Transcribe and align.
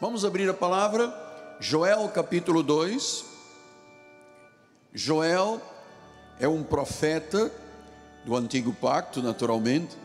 Vamos 0.00 0.24
abrir 0.24 0.48
a 0.48 0.54
palavra, 0.54 1.12
Joel 1.58 2.08
capítulo 2.10 2.62
2. 2.62 3.24
Joel 4.94 5.60
é 6.38 6.46
um 6.46 6.62
profeta 6.62 7.50
do 8.24 8.36
antigo 8.36 8.72
pacto, 8.72 9.20
naturalmente. 9.20 9.96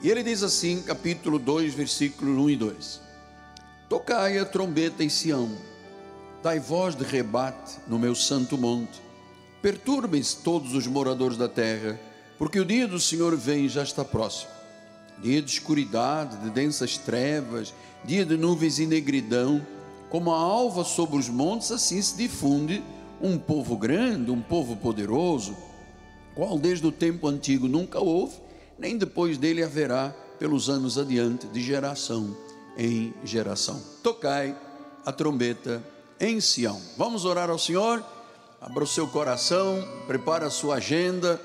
E 0.00 0.08
ele 0.08 0.22
diz 0.22 0.44
assim, 0.44 0.82
capítulo 0.82 1.36
2, 1.36 1.74
versículo 1.74 2.44
1 2.44 2.50
e 2.50 2.56
2: 2.56 3.00
Tocai 3.88 4.38
a 4.38 4.44
trombeta 4.44 5.02
em 5.02 5.08
Sião, 5.08 5.50
dai 6.40 6.60
voz 6.60 6.94
de 6.94 7.02
rebate 7.02 7.78
no 7.88 7.98
meu 7.98 8.14
santo 8.14 8.56
monte, 8.56 9.02
perturbem-se 9.60 10.36
todos 10.44 10.74
os 10.74 10.86
moradores 10.86 11.36
da 11.36 11.48
terra, 11.48 11.98
porque 12.38 12.60
o 12.60 12.64
dia 12.64 12.86
do 12.86 13.00
Senhor 13.00 13.36
vem 13.36 13.64
e 13.64 13.68
já 13.68 13.82
está 13.82 14.04
próximo. 14.04 14.55
Dia 15.22 15.40
de 15.40 15.50
escuridade, 15.50 16.36
de 16.38 16.50
densas 16.50 16.98
trevas, 16.98 17.72
dia 18.04 18.24
de 18.24 18.36
nuvens 18.36 18.78
e 18.78 18.86
negridão, 18.86 19.64
como 20.10 20.32
a 20.32 20.38
alva 20.38 20.84
sobre 20.84 21.16
os 21.16 21.28
montes, 21.28 21.70
assim 21.70 22.00
se 22.00 22.16
difunde 22.16 22.82
um 23.20 23.38
povo 23.38 23.76
grande, 23.76 24.30
um 24.30 24.40
povo 24.40 24.76
poderoso, 24.76 25.56
qual 26.34 26.58
desde 26.58 26.86
o 26.86 26.92
tempo 26.92 27.26
antigo 27.26 27.66
nunca 27.66 27.98
houve, 27.98 28.36
nem 28.78 28.96
depois 28.96 29.38
dele 29.38 29.62
haverá 29.62 30.14
pelos 30.38 30.68
anos 30.68 30.98
adiante, 30.98 31.46
de 31.46 31.62
geração 31.62 32.36
em 32.76 33.14
geração. 33.24 33.82
Tocai 34.02 34.54
a 35.04 35.12
trombeta 35.12 35.82
em 36.20 36.40
Sião. 36.40 36.80
Vamos 36.96 37.24
orar 37.24 37.48
ao 37.48 37.58
Senhor. 37.58 38.04
Abra 38.60 38.84
o 38.84 38.86
seu 38.86 39.06
coração, 39.06 39.86
prepara 40.06 40.46
a 40.46 40.50
sua 40.50 40.76
agenda, 40.76 41.40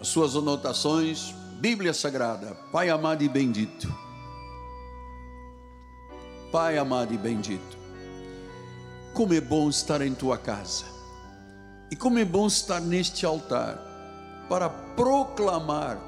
as 0.00 0.08
suas 0.08 0.34
anotações. 0.34 1.34
Bíblia 1.60 1.94
Sagrada, 1.94 2.54
Pai 2.70 2.90
amado 2.90 3.22
e 3.22 3.28
bendito. 3.28 3.92
Pai 6.50 6.76
amado 6.76 7.14
e 7.14 7.18
bendito. 7.18 7.78
Como 9.14 9.32
é 9.32 9.40
bom 9.40 9.68
estar 9.68 10.02
em 10.02 10.14
tua 10.14 10.36
casa. 10.36 10.84
E 11.90 11.96
como 11.96 12.18
é 12.18 12.24
bom 12.24 12.46
estar 12.46 12.80
neste 12.80 13.24
altar 13.24 13.78
para 14.48 14.68
proclamar 14.68 15.98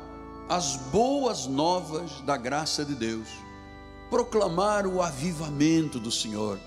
as 0.48 0.76
boas 0.76 1.46
novas 1.46 2.20
da 2.22 2.36
graça 2.36 2.84
de 2.84 2.94
Deus, 2.94 3.28
proclamar 4.10 4.86
o 4.86 5.00
avivamento 5.02 5.98
do 5.98 6.10
Senhor, 6.10 6.58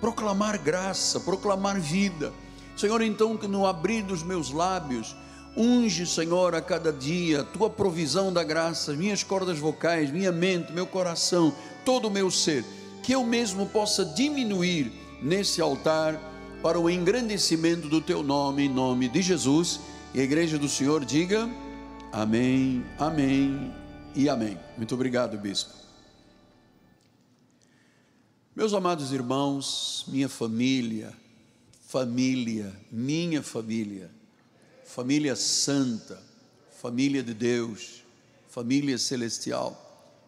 proclamar 0.00 0.58
graça, 0.58 1.18
proclamar 1.20 1.80
vida. 1.80 2.32
Senhor, 2.76 3.02
então 3.02 3.36
que 3.36 3.48
no 3.48 3.66
abrir 3.66 4.02
dos 4.02 4.22
meus 4.22 4.50
lábios, 4.50 5.16
unge, 5.56 6.06
Senhor, 6.06 6.54
a 6.54 6.60
cada 6.60 6.92
dia, 6.92 7.44
tua 7.44 7.68
provisão 7.68 8.32
da 8.32 8.44
graça, 8.44 8.92
minhas 8.92 9.22
cordas 9.22 9.58
vocais, 9.58 10.10
minha 10.10 10.32
mente, 10.32 10.72
meu 10.72 10.86
coração, 10.86 11.54
todo 11.84 12.08
o 12.08 12.10
meu 12.10 12.30
ser, 12.30 12.64
que 13.02 13.12
eu 13.12 13.24
mesmo 13.24 13.66
possa 13.66 14.04
diminuir 14.04 14.92
nesse 15.22 15.60
altar 15.60 16.20
para 16.62 16.78
o 16.78 16.90
engrandecimento 16.90 17.88
do 17.88 18.00
teu 18.00 18.22
nome, 18.22 18.64
em 18.64 18.68
nome 18.68 19.08
de 19.08 19.22
Jesus. 19.22 19.80
E 20.14 20.20
a 20.20 20.24
igreja 20.24 20.58
do 20.58 20.68
Senhor 20.68 21.04
diga: 21.04 21.48
Amém, 22.12 22.84
amém 22.98 23.72
e 24.14 24.28
amém. 24.28 24.58
Muito 24.76 24.94
obrigado, 24.94 25.36
bispo. 25.38 25.72
Meus 28.54 28.74
amados 28.74 29.12
irmãos, 29.12 30.04
minha 30.08 30.28
família, 30.28 31.12
família, 31.86 32.74
minha 32.90 33.40
família, 33.40 34.10
família 34.88 35.36
santa, 35.36 36.20
família 36.80 37.22
de 37.22 37.34
Deus, 37.34 38.02
família 38.48 38.96
celestial, 38.96 39.84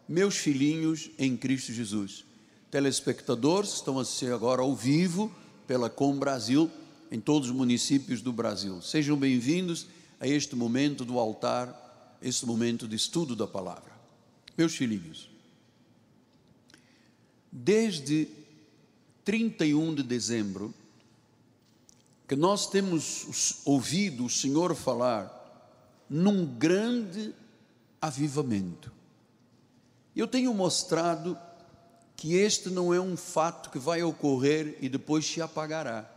meus 0.06 0.36
filhinhos 0.36 1.11
em 1.19 1.34
Cristo 1.34 1.72
Jesus, 1.72 2.27
telespectadores 2.70 3.72
estão 3.72 3.98
a 3.98 4.05
ser 4.05 4.34
agora 4.34 4.61
ao 4.61 4.77
vivo 4.77 5.34
pela 5.66 5.88
Com 5.88 6.19
Brasil, 6.19 6.70
em 7.11 7.19
todos 7.19 7.48
os 7.48 7.56
municípios 7.56 8.20
do 8.20 8.34
Brasil, 8.34 8.83
sejam 8.83 9.16
bem-vindos 9.16 9.86
a 10.20 10.28
este 10.28 10.55
momento 10.55 11.06
do 11.06 11.19
altar, 11.19 12.19
este 12.20 12.44
momento 12.44 12.87
de 12.87 12.97
estudo 12.97 13.34
da 13.34 13.47
palavra. 13.47 13.99
Meus 14.59 14.76
filhinhos, 14.76 15.31
desde 17.50 18.28
31 19.25 19.94
de 19.94 20.03
dezembro, 20.03 20.75
que 22.31 22.37
nós 22.37 22.69
temos 22.69 23.57
ouvido 23.65 24.25
o 24.25 24.31
Senhor 24.31 24.77
falar 24.77 25.67
num 26.09 26.47
grande 26.47 27.35
avivamento. 28.01 28.93
Eu 30.15 30.29
tenho 30.29 30.55
mostrado 30.55 31.37
que 32.15 32.37
este 32.37 32.71
não 32.71 32.95
é 32.95 33.01
um 33.01 33.17
fato 33.17 33.69
que 33.69 33.81
vai 33.81 34.05
ocorrer 34.05 34.79
e 34.81 34.89
depois 34.89 35.27
se 35.27 35.43
apagará. 35.43 36.09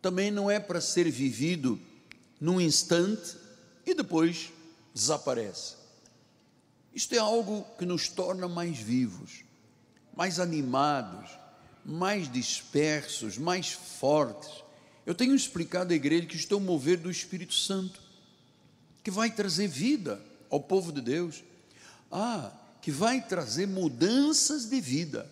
Também 0.00 0.30
não 0.30 0.48
é 0.48 0.60
para 0.60 0.80
ser 0.80 1.10
vivido 1.10 1.76
num 2.40 2.60
instante 2.60 3.36
e 3.84 3.94
depois 3.94 4.52
desaparece. 4.94 5.74
Isto 6.94 7.16
é 7.16 7.18
algo 7.18 7.66
que 7.76 7.84
nos 7.84 8.08
torna 8.08 8.46
mais 8.46 8.78
vivos, 8.78 9.44
mais 10.16 10.38
animados, 10.38 11.36
mais 11.84 12.30
dispersos, 12.30 13.36
mais 13.36 13.72
fortes. 13.72 14.69
Eu 15.06 15.14
tenho 15.14 15.34
explicado 15.34 15.92
à 15.92 15.96
igreja 15.96 16.26
que 16.26 16.36
isto 16.36 16.56
o 16.56 16.60
mover 16.60 16.98
do 16.98 17.10
Espírito 17.10 17.54
Santo, 17.54 18.00
que 19.02 19.10
vai 19.10 19.30
trazer 19.30 19.66
vida 19.66 20.20
ao 20.50 20.60
povo 20.60 20.92
de 20.92 21.00
Deus. 21.00 21.42
Ah, 22.10 22.52
que 22.80 22.90
vai 22.90 23.20
trazer 23.20 23.66
mudanças 23.66 24.66
de 24.66 24.80
vida, 24.80 25.30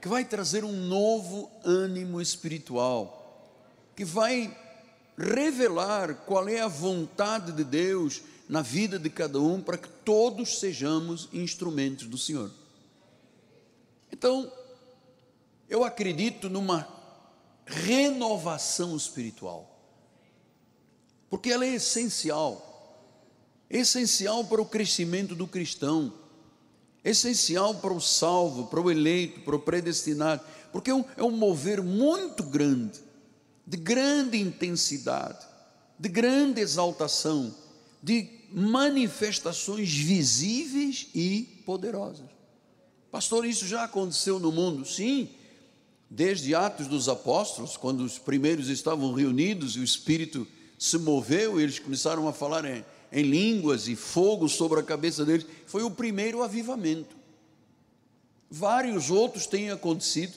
que 0.00 0.08
vai 0.08 0.24
trazer 0.24 0.64
um 0.64 0.72
novo 0.72 1.50
ânimo 1.64 2.20
espiritual, 2.20 3.48
que 3.96 4.04
vai 4.04 4.56
revelar 5.16 6.14
qual 6.26 6.48
é 6.48 6.60
a 6.60 6.68
vontade 6.68 7.52
de 7.52 7.62
Deus 7.62 8.22
na 8.48 8.60
vida 8.60 8.98
de 8.98 9.08
cada 9.08 9.40
um, 9.40 9.62
para 9.62 9.78
que 9.78 9.88
todos 10.04 10.58
sejamos 10.58 11.28
instrumentos 11.32 12.06
do 12.06 12.18
Senhor. 12.18 12.50
Então, 14.10 14.52
eu 15.68 15.84
acredito 15.84 16.50
numa 16.50 16.82
renovação 17.66 18.96
espiritual, 18.96 19.68
porque 21.28 21.50
ela 21.50 21.64
é 21.64 21.74
essencial. 21.74 22.68
Essencial 23.70 24.44
para 24.44 24.60
o 24.60 24.66
crescimento 24.66 25.34
do 25.34 25.46
cristão, 25.46 26.12
essencial 27.02 27.74
para 27.76 27.92
o 27.92 28.00
salvo, 28.00 28.66
para 28.66 28.80
o 28.80 28.90
eleito, 28.90 29.40
para 29.40 29.56
o 29.56 29.60
predestinado, 29.60 30.44
porque 30.70 30.90
é 30.90 30.94
um, 30.94 31.04
é 31.16 31.22
mover 31.22 31.82
muito 31.82 32.42
grande 32.42 33.00
de 33.66 33.76
grande 33.76 34.38
intensidade, 34.38 35.46
de 35.98 36.08
grande 36.08 36.60
exaltação, 36.60 37.54
de 38.02 38.28
manifestações 38.50 39.92
visíveis 39.94 41.08
e 41.14 41.62
poderosas. 41.64 42.26
Pastor, 43.10 43.46
isso 43.46 43.66
já 43.66 43.84
aconteceu 43.84 44.38
no 44.38 44.50
mundo? 44.50 44.84
Sim, 44.84 45.30
desde 46.14 46.54
Atos 46.54 46.88
dos 46.88 47.08
Apóstolos, 47.08 47.78
quando 47.78 48.04
os 48.04 48.18
primeiros 48.18 48.68
estavam 48.68 49.14
reunidos 49.14 49.76
e 49.76 49.78
o 49.78 49.84
Espírito 49.84 50.46
se 50.78 50.98
moveu 50.98 51.58
eles 51.58 51.78
começaram 51.78 52.28
a 52.28 52.34
falar 52.34 52.66
em, 52.66 52.84
em 53.10 53.22
línguas 53.22 53.88
e 53.88 53.96
fogo 53.96 54.46
sobre 54.46 54.78
a 54.78 54.82
cabeça 54.82 55.24
deles, 55.24 55.46
foi 55.66 55.82
o 55.82 55.90
primeiro 55.90 56.42
avivamento. 56.42 57.16
Vários 58.50 59.10
outros 59.10 59.46
têm 59.46 59.70
acontecido 59.70 60.34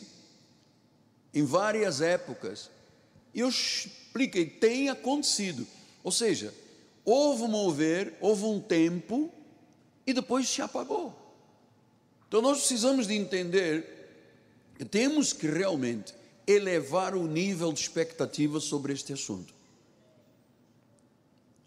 em 1.33 1.43
várias 1.43 1.99
épocas, 1.99 2.69
e 3.33 3.41
eu 3.41 3.49
expliquei, 3.49 4.45
tem 4.45 4.87
acontecido. 4.87 5.67
Ou 6.01 6.11
seja, 6.11 6.53
houve 7.03 7.43
um 7.43 7.47
mover, 7.49 8.13
houve 8.21 8.45
um 8.45 8.61
tempo 8.61 9.29
e 10.07 10.13
depois 10.13 10.47
se 10.47 10.61
apagou. 10.61 11.13
Então 12.29 12.41
nós 12.41 12.59
precisamos 12.59 13.07
de 13.07 13.13
entender 13.15 13.94
temos 14.83 15.31
que 15.31 15.47
realmente 15.47 16.13
elevar 16.45 17.16
o 17.16 17.27
nível 17.27 17.72
de 17.72 17.79
expectativa 17.79 18.59
sobre 18.59 18.91
este 18.91 19.13
assunto. 19.13 19.53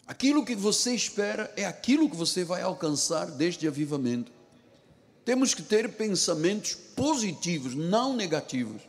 Aquilo 0.06 0.44
que 0.44 0.54
você 0.54 0.94
espera 0.94 1.52
é 1.56 1.64
aquilo 1.64 2.08
que 2.08 2.16
você 2.16 2.42
vai 2.42 2.62
alcançar 2.62 3.30
deste 3.30 3.66
avivamento. 3.66 4.32
Temos 5.24 5.54
que 5.54 5.62
ter 5.62 5.92
pensamentos 5.92 6.74
positivos, 6.74 7.74
não 7.74 8.16
negativos. 8.16 8.80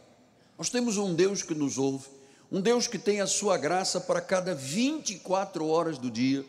Nós 0.58 0.70
temos 0.70 0.98
um 0.98 1.14
Deus 1.14 1.44
que 1.44 1.54
nos 1.54 1.78
ouve, 1.78 2.08
um 2.50 2.62
Deus 2.62 2.88
que 2.88 2.98
tem 2.98 3.20
a 3.20 3.28
sua 3.28 3.58
graça 3.58 4.00
para 4.00 4.22
cada 4.22 4.56
24 4.56 5.68
horas 5.68 5.98
do 5.98 6.10
dia, 6.10 6.46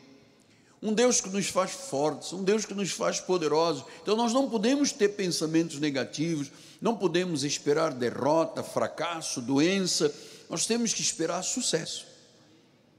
um 0.80 0.92
Deus 0.94 1.20
que 1.20 1.28
nos 1.28 1.48
faz 1.48 1.72
fortes, 1.72 2.32
um 2.32 2.42
Deus 2.42 2.64
que 2.64 2.72
nos 2.72 2.92
faz 2.92 3.20
poderosos. 3.20 3.84
Então 4.02 4.16
nós 4.16 4.32
não 4.32 4.48
podemos 4.48 4.92
ter 4.92 5.10
pensamentos 5.10 5.78
negativos, 5.78 6.50
não 6.80 6.96
podemos 6.96 7.44
esperar 7.44 7.92
derrota, 7.92 8.62
fracasso, 8.62 9.40
doença, 9.40 10.12
nós 10.48 10.66
temos 10.66 10.94
que 10.94 11.02
esperar 11.02 11.42
sucesso. 11.42 12.06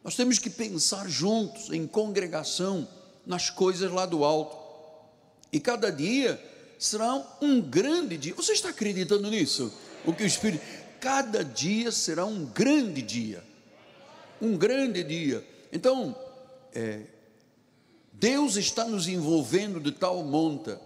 Nós 0.03 0.15
temos 0.15 0.39
que 0.39 0.49
pensar 0.49 1.09
juntos, 1.09 1.71
em 1.71 1.87
congregação, 1.87 2.87
nas 3.25 3.49
coisas 3.49 3.91
lá 3.91 4.05
do 4.05 4.23
alto. 4.23 4.57
E 5.51 5.59
cada 5.59 5.91
dia 5.91 6.41
será 6.77 7.23
um 7.41 7.61
grande 7.61 8.17
dia. 8.17 8.33
Você 8.33 8.53
está 8.53 8.69
acreditando 8.69 9.29
nisso? 9.29 9.71
O 10.05 10.13
que 10.13 10.23
o 10.23 10.27
Espírito. 10.27 10.63
Cada 10.99 11.43
dia 11.43 11.91
será 11.91 12.25
um 12.25 12.45
grande 12.45 13.01
dia. 13.01 13.43
Um 14.41 14.55
grande 14.57 15.03
dia. 15.03 15.45
Então, 15.71 16.15
é, 16.73 17.01
Deus 18.13 18.55
está 18.55 18.85
nos 18.85 19.07
envolvendo 19.07 19.79
de 19.79 19.91
tal 19.91 20.23
monta, 20.23 20.79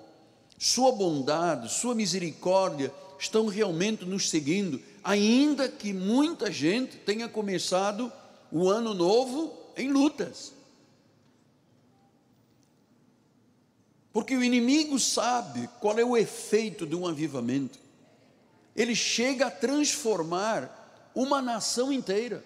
Sua 0.57 0.91
bondade, 0.91 1.71
Sua 1.71 1.93
misericórdia 1.93 2.93
estão 3.19 3.47
realmente 3.47 4.05
nos 4.05 4.29
seguindo, 4.29 4.81
ainda 5.03 5.69
que 5.69 5.93
muita 5.93 6.51
gente 6.51 6.97
tenha 6.97 7.27
começado 7.27 8.11
o 8.51 8.69
ano 8.69 8.93
novo 8.93 9.53
em 9.75 9.91
lutas. 9.91 10.53
Porque 14.13 14.35
o 14.35 14.43
inimigo 14.43 14.97
sabe 14.97 15.69
qual 15.81 15.99
é 15.99 16.05
o 16.05 16.15
efeito 16.15 16.85
de 16.85 16.95
um 16.95 17.05
avivamento. 17.05 17.77
Ele 18.73 18.95
chega 18.95 19.47
a 19.47 19.51
transformar 19.51 21.11
uma 21.13 21.41
nação 21.41 21.91
inteira. 21.91 22.43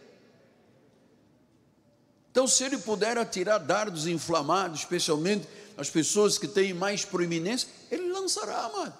Então, 2.31 2.47
se 2.47 2.63
ele 2.63 2.77
puder 2.77 3.17
atirar 3.17 3.59
dardos 3.59 4.07
inflamados, 4.07 4.79
especialmente 4.79 5.47
as 5.79 5.89
pessoas 5.89 6.37
que 6.37 6.47
têm 6.47 6.73
mais 6.73 7.05
proeminência, 7.05 7.69
ele 7.89 8.11
lançará, 8.11 8.65
amado. 8.65 8.93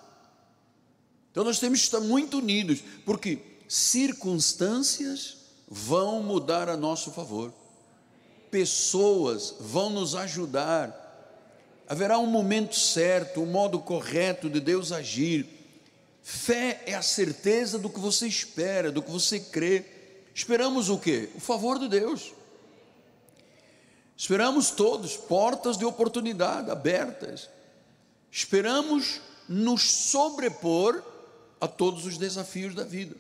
Então, 1.30 1.44
nós 1.44 1.60
temos 1.60 1.80
que 1.80 1.86
estar 1.86 2.00
muito 2.00 2.38
unidos, 2.38 2.82
porque 3.06 3.40
circunstâncias 3.68 5.38
vão 5.68 6.24
mudar 6.24 6.70
a 6.70 6.78
nosso 6.78 7.12
favor, 7.12 7.54
pessoas 8.50 9.56
vão 9.60 9.90
nos 9.90 10.16
ajudar, 10.16 10.96
haverá 11.86 12.18
um 12.18 12.26
momento 12.26 12.76
certo, 12.76 13.42
um 13.42 13.46
modo 13.46 13.80
correto 13.80 14.50
de 14.50 14.62
Deus 14.62 14.94
agir. 14.94 15.48
Fé 16.24 16.82
é 16.86 16.96
a 16.96 17.02
certeza 17.02 17.78
do 17.78 17.90
que 17.90 18.00
você 18.00 18.26
espera, 18.26 18.90
do 18.90 19.04
que 19.04 19.12
você 19.12 19.40
crê. 19.40 19.84
Esperamos 20.34 20.90
o 20.90 20.98
quê? 20.98 21.30
O 21.36 21.40
favor 21.42 21.78
de 21.78 21.90
Deus. 21.90 22.32
Esperamos 24.20 24.70
todos 24.70 25.16
portas 25.16 25.78
de 25.78 25.86
oportunidade 25.86 26.70
abertas. 26.70 27.50
Esperamos 28.30 29.22
nos 29.48 29.90
sobrepor 29.90 31.02
a 31.62 31.70
todos 31.70 32.06
os 32.06 32.18
desafios 32.18 32.76
da 32.76 32.84
vida. 32.84 33.16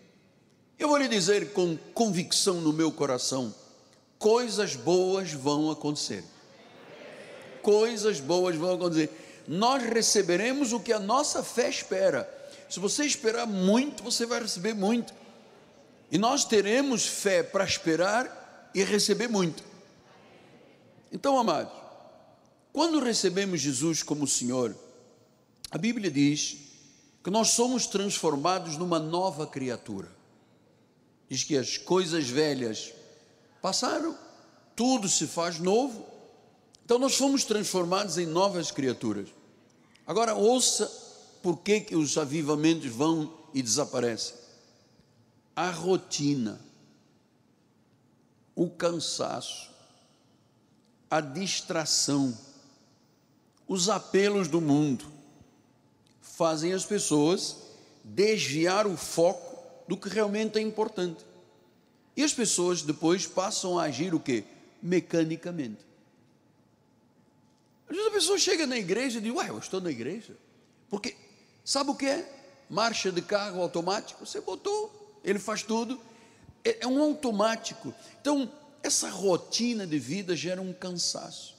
Eu 0.77 0.89
vou 0.89 0.97
lhe 0.97 1.07
dizer 1.07 1.53
com 1.53 1.77
convicção 1.93 2.55
no 2.55 2.73
meu 2.73 2.91
coração: 2.91 3.55
coisas 4.17 4.75
boas 4.75 5.31
vão 5.31 5.71
acontecer. 5.71 6.21
Coisas 7.61 8.19
boas 8.19 8.57
vão 8.57 8.75
acontecer. 8.75 9.09
Nós 9.47 9.81
receberemos 9.81 10.73
o 10.73 10.81
que 10.81 10.91
a 10.91 10.99
nossa 10.99 11.41
fé 11.41 11.69
espera. 11.69 12.29
Se 12.69 12.77
você 12.77 13.05
esperar 13.05 13.47
muito, 13.47 14.03
você 14.03 14.25
vai 14.25 14.41
receber 14.41 14.73
muito. 14.73 15.13
E 16.11 16.17
nós 16.17 16.43
teremos 16.43 17.07
fé 17.07 17.41
para 17.41 17.63
esperar 17.63 18.69
e 18.75 18.83
receber 18.83 19.29
muito. 19.29 19.68
Então, 21.11 21.39
amados, 21.39 21.73
quando 22.71 22.99
recebemos 22.99 23.61
Jesus 23.61 24.03
como 24.03 24.27
Senhor, 24.27 24.75
a 25.71 25.77
Bíblia 25.77 26.09
diz 26.09 26.57
que 27.23 27.29
nós 27.29 27.49
somos 27.49 27.87
transformados 27.87 28.77
numa 28.77 28.99
nova 28.99 29.45
criatura. 29.45 30.09
Diz 31.27 31.43
que 31.43 31.57
as 31.57 31.77
coisas 31.77 32.27
velhas 32.27 32.93
passaram, 33.61 34.17
tudo 34.75 35.07
se 35.09 35.27
faz 35.27 35.59
novo. 35.59 36.07
Então 36.83 36.97
nós 36.97 37.15
fomos 37.15 37.43
transformados 37.43 38.17
em 38.17 38.25
novas 38.25 38.71
criaturas. 38.71 39.29
Agora 40.07 40.33
ouça 40.33 40.87
por 41.43 41.57
que, 41.57 41.81
que 41.81 41.95
os 41.95 42.17
avivamentos 42.17 42.89
vão 42.89 43.31
e 43.53 43.61
desaparecem. 43.61 44.35
A 45.55 45.69
rotina, 45.69 46.59
o 48.55 48.69
cansaço, 48.69 49.69
a 51.09 51.21
distração, 51.21 52.37
os 53.67 53.89
apelos 53.89 54.47
do 54.47 54.61
mundo 54.61 55.05
fazem 56.21 56.73
as 56.73 56.85
pessoas 56.85 57.57
desviar 58.03 58.87
o 58.87 58.95
foco 58.95 59.57
do 59.87 59.97
que 59.97 60.07
realmente 60.07 60.57
é 60.57 60.61
importante. 60.61 61.25
E 62.15 62.23
as 62.23 62.33
pessoas 62.33 62.81
depois 62.81 63.25
passam 63.25 63.79
a 63.79 63.83
agir 63.83 64.13
o 64.13 64.19
quê? 64.19 64.43
Mecanicamente. 64.81 65.89
Às 67.89 67.95
vezes 67.95 68.11
a 68.11 68.13
pessoa 68.13 68.37
chega 68.37 68.67
na 68.67 68.77
igreja 68.77 69.17
e 69.17 69.21
diz, 69.21 69.33
uai, 69.33 69.49
eu 69.49 69.57
estou 69.57 69.81
na 69.81 69.89
igreja. 69.89 70.35
Porque, 70.89 71.15
sabe 71.65 71.89
o 71.89 71.95
que 71.95 72.05
é? 72.05 72.37
Marcha 72.69 73.11
de 73.11 73.21
carro 73.21 73.61
automático, 73.61 74.25
você 74.25 74.39
botou, 74.41 75.19
ele 75.23 75.39
faz 75.39 75.63
tudo. 75.63 75.99
É, 76.63 76.79
é 76.81 76.87
um 76.87 77.01
automático. 77.01 77.93
Então, 78.21 78.51
essa 78.81 79.09
rotina 79.09 79.85
de 79.85 79.99
vida 79.99 80.35
gera 80.35 80.61
um 80.61 80.73
cansaço. 80.73 81.57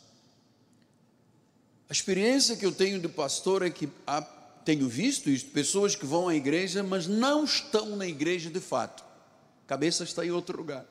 A 1.88 1.92
experiência 1.92 2.56
que 2.56 2.64
eu 2.64 2.72
tenho 2.72 3.00
de 3.00 3.08
pastor 3.08 3.62
é 3.62 3.70
que 3.70 3.88
há, 4.06 4.22
tenho 4.64 4.88
visto 4.88 5.28
isso, 5.28 5.46
pessoas 5.46 5.94
que 5.96 6.06
vão 6.06 6.28
à 6.28 6.34
igreja, 6.34 6.82
mas 6.82 7.06
não 7.06 7.44
estão 7.44 7.96
na 7.96 8.06
igreja 8.06 8.48
de 8.48 8.60
fato. 8.60 9.04
A 9.64 9.68
cabeça 9.68 10.04
está 10.04 10.24
em 10.24 10.30
outro 10.30 10.56
lugar. 10.56 10.86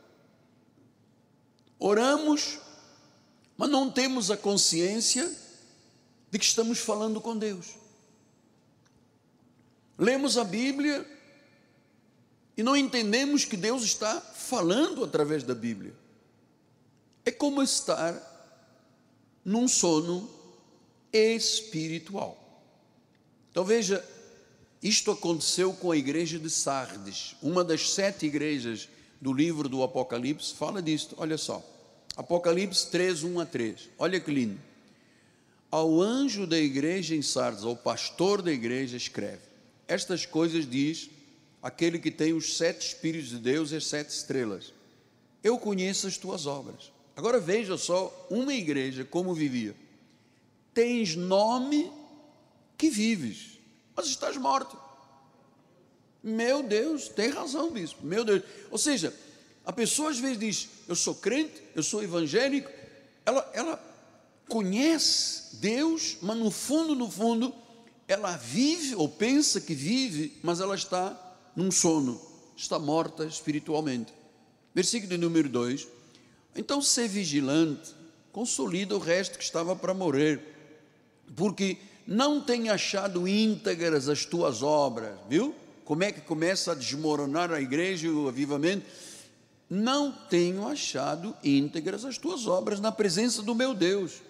Oramos, 1.79 2.59
mas 3.57 3.69
não 3.69 3.89
temos 3.89 4.29
a 4.29 4.37
consciência 4.37 5.31
de 6.29 6.37
que 6.37 6.45
estamos 6.45 6.79
falando 6.79 7.21
com 7.21 7.37
Deus. 7.37 7.75
Lemos 9.97 10.37
a 10.37 10.43
Bíblia 10.43 11.05
e 12.55 12.61
não 12.61 12.75
entendemos 12.75 13.45
que 13.45 13.57
Deus 13.57 13.83
está 13.83 14.19
falando 14.19 15.03
através 15.03 15.43
da 15.43 15.55
Bíblia 15.55 15.95
é 17.29 17.31
como 17.31 17.61
estar 17.61 18.27
num 19.45 19.67
sono 19.67 20.29
espiritual. 21.13 22.37
Então 23.51 23.63
veja, 23.63 24.03
isto 24.81 25.11
aconteceu 25.11 25.73
com 25.73 25.91
a 25.91 25.97
igreja 25.97 26.39
de 26.39 26.49
Sardes, 26.49 27.35
uma 27.41 27.63
das 27.63 27.91
sete 27.91 28.25
igrejas 28.25 28.89
do 29.21 29.31
livro 29.31 29.69
do 29.69 29.83
Apocalipse, 29.83 30.55
fala 30.55 30.81
disto, 30.81 31.15
olha 31.17 31.37
só. 31.37 31.63
Apocalipse 32.15 32.89
3, 32.89 33.23
1 33.23 33.39
a 33.39 33.45
3. 33.45 33.89
Olha 33.97 34.19
que 34.19 34.31
lindo. 34.31 34.59
Ao 35.71 36.01
anjo 36.01 36.47
da 36.47 36.57
igreja 36.57 37.15
em 37.15 37.21
Sardes, 37.21 37.63
ao 37.63 37.75
pastor 37.75 38.41
da 38.41 38.51
igreja, 38.51 38.97
escreve: 38.97 39.41
Estas 39.87 40.25
coisas 40.25 40.67
diz 40.67 41.09
aquele 41.61 41.99
que 41.99 42.09
tem 42.09 42.33
os 42.33 42.57
sete 42.57 42.87
Espíritos 42.87 43.29
de 43.29 43.37
Deus 43.37 43.71
e 43.71 43.75
as 43.75 43.85
sete 43.85 44.09
estrelas. 44.09 44.73
Eu 45.43 45.59
conheço 45.59 46.07
as 46.07 46.17
tuas 46.17 46.45
obras 46.45 46.91
Agora 47.19 47.37
veja 47.37 47.77
só 47.77 48.27
uma 48.29 48.53
igreja 48.53 49.03
como 49.03 49.33
vivia. 49.33 49.75
Tens 50.73 51.17
nome 51.17 51.91
que 52.77 52.89
vives, 52.89 53.59
mas 53.93 54.07
estás 54.07 54.37
morto. 54.37 54.79
Meu 56.23 56.63
Deus, 56.63 57.09
tem 57.09 57.27
razão, 57.27 57.71
bispo. 57.71 58.05
Meu 58.05 58.23
Deus. 58.23 58.41
Ou 58.71 58.77
seja, 58.77 59.13
a 59.65 59.73
pessoa 59.73 60.11
às 60.11 60.17
vezes 60.17 60.39
diz: 60.39 60.69
Eu 60.87 60.95
sou 60.95 61.13
crente, 61.13 61.61
eu 61.75 61.83
sou 61.83 62.01
evangélico. 62.01 62.71
Ela, 63.25 63.51
ela 63.53 63.97
conhece 64.47 65.57
Deus, 65.57 66.15
mas 66.21 66.37
no 66.37 66.49
fundo, 66.49 66.95
no 66.95 67.11
fundo, 67.11 67.53
ela 68.07 68.37
vive 68.37 68.95
ou 68.95 69.09
pensa 69.09 69.59
que 69.59 69.75
vive, 69.75 70.39
mas 70.41 70.61
ela 70.61 70.73
está 70.73 71.35
num 71.53 71.69
sono, 71.69 72.21
está 72.55 72.79
morta 72.79 73.25
espiritualmente. 73.25 74.13
Versículo 74.73 75.17
número 75.17 75.49
2 75.49 75.98
então, 76.55 76.81
ser 76.81 77.07
vigilante 77.07 77.93
consolida 78.31 78.95
o 78.95 78.99
resto 78.99 79.37
que 79.37 79.43
estava 79.43 79.75
para 79.75 79.93
morrer, 79.93 80.39
porque 81.35 81.77
não 82.05 82.41
tem 82.41 82.69
achado 82.69 83.27
íntegras 83.27 84.09
as 84.09 84.25
tuas 84.25 84.63
obras, 84.63 85.13
viu? 85.29 85.53
Como 85.85 86.03
é 86.03 86.11
que 86.11 86.21
começa 86.21 86.71
a 86.71 86.75
desmoronar 86.75 87.51
a 87.51 87.61
igreja 87.61 88.07
e 88.07 88.11
o 88.11 88.27
avivamento? 88.27 88.85
Não 89.69 90.11
tenho 90.11 90.67
achado 90.67 91.35
íntegras 91.43 92.05
as 92.05 92.17
tuas 92.17 92.47
obras 92.47 92.79
na 92.79 92.91
presença 92.91 93.41
do 93.41 93.53
meu 93.53 93.73
Deus. 93.73 94.21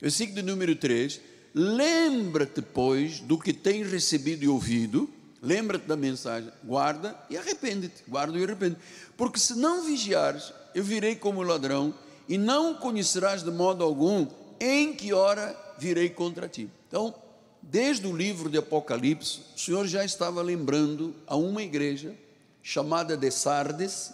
Versículo 0.00 0.42
número 0.42 0.74
3: 0.74 1.20
Lembra-te, 1.54 2.62
pois, 2.62 3.20
do 3.20 3.38
que 3.38 3.52
tens 3.52 3.90
recebido 3.90 4.44
e 4.44 4.48
ouvido, 4.48 5.08
lembra-te 5.42 5.86
da 5.86 5.96
mensagem, 5.96 6.50
guarda 6.64 7.16
e 7.28 7.36
arrepende-te, 7.36 8.04
guarda 8.08 8.38
e 8.38 8.44
arrepende, 8.44 8.76
porque 9.16 9.38
se 9.38 9.54
não 9.54 9.84
vigiares, 9.84 10.52
eu 10.74 10.84
virei 10.84 11.16
como 11.16 11.42
ladrão, 11.42 11.94
e 12.28 12.38
não 12.38 12.74
conhecerás 12.74 13.42
de 13.42 13.50
modo 13.50 13.82
algum 13.82 14.26
em 14.60 14.94
que 14.94 15.12
hora 15.12 15.56
virei 15.78 16.10
contra 16.10 16.48
ti. 16.48 16.70
Então, 16.86 17.14
desde 17.62 18.06
o 18.06 18.16
livro 18.16 18.48
de 18.48 18.58
Apocalipse, 18.58 19.40
o 19.56 19.58
Senhor 19.58 19.86
já 19.86 20.04
estava 20.04 20.42
lembrando 20.42 21.14
a 21.26 21.36
uma 21.36 21.62
igreja 21.62 22.14
chamada 22.62 23.16
de 23.16 23.30
Sardes, 23.30 24.12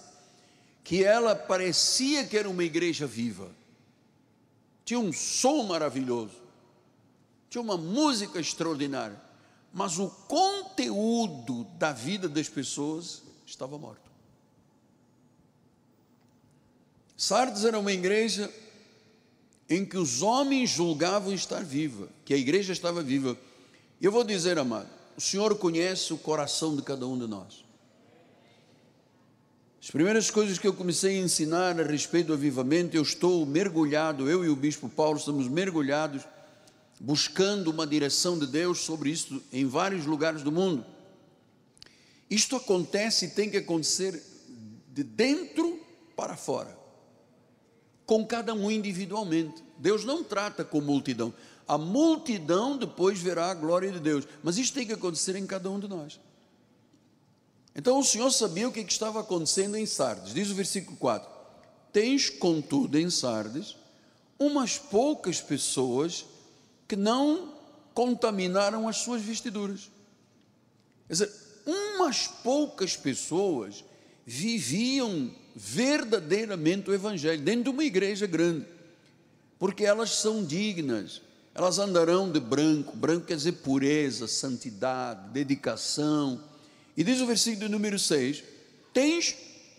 que 0.84 1.04
ela 1.04 1.34
parecia 1.34 2.24
que 2.24 2.38
era 2.38 2.48
uma 2.48 2.64
igreja 2.64 3.06
viva. 3.06 3.50
Tinha 4.84 5.00
um 5.00 5.12
som 5.12 5.64
maravilhoso, 5.64 6.36
tinha 7.50 7.60
uma 7.60 7.76
música 7.76 8.38
extraordinária, 8.38 9.20
mas 9.72 9.98
o 9.98 10.08
conteúdo 10.08 11.64
da 11.76 11.92
vida 11.92 12.28
das 12.28 12.48
pessoas 12.48 13.22
estava 13.44 13.76
morto. 13.76 14.05
Sardes 17.16 17.64
era 17.64 17.78
uma 17.78 17.92
igreja 17.92 18.52
em 19.70 19.84
que 19.86 19.96
os 19.96 20.20
homens 20.20 20.70
julgavam 20.70 21.32
estar 21.32 21.64
viva, 21.64 22.08
que 22.24 22.34
a 22.34 22.36
igreja 22.36 22.74
estava 22.74 23.02
viva. 23.02 23.36
Eu 24.00 24.12
vou 24.12 24.22
dizer, 24.22 24.58
amado, 24.58 24.88
o 25.16 25.20
Senhor 25.20 25.56
conhece 25.56 26.12
o 26.12 26.18
coração 26.18 26.76
de 26.76 26.82
cada 26.82 27.06
um 27.06 27.18
de 27.18 27.26
nós. 27.26 27.64
As 29.82 29.90
primeiras 29.90 30.30
coisas 30.30 30.58
que 30.58 30.66
eu 30.66 30.74
comecei 30.74 31.18
a 31.18 31.22
ensinar 31.22 31.80
a 31.80 31.84
respeito 31.84 32.28
do 32.28 32.32
avivamento, 32.34 32.96
eu 32.96 33.02
estou 33.02 33.46
mergulhado, 33.46 34.28
eu 34.28 34.44
e 34.44 34.48
o 34.50 34.56
bispo 34.56 34.88
Paulo 34.88 35.16
estamos 35.16 35.48
mergulhados, 35.48 36.22
buscando 37.00 37.70
uma 37.70 37.86
direção 37.86 38.38
de 38.38 38.46
Deus 38.46 38.80
sobre 38.80 39.10
isso 39.10 39.42
em 39.50 39.64
vários 39.64 40.04
lugares 40.04 40.42
do 40.42 40.52
mundo. 40.52 40.84
Isto 42.28 42.56
acontece 42.56 43.26
e 43.26 43.30
tem 43.30 43.48
que 43.48 43.56
acontecer 43.56 44.22
de 44.92 45.02
dentro 45.02 45.80
para 46.14 46.36
fora 46.36 46.85
com 48.06 48.24
cada 48.24 48.54
um 48.54 48.70
individualmente. 48.70 49.62
Deus 49.76 50.04
não 50.04 50.22
trata 50.22 50.64
com 50.64 50.80
multidão. 50.80 51.34
A 51.66 51.76
multidão 51.76 52.78
depois 52.78 53.18
verá 53.20 53.50
a 53.50 53.54
glória 53.54 53.90
de 53.90 53.98
Deus, 53.98 54.26
mas 54.42 54.56
isso 54.56 54.72
tem 54.72 54.86
que 54.86 54.92
acontecer 54.92 55.34
em 55.34 55.46
cada 55.46 55.68
um 55.68 55.80
de 55.80 55.88
nós. 55.88 56.20
Então 57.74 57.98
o 57.98 58.04
Senhor 58.04 58.30
sabia 58.30 58.68
o 58.68 58.72
que 58.72 58.80
estava 58.80 59.20
acontecendo 59.20 59.76
em 59.76 59.84
Sardes. 59.84 60.32
Diz 60.32 60.48
o 60.50 60.54
versículo 60.54 60.96
4: 60.96 61.28
Tens, 61.92 62.30
contudo, 62.30 62.98
em 62.98 63.10
Sardes, 63.10 63.76
umas 64.38 64.78
poucas 64.78 65.40
pessoas 65.40 66.24
que 66.86 66.94
não 66.94 67.52
contaminaram 67.92 68.88
as 68.88 68.98
suas 68.98 69.20
vestiduras. 69.22 69.90
Quer 71.06 71.12
dizer, 71.12 71.32
umas 71.66 72.28
poucas 72.28 72.96
pessoas 72.96 73.84
viviam 74.24 75.34
verdadeiramente 75.58 76.90
o 76.90 76.94
Evangelho, 76.94 77.40
dentro 77.40 77.64
de 77.64 77.70
uma 77.70 77.82
igreja 77.82 78.26
grande, 78.26 78.66
porque 79.58 79.86
elas 79.86 80.10
são 80.10 80.44
dignas, 80.44 81.22
elas 81.54 81.78
andarão 81.78 82.30
de 82.30 82.38
branco, 82.38 82.94
branco 82.94 83.26
quer 83.26 83.36
dizer 83.36 83.52
pureza, 83.52 84.28
santidade, 84.28 85.30
dedicação. 85.30 86.44
E 86.94 87.02
diz 87.02 87.22
o 87.22 87.26
versículo 87.26 87.70
número 87.70 87.98
6: 87.98 88.44
Tens, 88.92 89.34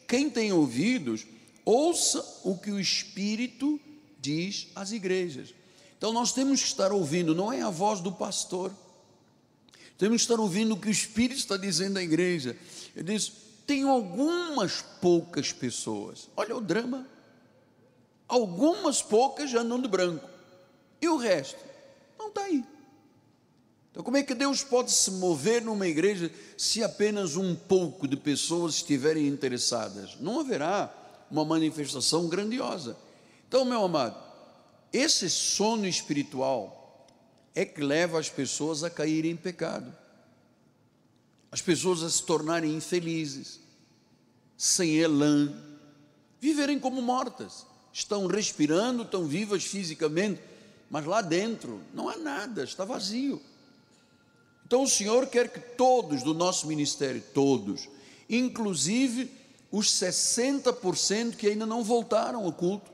quem 0.08 0.32
tem 0.32 0.52
ouvidos, 0.52 1.28
ouça 1.64 2.26
o 2.44 2.58
que 2.58 2.72
o 2.72 2.80
Espírito 2.80 3.80
diz 4.20 4.70
às 4.74 4.92
igrejas. 4.92 5.54
Então 5.96 6.12
nós 6.12 6.34
temos 6.34 6.62
que 6.62 6.68
estar 6.68 6.92
ouvindo, 6.92 7.36
não 7.36 7.54
é 7.54 7.62
a 7.62 7.70
voz 7.70 8.02
do 8.02 8.12
pastor, 8.12 8.74
temos 9.96 10.18
que 10.18 10.24
estar 10.24 10.42
ouvindo 10.42 10.74
o 10.74 10.80
que 10.80 10.88
o 10.88 10.92
Espírito 10.92 11.38
está 11.38 11.56
dizendo 11.56 11.98
à 11.98 12.04
igreja. 12.04 12.58
Ele 12.96 13.14
diz: 13.14 13.32
tenho 13.68 13.90
algumas 13.90 14.82
poucas 15.02 15.52
pessoas. 15.52 16.30
Olha 16.38 16.56
o 16.56 16.62
drama. 16.62 17.06
Algumas 18.26 19.02
poucas 19.02 19.52
já 19.52 19.60
andam 19.60 19.82
de 19.82 19.90
branco. 19.90 20.28
E 21.02 21.10
o 21.10 21.18
resto? 21.18 21.60
Não 22.18 22.30
está 22.30 22.44
aí. 22.44 22.64
Então, 23.92 24.04
como 24.04 24.16
é 24.16 24.24
que 24.24 24.34
Deus 24.34 24.64
pode 24.64 24.92
se 24.92 25.12
mover 25.12 25.62
numa 25.62 25.86
igreja 25.86 26.32
se 26.58 26.82
apenas 26.82 27.36
um 27.36 27.54
pouco 27.56 28.08
de 28.08 28.16
pessoas 28.16 28.76
estiverem 28.76 29.28
interessadas? 29.28 30.18
Não 30.20 30.40
haverá 30.40 30.94
uma 31.30 31.44
manifestação 31.44 32.30
grandiosa. 32.30 32.96
Então, 33.48 33.66
meu 33.66 33.84
amado, 33.84 34.18
esse 34.94 35.30
sono 35.30 35.86
espiritual 35.86 37.06
é 37.54 37.66
que 37.66 37.82
leva 37.82 38.18
as 38.18 38.30
pessoas 38.30 38.84
a 38.84 38.90
caírem 38.90 39.32
em 39.32 39.36
pecado 39.36 39.94
as 41.52 41.62
pessoas 41.62 42.04
a 42.04 42.10
se 42.10 42.24
tornarem 42.24 42.76
infelizes, 42.76 43.60
sem 44.58 44.98
elan, 44.98 45.54
viverem 46.40 46.80
como 46.80 47.02
mortas. 47.02 47.66
Estão 47.94 48.28
respirando, 48.28 49.04
estão 49.04 49.26
vivas 49.26 49.64
fisicamente, 49.64 50.42
mas 50.90 51.06
lá 51.06 51.22
dentro 51.22 51.82
não 51.94 52.10
há 52.10 52.18
nada, 52.18 52.64
está 52.64 52.86
vazio. 52.86 53.42
Então 54.66 54.84
o 54.84 54.88
Senhor 54.88 55.28
quer 55.28 55.52
que 55.52 55.60
todos 55.60 56.22
do 56.24 56.34
nosso 56.34 56.68
ministério, 56.68 57.24
todos, 57.34 57.88
inclusive 58.30 59.32
os 59.72 59.88
60% 59.94 61.36
que 61.36 61.48
ainda 61.48 61.66
não 61.66 61.84
voltaram 61.84 62.44
ao 62.44 62.52
culto. 62.52 62.92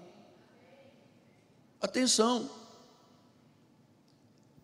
Atenção, 1.82 2.50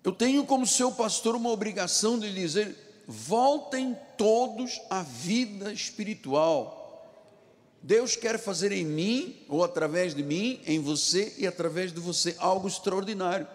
eu 0.04 0.12
tenho 0.12 0.46
como 0.46 0.66
seu 0.66 0.92
pastor 0.92 1.36
uma 1.36 1.50
obrigação 1.50 2.18
de 2.18 2.34
dizer: 2.34 2.89
voltem 3.12 3.98
todos 4.16 4.80
à 4.88 5.02
vida 5.02 5.74
espiritual. 5.74 6.78
Deus 7.82 8.16
quer 8.16 8.38
fazer 8.38 8.72
em 8.72 8.86
mim, 8.86 9.36
ou 9.50 9.64
através 9.64 10.14
de 10.14 10.22
mim, 10.22 10.62
em 10.68 10.80
você 10.80 11.34
e 11.40 11.48
através 11.48 11.92
de 11.92 12.00
você, 12.00 12.36
algo 12.38 12.68
extraordinário, 12.68 13.48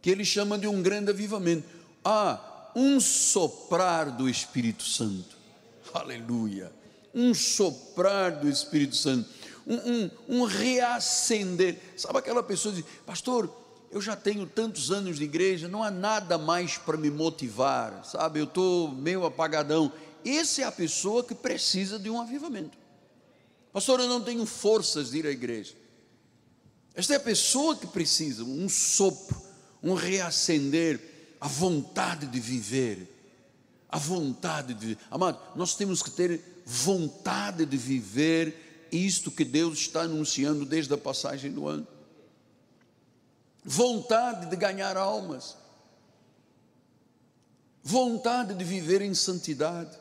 que 0.00 0.08
ele 0.08 0.24
chama 0.24 0.56
de 0.56 0.66
um 0.66 0.80
grande 0.80 1.10
avivamento. 1.10 1.68
Ah, 2.02 2.70
um 2.74 2.98
soprar 2.98 4.10
do 4.10 4.26
Espírito 4.26 4.84
Santo, 4.84 5.36
aleluia, 5.92 6.72
um 7.14 7.34
soprar 7.34 8.40
do 8.40 8.48
Espírito 8.48 8.96
Santo, 8.96 9.28
um, 9.66 9.74
um, 9.74 10.10
um 10.28 10.44
reacender. 10.44 11.78
Sabe 11.94 12.20
aquela 12.20 12.42
pessoa 12.42 12.74
que 12.74 12.80
diz, 12.80 12.90
pastor, 13.04 13.63
eu 13.94 14.00
já 14.00 14.16
tenho 14.16 14.44
tantos 14.44 14.90
anos 14.90 15.18
de 15.18 15.24
igreja, 15.24 15.68
não 15.68 15.80
há 15.80 15.88
nada 15.88 16.36
mais 16.36 16.76
para 16.76 16.96
me 16.96 17.08
motivar, 17.08 18.04
sabe? 18.04 18.40
Eu 18.40 18.44
estou 18.44 18.90
meio 18.90 19.24
apagadão. 19.24 19.92
Essa 20.26 20.62
é 20.62 20.64
a 20.64 20.72
pessoa 20.72 21.22
que 21.22 21.32
precisa 21.32 21.96
de 21.96 22.10
um 22.10 22.20
avivamento. 22.20 22.76
Pastor, 23.72 24.00
eu 24.00 24.08
não 24.08 24.20
tenho 24.20 24.44
forças 24.46 25.12
de 25.12 25.18
ir 25.18 25.26
à 25.28 25.30
igreja. 25.30 25.74
Esta 26.92 27.12
é 27.12 27.16
a 27.18 27.20
pessoa 27.20 27.76
que 27.76 27.86
precisa, 27.86 28.42
um 28.42 28.68
sopro, 28.68 29.40
um 29.80 29.94
reacender, 29.94 31.36
a 31.40 31.46
vontade 31.46 32.26
de 32.26 32.40
viver. 32.40 33.08
A 33.88 33.96
vontade 33.96 34.74
de 34.74 34.86
viver. 34.86 34.98
Amado, 35.08 35.38
nós 35.54 35.76
temos 35.76 36.02
que 36.02 36.10
ter 36.10 36.40
vontade 36.66 37.64
de 37.64 37.76
viver 37.76 38.88
isto 38.90 39.30
que 39.30 39.44
Deus 39.44 39.78
está 39.78 40.02
anunciando 40.02 40.64
desde 40.64 40.92
a 40.92 40.98
passagem 40.98 41.52
do 41.52 41.68
ano 41.68 41.93
vontade 43.64 44.46
de 44.46 44.56
ganhar 44.56 44.96
almas, 44.96 45.56
vontade 47.82 48.54
de 48.54 48.62
viver 48.62 49.00
em 49.00 49.14
santidade, 49.14 49.96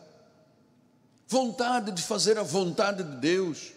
vontade 1.28 1.92
de 1.92 2.02
fazer 2.02 2.38
a 2.38 2.44
vontade 2.44 3.04
de 3.04 3.18
Deus, 3.18 3.72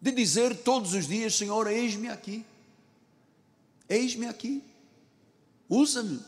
de 0.00 0.12
dizer 0.12 0.56
todos 0.62 0.94
os 0.94 1.08
dias: 1.08 1.34
Senhor, 1.34 1.66
eis-me 1.66 2.08
aqui, 2.08 2.46
eis-me 3.88 4.26
aqui, 4.26 4.62
usa-me, 5.68 6.20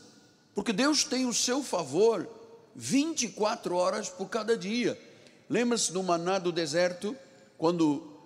porque 0.53 0.73
Deus 0.73 1.05
tem 1.05 1.25
o 1.25 1.33
seu 1.33 1.63
favor 1.63 2.27
24 2.75 3.73
horas 3.75 4.09
por 4.09 4.27
cada 4.27 4.57
dia. 4.57 4.99
Lembra-se 5.49 5.93
do 5.93 6.03
maná 6.03 6.39
do 6.39 6.51
deserto, 6.51 7.15
quando 7.57 8.16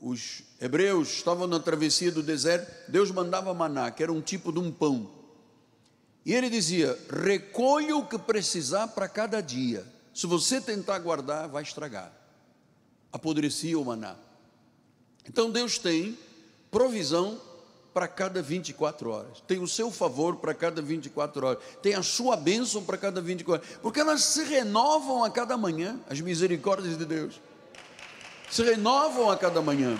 os 0.00 0.42
hebreus 0.60 1.08
estavam 1.08 1.46
na 1.46 1.58
travessia 1.58 2.12
do 2.12 2.22
deserto, 2.22 2.90
Deus 2.90 3.10
mandava 3.10 3.52
maná, 3.54 3.90
que 3.90 4.02
era 4.02 4.12
um 4.12 4.20
tipo 4.20 4.52
de 4.52 4.58
um 4.58 4.70
pão. 4.70 5.10
E 6.24 6.34
ele 6.34 6.50
dizia: 6.50 6.98
recolha 7.22 7.96
o 7.96 8.06
que 8.06 8.18
precisar 8.18 8.88
para 8.88 9.08
cada 9.08 9.40
dia. 9.40 9.86
Se 10.14 10.26
você 10.26 10.60
tentar 10.60 10.98
guardar, 10.98 11.48
vai 11.48 11.62
estragar. 11.62 12.12
Apodrecia 13.12 13.78
o 13.78 13.84
maná. 13.84 14.16
Então 15.28 15.50
Deus 15.50 15.78
tem 15.78 16.18
provisão 16.70 17.40
para 17.92 18.06
cada 18.06 18.42
24 18.42 19.08
horas, 19.08 19.42
tem 19.46 19.58
o 19.58 19.66
seu 19.66 19.90
favor 19.90 20.36
para 20.36 20.52
cada 20.52 20.82
24 20.82 21.46
horas, 21.46 21.62
tem 21.80 21.94
a 21.94 22.02
sua 22.02 22.36
bênção 22.36 22.84
para 22.84 22.98
cada 22.98 23.22
24 23.22 23.66
horas, 23.66 23.78
porque 23.80 24.00
elas 24.00 24.22
se 24.22 24.44
renovam 24.44 25.24
a 25.24 25.30
cada 25.30 25.56
manhã, 25.56 25.98
as 26.06 26.20
misericórdias 26.20 26.98
de 26.98 27.06
Deus 27.06 27.40
se 28.50 28.62
renovam 28.62 29.30
a 29.30 29.36
cada 29.36 29.60
manhã. 29.60 29.98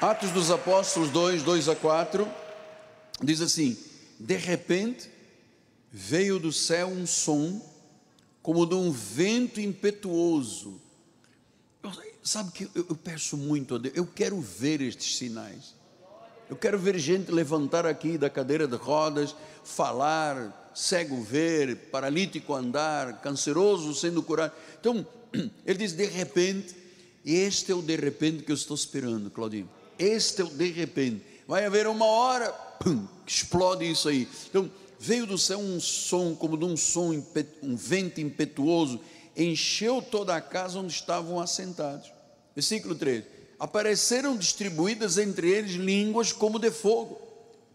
Atos 0.00 0.30
dos 0.30 0.50
Apóstolos 0.50 1.10
2, 1.10 1.42
2 1.42 1.68
a 1.68 1.76
4, 1.76 2.28
diz 3.22 3.40
assim: 3.40 3.76
De 4.18 4.36
repente 4.36 5.10
veio 5.90 6.38
do 6.38 6.52
céu 6.52 6.88
um 6.88 7.06
som, 7.06 7.62
como 8.42 8.66
de 8.66 8.74
um 8.74 8.90
vento 8.90 9.60
impetuoso. 9.60 10.80
sabe 12.22 12.50
que 12.52 12.64
eu, 12.74 12.86
eu 12.90 12.96
peço 12.96 13.36
muito 13.36 13.76
a 13.76 13.78
Deus, 13.78 13.96
eu 13.96 14.06
quero 14.06 14.40
ver 14.40 14.80
estes 14.82 15.16
sinais. 15.16 15.74
Eu 16.50 16.56
quero 16.56 16.78
ver 16.78 16.98
gente 16.98 17.30
levantar 17.30 17.86
aqui 17.86 18.18
da 18.18 18.28
cadeira 18.28 18.68
de 18.68 18.76
rodas, 18.76 19.34
falar, 19.64 20.63
cego 20.74 21.22
ver, 21.22 21.76
paralítico 21.90 22.54
andar, 22.54 23.20
canceroso 23.20 23.94
sendo 23.94 24.22
curado. 24.22 24.52
Então, 24.80 25.06
ele 25.64 25.78
diz 25.78 25.92
de 25.92 26.06
repente, 26.06 26.74
este 27.24 27.72
é 27.72 27.74
o 27.74 27.82
de 27.82 27.96
repente 27.96 28.42
que 28.42 28.52
eu 28.52 28.56
estou 28.56 28.74
esperando, 28.74 29.30
Claudinho. 29.30 29.68
Este 29.98 30.42
é 30.42 30.44
o 30.44 30.48
de 30.48 30.70
repente. 30.70 31.24
Vai 31.46 31.64
haver 31.64 31.86
uma 31.86 32.06
hora, 32.06 32.50
pum, 32.80 33.06
explode 33.26 33.88
isso 33.88 34.08
aí. 34.08 34.28
Então, 34.48 34.70
veio 34.98 35.26
do 35.26 35.38
céu 35.38 35.58
um 35.58 35.78
som, 35.78 36.34
como 36.34 36.56
de 36.56 36.64
um 36.64 36.76
som, 36.76 37.12
um 37.62 37.76
vento 37.76 38.20
impetuoso, 38.20 39.00
encheu 39.36 40.00
toda 40.00 40.34
a 40.34 40.40
casa 40.40 40.78
onde 40.78 40.92
estavam 40.92 41.40
assentados. 41.40 42.12
Versículo 42.54 42.94
3: 42.94 43.24
Apareceram 43.58 44.36
distribuídas 44.36 45.18
entre 45.18 45.50
eles 45.50 45.72
línguas 45.72 46.32
como 46.32 46.58
de 46.58 46.70
fogo, 46.70 47.20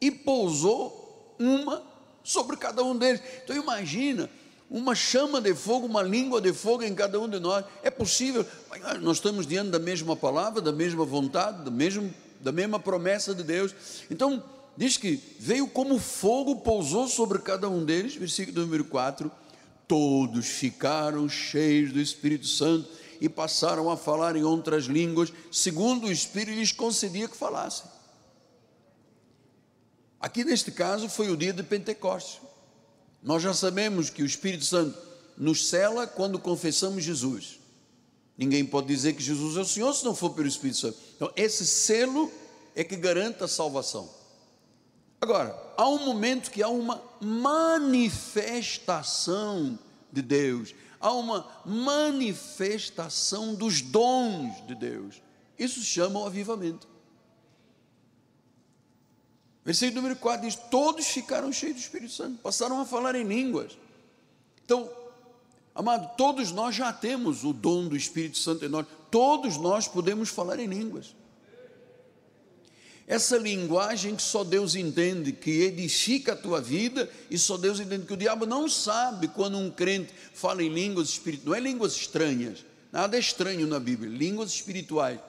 e 0.02 0.10
pousou 0.10 1.36
uma 1.40 1.89
sobre 2.24 2.58
cada 2.58 2.84
um 2.84 2.96
deles. 2.96 3.22
Então 3.44 3.56
imagina, 3.56 4.30
uma 4.70 4.94
chama 4.94 5.42
de 5.42 5.54
fogo, 5.56 5.88
uma 5.88 6.04
língua 6.04 6.40
de 6.40 6.54
fogo 6.54 6.84
em 6.84 6.94
cada 6.94 7.20
um 7.20 7.28
de 7.28 7.40
nós. 7.40 7.66
É 7.82 7.90
possível, 7.90 8.46
nós 9.02 9.18
estamos 9.18 9.48
diante 9.48 9.72
da 9.72 9.80
mesma 9.80 10.16
palavra, 10.16 10.62
da 10.62 10.72
mesma 10.72 11.04
vontade, 11.04 11.64
da 11.64 11.72
mesma, 11.72 12.10
da 12.40 12.52
mesma 12.52 12.80
promessa 12.80 13.34
de 13.34 13.44
Deus. 13.44 13.74
Então, 14.12 14.44
diz 14.78 14.96
que 14.96 15.20
veio 15.40 15.68
como 15.68 15.98
fogo, 15.98 16.58
pousou 16.58 17.08
sobre 17.08 17.40
cada 17.40 17.68
um 17.68 17.84
deles, 17.84 18.16
versículo 18.16 18.62
número 18.62 18.86
4. 18.86 19.32
Todos 19.88 20.46
ficaram 20.46 21.28
cheios 21.28 21.92
do 21.92 22.00
Espírito 22.00 22.46
Santo 22.46 22.88
e 23.20 23.28
passaram 23.28 23.90
a 23.90 23.98
falar 23.98 24.36
em 24.36 24.44
outras 24.44 24.86
línguas, 24.86 25.34
segundo 25.52 26.06
o 26.06 26.12
Espírito 26.12 26.58
lhes 26.58 26.72
concedia 26.72 27.28
que 27.28 27.36
falassem. 27.36 27.90
Aqui 30.20 30.44
neste 30.44 30.72
caso 30.72 31.08
foi 31.08 31.30
o 31.30 31.38
dia 31.38 31.54
de 31.54 31.64
Pentecostes. 31.64 32.42
Nós 33.24 33.42
já 33.42 33.54
sabemos 33.54 34.10
que 34.10 34.22
o 34.22 34.26
Espírito 34.26 34.66
Santo 34.66 34.98
nos 35.38 35.70
cela 35.70 36.06
quando 36.06 36.38
confessamos 36.38 37.04
Jesus. 37.04 37.60
Ninguém 38.38 38.66
pode 38.66 38.88
dizer 38.88 39.14
que 39.14 39.24
Jesus 39.24 39.58
é 39.58 39.62
o 39.62 39.66
Senhor 39.66 39.94
se 39.94 40.06
não 40.06 40.16
for 40.16 40.32
pelo 40.32 40.48
Espírito 40.48 40.80
Santo. 40.80 40.98
Então, 41.16 41.32
esse 41.36 41.66
selo 41.66 42.32
é 42.76 42.84
que 42.84 42.96
garante 42.96 43.44
a 43.44 43.48
salvação. 43.48 44.10
Agora, 45.22 45.56
há 45.76 45.88
um 45.88 46.06
momento 46.06 46.50
que 46.50 46.64
há 46.64 46.70
uma 46.70 47.04
manifestação 47.20 49.78
de 50.12 50.22
Deus, 50.22 50.74
há 51.00 51.12
uma 51.12 51.46
manifestação 51.66 53.54
dos 53.54 53.82
dons 53.82 54.66
de 54.66 54.76
Deus. 54.76 55.22
Isso 55.58 55.82
se 55.82 55.86
chama 55.86 56.22
o 56.22 56.26
avivamento. 56.26 56.88
Versículo 59.64 60.02
número 60.02 60.16
4 60.20 60.48
diz: 60.48 60.56
Todos 60.56 61.06
ficaram 61.08 61.52
cheios 61.52 61.76
do 61.76 61.82
Espírito 61.82 62.14
Santo, 62.14 62.40
passaram 62.42 62.80
a 62.80 62.86
falar 62.86 63.16
em 63.16 63.24
línguas. 63.24 63.78
Então, 64.64 64.90
amado, 65.76 66.16
todos 66.16 66.52
nós 66.52 66.76
já 66.76 66.94
temos 66.94 67.44
o 67.44 67.52
dom 67.52 67.88
do 67.88 67.96
Espírito 67.96 68.38
Santo 68.38 68.66
em 68.66 68.70
nós, 68.70 68.86
todos 69.12 69.58
nós 69.58 69.88
podemos 69.88 70.30
falar 70.30 70.60
em 70.60 70.68
línguas. 70.68 71.16
Essa 73.10 73.38
linguagem 73.38 74.16
que 74.16 74.22
só 74.22 74.44
Deus 74.44 74.76
entende, 74.76 75.34
que 75.34 75.64
edifica 75.64 76.34
a 76.34 76.36
tua 76.36 76.62
vida, 76.62 77.10
e 77.28 77.40
só 77.40 77.58
Deus 77.58 77.80
entende 77.80 78.06
que 78.06 78.14
o 78.14 78.18
diabo 78.18 78.46
não 78.46 78.70
sabe 78.70 79.28
quando 79.28 79.58
um 79.58 79.72
crente 79.72 80.14
fala 80.32 80.62
em 80.62 80.70
línguas 80.70 81.10
espirituais, 81.10 81.48
não 81.48 81.56
é 81.56 81.60
línguas 81.60 81.94
estranhas, 81.94 82.64
nada 82.92 83.18
é 83.18 83.20
estranho 83.20 83.66
na 83.66 83.80
Bíblia, 83.80 84.16
línguas 84.16 84.52
espirituais. 84.52 85.20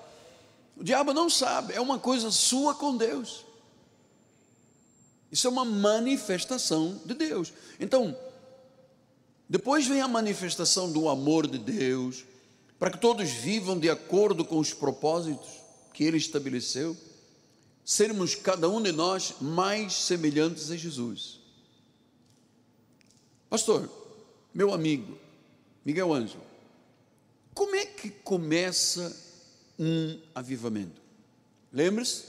O 0.77 0.85
diabo 0.85 1.15
não 1.15 1.31
sabe, 1.31 1.73
é 1.73 1.81
uma 1.81 1.99
coisa 1.99 2.31
sua 2.31 2.75
com 2.75 2.95
Deus. 2.99 3.47
Isso 5.31 5.47
é 5.47 5.51
uma 5.51 5.65
manifestação 5.65 7.01
de 7.05 7.15
Deus. 7.15 7.53
Então, 7.79 8.17
depois 9.49 9.87
vem 9.87 10.01
a 10.01 10.09
manifestação 10.09 10.91
do 10.91 11.09
amor 11.09 11.47
de 11.47 11.59
Deus, 11.59 12.25
para 12.79 12.91
que 12.91 12.99
todos 12.99 13.29
vivam 13.31 13.79
de 13.79 13.91
acordo 13.91 14.45
com 14.45 14.59
os 14.59 14.73
propósitos 14.73 15.49
que 15.93 16.05
Ele 16.05 16.17
estabeleceu, 16.17 16.97
sermos 17.85 18.35
cada 18.35 18.69
um 18.69 18.83
de 18.83 18.93
nós 18.93 19.35
mais 19.41 19.93
semelhantes 19.93 20.71
a 20.71 20.77
Jesus. 20.77 21.41
Pastor, 23.49 23.91
meu 24.55 24.73
amigo, 24.73 25.19
Miguel 25.85 26.13
Ângelo, 26.13 26.45
como 27.53 27.75
é 27.75 27.85
que 27.85 28.11
começa 28.11 29.17
um 29.79 30.21
avivamento? 30.35 31.01
Lembre-se, 31.73 32.25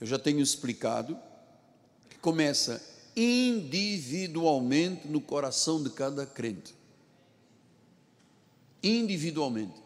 eu 0.00 0.06
já 0.06 0.18
tenho 0.18 0.40
explicado 0.40 1.18
começa 2.26 2.82
individualmente 3.14 5.06
no 5.06 5.20
coração 5.20 5.80
de 5.80 5.90
cada 5.90 6.26
crente. 6.26 6.74
Individualmente. 8.82 9.80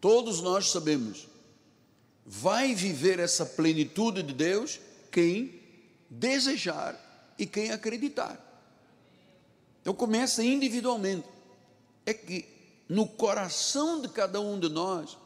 Todos 0.00 0.40
nós 0.40 0.70
sabemos, 0.70 1.26
vai 2.24 2.72
viver 2.72 3.18
essa 3.18 3.44
plenitude 3.44 4.22
de 4.22 4.32
Deus 4.32 4.78
quem 5.10 5.60
desejar 6.08 7.34
e 7.36 7.44
quem 7.44 7.72
acreditar. 7.72 8.38
Então 9.80 9.92
começa 9.92 10.44
individualmente. 10.44 11.26
É 12.06 12.14
que 12.14 12.46
no 12.88 13.08
coração 13.08 14.00
de 14.00 14.08
cada 14.08 14.40
um 14.40 14.56
de 14.56 14.68
nós 14.68 15.18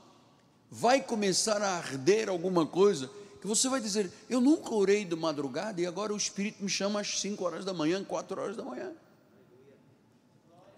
vai 0.70 1.02
começar 1.02 1.60
a 1.60 1.76
arder 1.76 2.30
alguma 2.30 2.64
coisa 2.64 3.10
que 3.44 3.48
você 3.48 3.68
vai 3.68 3.78
dizer: 3.78 4.10
Eu 4.30 4.40
nunca 4.40 4.74
orei 4.74 5.04
de 5.04 5.14
madrugada 5.14 5.78
e 5.78 5.84
agora 5.84 6.14
o 6.14 6.16
Espírito 6.16 6.64
me 6.64 6.68
chama 6.70 7.02
às 7.02 7.20
5 7.20 7.44
horas 7.44 7.62
da 7.62 7.74
manhã, 7.74 8.02
4 8.02 8.40
horas 8.40 8.56
da 8.56 8.64
manhã. 8.64 8.90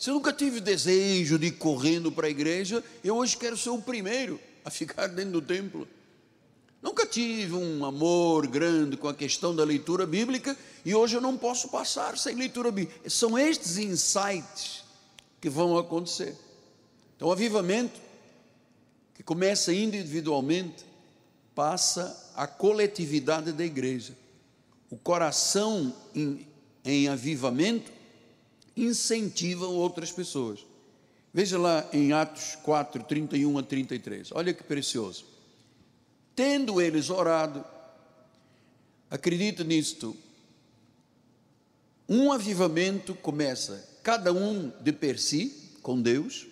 Eu 0.05 0.15
nunca 0.15 0.33
tive 0.33 0.61
desejo 0.61 1.39
de 1.39 1.47
ir 1.47 1.53
correndo 1.53 2.11
para 2.11 2.27
a 2.27 2.31
igreja, 2.31 2.83
eu 3.05 3.15
hoje 3.17 3.37
quero 3.37 3.57
ser 3.57 3.71
o 3.71 3.81
primeiro 3.81 4.41
a 4.65 4.71
ficar 4.71 5.07
dentro 5.07 5.31
do 5.31 5.43
templo. 5.43 5.87
Nunca 6.83 7.07
tive 7.07 7.55
um 7.55 7.85
amor 7.85 8.49
grande 8.49 8.97
com 8.97 9.07
a 9.07 9.15
questão 9.15 9.55
da 9.55 9.63
leitura 9.63 10.05
bíblica 10.05 10.57
e 10.85 10.93
hoje 10.93 11.17
eu 11.17 11.21
não 11.21 11.37
posso 11.37 11.69
passar 11.69 12.19
sem 12.19 12.35
leitura 12.35 12.73
bíblica. 12.73 13.09
São 13.09 13.39
estes 13.39 13.79
insights 13.79 14.83
que 15.41 15.49
vão 15.49 15.79
acontecer. 15.79 16.37
Então, 17.15 17.29
o 17.29 17.33
avivamento, 17.33 18.01
que 19.15 19.23
começa 19.23 19.73
individualmente, 19.73 20.85
passa 21.57 22.33
a 22.37 22.47
coletividade 22.47 23.51
da 23.51 23.65
igreja. 23.65 24.15
O 24.91 24.97
coração 24.99 25.93
em, 26.15 26.47
em 26.85 27.09
avivamento 27.09 27.91
incentiva 28.77 29.67
outras 29.67 30.13
pessoas. 30.13 30.65
Veja 31.33 31.59
lá 31.59 31.89
em 31.95 32.13
Atos 32.13 32.57
4, 32.57 33.03
31 33.05 33.59
a 33.59 33.63
33. 33.63 34.33
Olha 34.33 34.53
que 34.53 34.63
precioso. 34.63 35.25
Tendo 36.35 36.79
eles 36.79 37.09
orado, 37.09 37.65
acredita 39.11 39.65
nisto, 39.65 40.15
um 42.07 42.31
avivamento 42.31 43.15
começa, 43.15 43.89
cada 44.03 44.31
um 44.31 44.71
de 44.83 44.93
per 44.93 45.19
si, 45.19 45.73
com 45.83 46.01
Deus, 46.01 46.47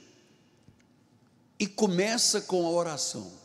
e 1.59 1.67
começa 1.67 2.41
com 2.41 2.67
a 2.67 2.71
oração. 2.71 3.44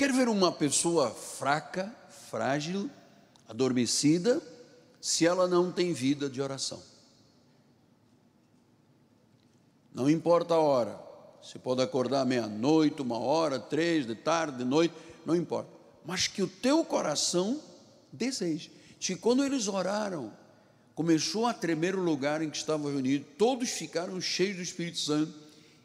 Quer 0.00 0.12
ver 0.14 0.30
uma 0.30 0.50
pessoa 0.50 1.10
fraca, 1.10 1.94
frágil, 2.30 2.88
adormecida, 3.46 4.40
se 4.98 5.26
ela 5.26 5.46
não 5.46 5.70
tem 5.70 5.92
vida 5.92 6.26
de 6.26 6.40
oração? 6.40 6.82
Não 9.92 10.08
importa 10.08 10.54
a 10.54 10.58
hora, 10.58 10.98
você 11.42 11.58
pode 11.58 11.82
acordar 11.82 12.24
meia-noite, 12.24 13.02
uma 13.02 13.18
hora, 13.18 13.60
três, 13.60 14.06
de 14.06 14.14
tarde, 14.14 14.56
de 14.56 14.64
noite, 14.64 14.94
não 15.26 15.36
importa, 15.36 15.68
mas 16.02 16.26
que 16.26 16.42
o 16.42 16.48
teu 16.48 16.82
coração 16.82 17.60
deseje. 18.10 18.72
Se 18.98 19.14
quando 19.16 19.44
eles 19.44 19.68
oraram, 19.68 20.32
começou 20.94 21.46
a 21.46 21.52
tremer 21.52 21.94
o 21.94 22.02
lugar 22.02 22.40
em 22.40 22.48
que 22.48 22.56
estavam 22.56 22.90
reunidos, 22.90 23.28
todos 23.36 23.68
ficaram 23.68 24.18
cheios 24.18 24.56
do 24.56 24.62
Espírito 24.62 24.96
Santo, 24.96 25.34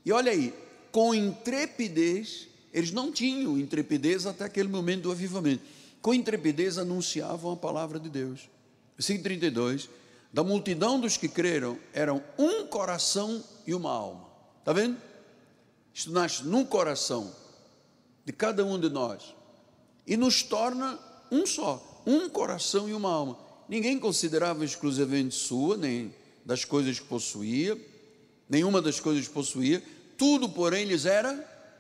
e 0.06 0.14
olha 0.14 0.32
aí, 0.32 0.58
com 0.90 1.14
intrepidez, 1.14 2.55
eles 2.76 2.92
não 2.92 3.10
tinham 3.10 3.58
intrepidez 3.58 4.26
até 4.26 4.44
aquele 4.44 4.68
momento 4.68 5.04
do 5.04 5.12
avivamento. 5.12 5.64
Com 6.02 6.14
intrepidez 6.14 6.78
anunciavam 6.78 7.54
a 7.54 7.56
palavra 7.56 7.98
de 7.98 8.10
Deus. 8.10 8.50
Versículo 8.98 9.24
32. 9.24 9.90
Da 10.34 10.44
multidão 10.44 11.00
dos 11.00 11.16
que 11.16 11.30
creram, 11.30 11.80
eram 11.94 12.22
um 12.38 12.68
coração 12.68 13.42
e 13.66 13.74
uma 13.74 13.90
alma. 13.90 14.28
Está 14.60 14.74
vendo? 14.74 14.98
Isto 15.94 16.12
nasce 16.12 16.44
num 16.44 16.66
coração 16.66 17.34
de 18.26 18.34
cada 18.34 18.66
um 18.66 18.78
de 18.78 18.90
nós 18.90 19.34
e 20.06 20.18
nos 20.18 20.44
torna 20.44 21.00
um 21.32 21.46
só, 21.46 22.04
um 22.06 22.28
coração 22.28 22.90
e 22.90 22.94
uma 22.94 23.10
alma. 23.10 23.40
Ninguém 23.70 23.98
considerava 23.98 24.66
exclusivamente 24.66 25.34
sua, 25.34 25.78
nem 25.78 26.14
das 26.44 26.66
coisas 26.66 27.00
que 27.00 27.06
possuía, 27.06 27.80
nenhuma 28.50 28.82
das 28.82 29.00
coisas 29.00 29.26
que 29.26 29.34
possuía, 29.34 29.82
tudo, 30.18 30.50
porém, 30.50 30.84
lhes 30.84 31.06
era 31.06 31.34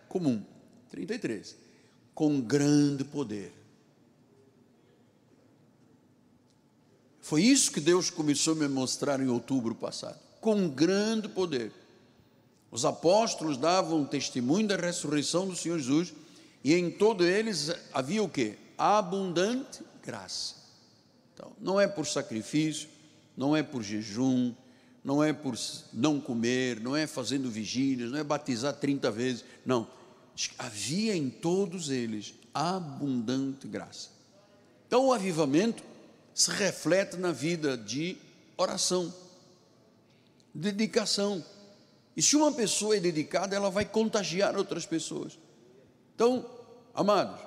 comum. 0.07 0.54
33. 0.95 1.57
Com 2.13 2.39
grande 2.39 3.03
poder. 3.03 3.51
Foi 7.19 7.41
isso 7.41 7.71
que 7.71 7.81
Deus 7.81 8.09
começou 8.09 8.53
a 8.53 8.55
me 8.55 8.67
mostrar 8.69 9.19
em 9.19 9.27
outubro 9.27 9.75
passado. 9.75 10.17
Com 10.39 10.69
grande 10.69 11.27
poder. 11.27 11.73
Os 12.71 12.85
apóstolos 12.85 13.57
davam 13.57 14.05
testemunho 14.05 14.67
da 14.67 14.77
ressurreição 14.77 15.45
do 15.47 15.55
Senhor 15.55 15.77
Jesus 15.79 16.13
e 16.63 16.73
em 16.73 16.89
todos 16.89 17.27
eles 17.27 17.71
havia 17.93 18.23
o 18.23 18.29
que? 18.29 18.55
Abundante 18.77 19.81
graça. 20.01 20.55
Então, 21.33 21.51
não 21.59 21.81
é 21.81 21.87
por 21.87 22.07
sacrifício, 22.07 22.87
não 23.35 23.55
é 23.55 23.61
por 23.61 23.83
jejum, 23.83 24.53
não 25.03 25.21
é 25.21 25.33
por 25.33 25.55
não 25.91 26.21
comer, 26.21 26.79
não 26.79 26.95
é 26.95 27.05
fazendo 27.05 27.49
vigílias, 27.49 28.11
não 28.11 28.19
é 28.19 28.23
batizar 28.23 28.73
30 28.73 29.11
vezes, 29.11 29.43
não. 29.65 29.87
Havia 30.57 31.15
em 31.15 31.29
todos 31.29 31.89
eles 31.89 32.33
abundante 32.53 33.67
graça. 33.67 34.09
Então 34.87 35.07
o 35.07 35.13
avivamento 35.13 35.83
se 36.33 36.51
reflete 36.51 37.17
na 37.17 37.31
vida 37.31 37.77
de 37.77 38.17
oração, 38.57 39.13
dedicação. 40.53 41.43
E 42.15 42.21
se 42.21 42.35
uma 42.35 42.51
pessoa 42.51 42.95
é 42.95 42.99
dedicada, 42.99 43.55
ela 43.55 43.69
vai 43.69 43.85
contagiar 43.85 44.57
outras 44.57 44.85
pessoas. 44.85 45.37
Então, 46.13 46.45
amados, 46.93 47.41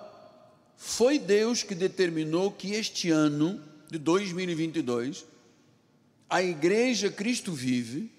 foi 0.77 1.19
Deus 1.19 1.63
que 1.63 1.75
determinou 1.75 2.51
que 2.51 2.73
este 2.73 3.11
ano 3.11 3.63
de 3.91 3.99
2022 3.99 5.25
a 6.29 6.43
igreja 6.43 7.11
Cristo 7.11 7.53
vive, 7.53 8.13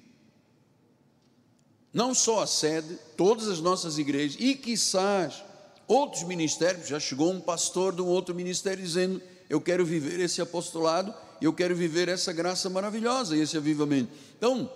não 1.93 2.13
só 2.13 2.43
a 2.43 2.47
sede, 2.47 2.97
todas 3.17 3.47
as 3.47 3.59
nossas 3.59 3.97
igrejas, 3.97 4.37
e 4.39 4.55
quizás 4.55 5.43
outros 5.87 6.23
ministérios, 6.23 6.87
já 6.87 6.99
chegou 6.99 7.31
um 7.31 7.41
pastor 7.41 7.93
de 7.93 8.01
um 8.01 8.07
outro 8.07 8.35
ministério 8.35 8.83
dizendo: 8.83 9.21
Eu 9.49 9.59
quero 9.59 9.85
viver 9.85 10.19
esse 10.19 10.41
apostolado, 10.41 11.13
eu 11.41 11.53
quero 11.53 11.75
viver 11.75 12.07
essa 12.07 12.31
graça 12.31 12.69
maravilhosa, 12.69 13.35
esse 13.35 13.57
avivamento. 13.57 14.11
Então, 14.37 14.71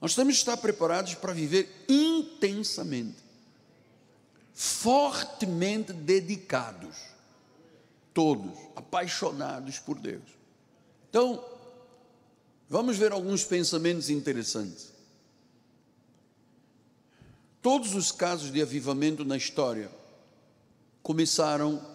nós 0.00 0.14
temos 0.14 0.34
que 0.34 0.40
estar 0.40 0.56
preparados 0.56 1.14
para 1.14 1.32
viver 1.32 1.84
intensamente, 1.88 3.18
fortemente 4.54 5.92
dedicados, 5.92 6.96
todos 8.14 8.52
apaixonados 8.76 9.78
por 9.78 9.98
Deus. 9.98 10.22
Então, 11.10 11.44
Vamos 12.68 12.98
ver 12.98 13.12
alguns 13.12 13.44
pensamentos 13.44 14.10
interessantes. 14.10 14.92
Todos 17.68 17.94
os 17.94 18.10
casos 18.10 18.50
de 18.50 18.62
avivamento 18.62 19.26
na 19.26 19.36
história 19.36 19.90
começaram 21.02 21.86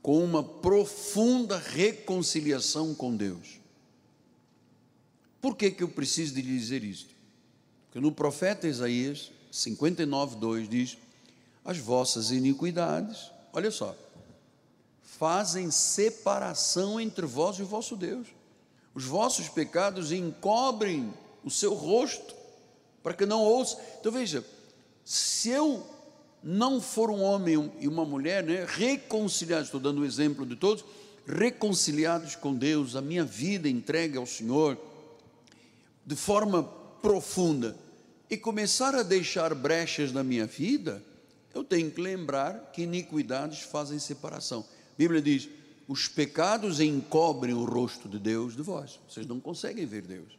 com 0.00 0.22
uma 0.22 0.40
profunda 0.40 1.58
reconciliação 1.58 2.94
com 2.94 3.16
Deus. 3.16 3.58
Por 5.40 5.56
que, 5.56 5.72
que 5.72 5.82
eu 5.82 5.88
preciso 5.88 6.36
de 6.36 6.42
dizer 6.42 6.84
isto? 6.84 7.12
Porque 7.86 7.98
no 7.98 8.12
profeta 8.12 8.68
Isaías 8.68 9.32
59, 9.50 10.36
2 10.36 10.68
diz: 10.68 10.96
As 11.64 11.78
vossas 11.78 12.30
iniquidades, 12.30 13.32
olha 13.52 13.72
só, 13.72 13.96
fazem 15.02 15.72
separação 15.72 17.00
entre 17.00 17.26
vós 17.26 17.58
e 17.58 17.62
o 17.62 17.66
vosso 17.66 17.96
Deus 17.96 18.28
os 18.94 19.04
vossos 19.06 19.48
pecados 19.48 20.12
encobrem 20.12 21.12
o 21.44 21.50
seu 21.50 21.74
rosto, 21.74 22.32
para 23.02 23.12
que 23.12 23.26
não 23.26 23.42
ouça. 23.42 23.76
Então 23.98 24.12
veja, 24.12 24.44
se 25.10 25.48
eu 25.48 25.84
não 26.40 26.80
for 26.80 27.10
um 27.10 27.20
homem 27.20 27.72
e 27.80 27.88
uma 27.88 28.04
mulher, 28.04 28.44
né, 28.44 28.64
reconciliados, 28.64 29.66
estou 29.66 29.80
dando 29.80 30.02
o 30.02 30.04
exemplo 30.04 30.46
de 30.46 30.54
todos, 30.54 30.84
reconciliados 31.26 32.36
com 32.36 32.54
Deus, 32.54 32.94
a 32.94 33.00
minha 33.00 33.24
vida 33.24 33.68
entregue 33.68 34.16
ao 34.16 34.24
Senhor, 34.24 34.78
de 36.06 36.14
forma 36.14 36.62
profunda, 37.02 37.76
e 38.30 38.36
começar 38.36 38.94
a 38.94 39.02
deixar 39.02 39.52
brechas 39.52 40.12
na 40.12 40.22
minha 40.22 40.46
vida, 40.46 41.02
eu 41.52 41.64
tenho 41.64 41.90
que 41.90 42.00
lembrar 42.00 42.70
que 42.72 42.82
iniquidades 42.82 43.62
fazem 43.62 43.98
separação. 43.98 44.60
A 44.60 44.96
Bíblia 44.96 45.20
diz: 45.20 45.48
os 45.88 46.06
pecados 46.06 46.78
encobrem 46.78 47.52
o 47.52 47.64
rosto 47.64 48.08
de 48.08 48.20
Deus 48.20 48.54
de 48.54 48.62
vós. 48.62 49.00
Vocês 49.08 49.26
não 49.26 49.40
conseguem 49.40 49.86
ver 49.86 50.02
Deus. 50.02 50.38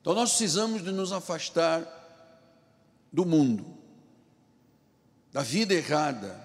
Então 0.00 0.14
nós 0.14 0.30
precisamos 0.30 0.82
de 0.82 0.90
nos 0.90 1.12
afastar 1.12 2.03
do 3.14 3.24
mundo, 3.24 3.64
da 5.32 5.40
vida 5.40 5.72
errada, 5.72 6.36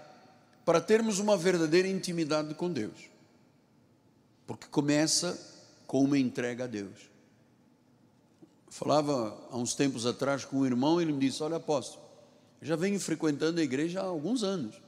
para 0.64 0.80
termos 0.80 1.18
uma 1.18 1.36
verdadeira 1.36 1.88
intimidade 1.88 2.54
com 2.54 2.72
Deus. 2.72 3.10
Porque 4.46 4.68
começa 4.68 5.36
com 5.88 6.04
uma 6.04 6.20
entrega 6.20 6.66
a 6.66 6.68
Deus. 6.68 7.10
Eu 8.68 8.72
falava 8.72 9.36
há 9.50 9.58
uns 9.58 9.74
tempos 9.74 10.06
atrás 10.06 10.46
com 10.46 10.58
um 10.58 10.66
irmão, 10.66 11.02
ele 11.02 11.12
me 11.12 11.20
disse: 11.20 11.42
Olha, 11.42 11.56
apóstolo, 11.56 12.06
eu 12.62 12.68
já 12.68 12.76
venho 12.76 13.00
frequentando 13.00 13.60
a 13.60 13.64
igreja 13.64 14.02
há 14.02 14.04
alguns 14.06 14.44
anos, 14.44 14.80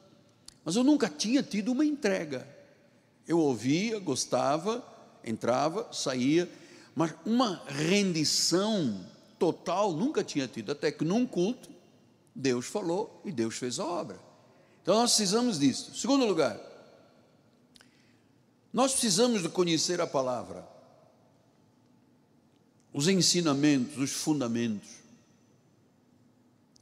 mas 0.64 0.76
eu 0.76 0.84
nunca 0.84 1.10
tinha 1.10 1.42
tido 1.42 1.72
uma 1.72 1.84
entrega. 1.84 2.48
Eu 3.28 3.40
ouvia, 3.40 3.98
gostava, 3.98 4.86
entrava, 5.24 5.92
saía, 5.92 6.48
mas 6.96 7.12
uma 7.26 7.64
rendição 7.66 9.04
total 9.40 9.94
nunca 9.94 10.24
tinha 10.24 10.48
tido, 10.48 10.72
até 10.72 10.92
que 10.92 11.04
num 11.04 11.26
culto 11.26 11.71
Deus 12.34 12.66
falou 12.66 13.22
e 13.26 13.32
Deus 13.32 13.56
fez 13.58 13.80
a 13.80 13.86
obra. 13.86 14.20
Então 14.82 14.96
nós 14.96 15.16
precisamos 15.16 15.60
disso. 15.60 15.94
Segundo 15.96 16.26
lugar, 16.26 16.60
nós 18.74 18.94
precisamos 18.94 19.42
de 19.42 19.50
conhecer 19.50 20.00
a 20.00 20.08
palavra, 20.08 20.68
os 22.94 23.08
ensinamentos, 23.08 23.98
os 23.98 24.12
fundamentos. 24.12 24.90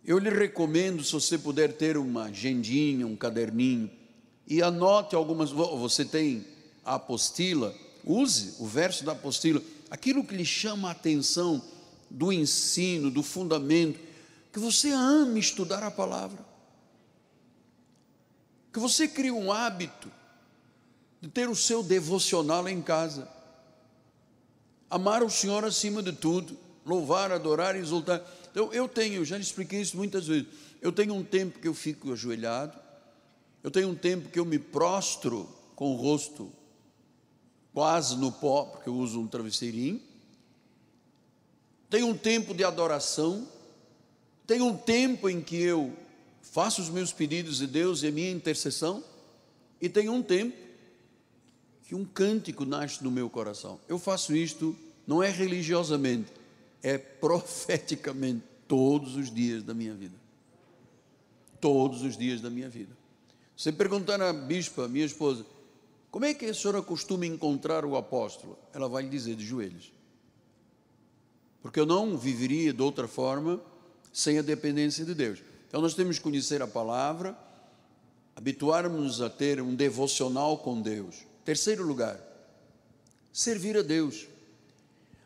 Eu 0.05 0.17
lhe 0.17 0.29
recomendo, 0.29 1.03
se 1.03 1.11
você 1.11 1.37
puder 1.37 1.73
ter 1.73 1.97
uma 1.97 2.25
agendinha, 2.25 3.05
um 3.05 3.15
caderninho, 3.15 3.89
e 4.47 4.61
anote 4.61 5.15
algumas. 5.15 5.51
Você 5.51 6.03
tem 6.03 6.45
a 6.83 6.95
apostila, 6.95 7.75
use 8.03 8.55
o 8.59 8.65
verso 8.65 9.03
da 9.03 9.11
apostila, 9.11 9.61
aquilo 9.89 10.23
que 10.23 10.35
lhe 10.35 10.45
chama 10.45 10.87
a 10.87 10.91
atenção 10.91 11.61
do 12.09 12.33
ensino, 12.33 13.11
do 13.11 13.21
fundamento, 13.21 13.99
que 14.59 14.65
você 14.65 14.91
ame 14.91 15.39
estudar 15.39 15.81
a 15.83 15.89
palavra, 15.89 16.45
que 18.73 18.79
você 18.79 19.07
crie 19.07 19.31
um 19.31 19.53
hábito 19.53 20.11
de 21.21 21.29
ter 21.29 21.47
o 21.47 21.55
seu 21.55 21.81
devocional 21.81 22.67
em 22.67 22.81
casa, 22.81 23.27
amar 24.89 25.23
o 25.23 25.29
Senhor 25.29 25.63
acima 25.63 26.03
de 26.03 26.11
tudo, 26.11 26.57
louvar, 26.85 27.31
adorar 27.31 27.77
exultar. 27.77 28.21
Então, 28.51 28.73
eu 28.73 28.87
tenho, 28.87 29.23
já 29.23 29.37
expliquei 29.37 29.79
isso 29.79 29.95
muitas 29.95 30.27
vezes, 30.27 30.47
eu 30.81 30.91
tenho 30.91 31.13
um 31.13 31.23
tempo 31.23 31.59
que 31.59 31.67
eu 31.67 31.73
fico 31.73 32.11
ajoelhado, 32.11 32.77
eu 33.63 33.71
tenho 33.71 33.87
um 33.87 33.95
tempo 33.95 34.29
que 34.29 34.39
eu 34.39 34.45
me 34.45 34.59
prostro 34.59 35.47
com 35.73 35.93
o 35.93 35.95
rosto 35.95 36.51
quase 37.73 38.17
no 38.17 38.29
pó, 38.29 38.65
porque 38.65 38.89
eu 38.89 38.95
uso 38.95 39.21
um 39.21 39.27
travesseirinho. 39.27 40.01
Tenho 41.89 42.07
um 42.07 42.17
tempo 42.17 42.53
de 42.53 42.63
adoração. 42.63 43.47
Tenho 44.49 44.65
um 44.65 44.75
tempo 44.75 45.29
em 45.29 45.41
que 45.41 45.61
eu 45.61 45.93
faço 46.41 46.81
os 46.81 46.89
meus 46.89 47.13
pedidos 47.13 47.59
de 47.59 47.67
Deus 47.67 48.01
e 48.01 48.07
a 48.07 48.11
minha 48.11 48.31
intercessão. 48.31 49.03
E 49.79 49.87
tenho 49.87 50.11
um 50.11 50.23
tempo 50.23 50.57
que 51.83 51.93
um 51.93 52.03
cântico 52.03 52.65
nasce 52.65 53.03
no 53.03 53.11
meu 53.11 53.29
coração. 53.29 53.79
Eu 53.87 53.99
faço 53.99 54.35
isto 54.35 54.75
não 55.05 55.21
é 55.21 55.29
religiosamente, 55.29 56.31
é 56.81 56.97
profeticamente 56.97 58.43
todos 58.67 59.15
os 59.15 59.31
dias 59.31 59.61
da 59.61 59.75
minha 59.75 59.93
vida. 59.93 60.15
Todos 61.61 62.01
os 62.01 62.17
dias 62.17 62.41
da 62.41 62.49
minha 62.49 62.69
vida. 62.69 62.97
Você 63.55 63.71
perguntar 63.71 64.19
à 64.19 64.33
bispa, 64.33 64.87
minha 64.87 65.05
esposa, 65.05 65.45
como 66.09 66.25
é 66.25 66.33
que 66.33 66.45
a 66.45 66.53
senhora 66.55 66.81
costuma 66.81 67.27
encontrar 67.27 67.85
o 67.85 67.95
apóstolo? 67.95 68.57
Ela 68.73 68.89
vai 68.89 69.03
lhe 69.03 69.09
dizer 69.09 69.35
de 69.35 69.45
joelhos. 69.45 69.93
Porque 71.61 71.79
eu 71.79 71.85
não 71.85 72.17
viveria 72.17 72.73
de 72.73 72.81
outra 72.81 73.07
forma 73.07 73.61
sem 74.11 74.37
a 74.39 74.41
dependência 74.41 75.05
de 75.05 75.13
Deus. 75.13 75.39
Então 75.67 75.81
nós 75.81 75.93
temos 75.93 76.17
que 76.17 76.23
conhecer 76.23 76.61
a 76.61 76.67
palavra, 76.67 77.37
habituarmos 78.35 79.21
a 79.21 79.29
ter 79.29 79.61
um 79.61 79.75
devocional 79.75 80.57
com 80.57 80.81
Deus. 80.81 81.17
Terceiro 81.45 81.85
lugar, 81.85 82.19
servir 83.31 83.77
a 83.77 83.81
Deus. 83.81 84.27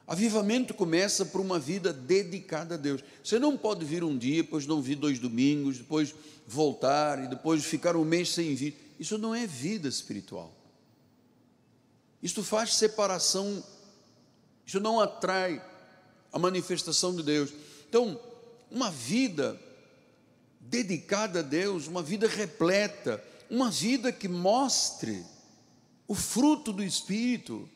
Avivamento 0.05 0.73
começa 0.73 1.25
por 1.25 1.39
uma 1.39 1.57
vida 1.57 1.93
dedicada 1.93 2.75
a 2.75 2.77
Deus. 2.77 3.01
Você 3.23 3.39
não 3.39 3.57
pode 3.57 3.85
vir 3.85 4.03
um 4.03 4.17
dia, 4.17 4.43
depois 4.43 4.67
não 4.67 4.81
vir 4.81 4.95
dois 4.95 5.17
domingos, 5.17 5.77
depois 5.77 6.13
voltar 6.45 7.23
e 7.23 7.27
depois 7.27 7.63
ficar 7.63 7.95
um 7.95 8.03
mês 8.03 8.29
sem 8.29 8.53
vir. 8.53 8.95
Isso 8.99 9.17
não 9.17 9.33
é 9.33 9.47
vida 9.47 9.87
espiritual. 9.87 10.53
Isso 12.21 12.43
faz 12.43 12.75
separação. 12.75 13.63
Isso 14.65 14.79
não 14.79 14.99
atrai 14.99 15.63
a 16.31 16.39
manifestação 16.39 17.15
de 17.15 17.23
Deus. 17.23 17.53
Então, 17.87 18.19
uma 18.73 18.89
vida 18.89 19.59
dedicada 20.59 21.39
a 21.39 21.43
Deus, 21.43 21.87
uma 21.87 22.01
vida 22.01 22.27
repleta, 22.27 23.23
uma 23.47 23.69
vida 23.69 24.11
que 24.11 24.27
mostre 24.27 25.23
o 26.07 26.15
fruto 26.15 26.73
do 26.73 26.83
Espírito. 26.83 27.69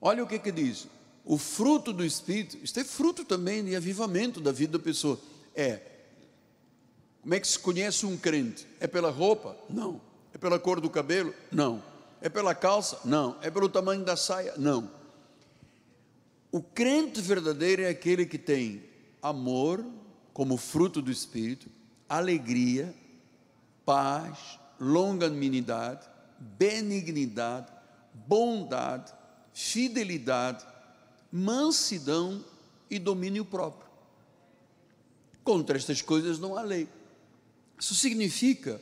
Olha 0.00 0.24
o 0.24 0.26
que 0.26 0.38
que 0.38 0.50
diz: 0.50 0.88
o 1.22 1.36
fruto 1.36 1.92
do 1.92 2.02
Espírito, 2.02 2.56
isto 2.62 2.80
é 2.80 2.84
fruto 2.84 3.26
também 3.26 3.62
de 3.62 3.76
avivamento 3.76 4.40
da 4.40 4.50
vida 4.50 4.78
da 4.78 4.82
pessoa. 4.82 5.20
É. 5.54 5.80
Como 7.20 7.34
é 7.34 7.38
que 7.38 7.46
se 7.46 7.58
conhece 7.58 8.06
um 8.06 8.16
crente? 8.16 8.66
É 8.80 8.86
pela 8.86 9.10
roupa? 9.10 9.56
Não. 9.68 10.00
É 10.32 10.38
pela 10.38 10.58
cor 10.58 10.80
do 10.80 10.88
cabelo? 10.88 11.34
Não. 11.52 11.82
É 12.22 12.28
pela 12.28 12.54
calça? 12.54 12.98
Não. 13.04 13.36
É 13.42 13.50
pelo 13.50 13.68
tamanho 13.68 14.02
da 14.02 14.16
saia? 14.16 14.54
Não. 14.56 14.90
O 16.50 16.62
crente 16.62 17.20
verdadeiro 17.20 17.82
é 17.82 17.88
aquele 17.88 18.24
que 18.24 18.38
tem 18.38 18.82
amor 19.20 19.84
como 20.32 20.56
fruto 20.56 21.02
do 21.02 21.10
Espírito, 21.10 21.68
alegria, 22.08 22.94
paz, 23.84 24.58
longanimidade, 24.78 26.06
benignidade, 26.38 27.72
bondade, 28.26 29.12
fidelidade, 29.52 30.64
mansidão 31.30 32.44
e 32.90 32.98
domínio 32.98 33.44
próprio. 33.44 33.90
Contra 35.44 35.76
estas 35.76 36.02
coisas 36.02 36.38
não 36.38 36.56
há 36.56 36.62
lei. 36.62 36.88
Isso 37.78 37.94
significa 37.94 38.80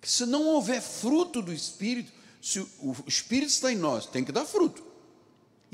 que 0.00 0.10
se 0.10 0.26
não 0.26 0.46
houver 0.48 0.82
fruto 0.82 1.40
do 1.40 1.52
Espírito, 1.52 2.12
se 2.42 2.60
o 2.60 2.94
Espírito 3.06 3.48
está 3.48 3.72
em 3.72 3.76
nós, 3.76 4.06
tem 4.06 4.22
que 4.22 4.32
dar 4.32 4.44
fruto. 4.44 4.93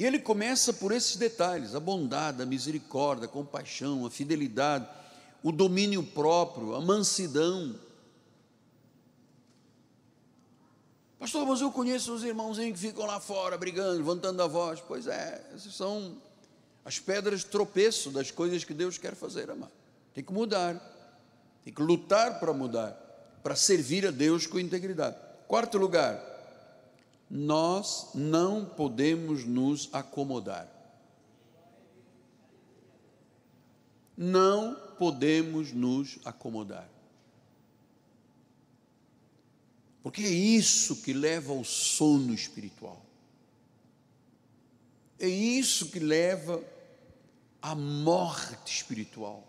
E 0.01 0.07
ele 0.07 0.19
começa 0.19 0.73
por 0.73 0.93
esses 0.93 1.17
detalhes: 1.17 1.75
a 1.75 1.79
bondade, 1.79 2.41
a 2.41 2.47
misericórdia, 2.47 3.27
a 3.27 3.29
compaixão, 3.29 4.07
a 4.07 4.11
fidelidade, 4.11 4.89
o 5.43 5.53
domínio 5.53 6.03
próprio, 6.03 6.75
a 6.75 6.81
mansidão. 6.81 7.79
Pastor, 11.19 11.47
mas 11.47 11.61
eu 11.61 11.71
conheço 11.71 12.15
os 12.15 12.25
irmãozinhos 12.25 12.81
que 12.81 12.87
ficam 12.87 13.05
lá 13.05 13.21
fora 13.21 13.59
brigando, 13.59 13.99
levantando 13.99 14.43
a 14.43 14.47
voz. 14.47 14.81
Pois 14.81 15.07
é, 15.07 15.47
essas 15.55 15.75
são 15.75 16.17
as 16.83 16.99
pedras 16.99 17.45
tropeço 17.45 18.09
das 18.09 18.31
coisas 18.31 18.65
que 18.65 18.73
Deus 18.73 18.97
quer 18.97 19.15
fazer, 19.15 19.51
amado. 19.51 19.73
Tem 20.15 20.25
que 20.25 20.33
mudar, 20.33 20.81
tem 21.63 21.75
que 21.75 21.83
lutar 21.83 22.41
para 22.41 22.55
mudar, 22.55 22.93
para 23.43 23.55
servir 23.55 24.07
a 24.07 24.11
Deus 24.11 24.47
com 24.47 24.59
integridade. 24.59 25.19
Quarto 25.47 25.77
lugar, 25.77 26.30
nós 27.31 28.11
não 28.13 28.65
podemos 28.65 29.45
nos 29.45 29.89
acomodar. 29.93 30.69
Não 34.17 34.75
podemos 34.99 35.73
nos 35.73 36.19
acomodar. 36.25 36.91
Porque 40.03 40.23
é 40.23 40.29
isso 40.29 40.97
que 41.03 41.13
leva 41.13 41.53
ao 41.53 41.63
sono 41.63 42.35
espiritual. 42.35 43.01
É 45.19 45.29
isso 45.29 45.91
que 45.91 46.01
leva 46.01 46.61
à 47.63 47.75
morte 47.75 48.75
espiritual. 48.75 49.47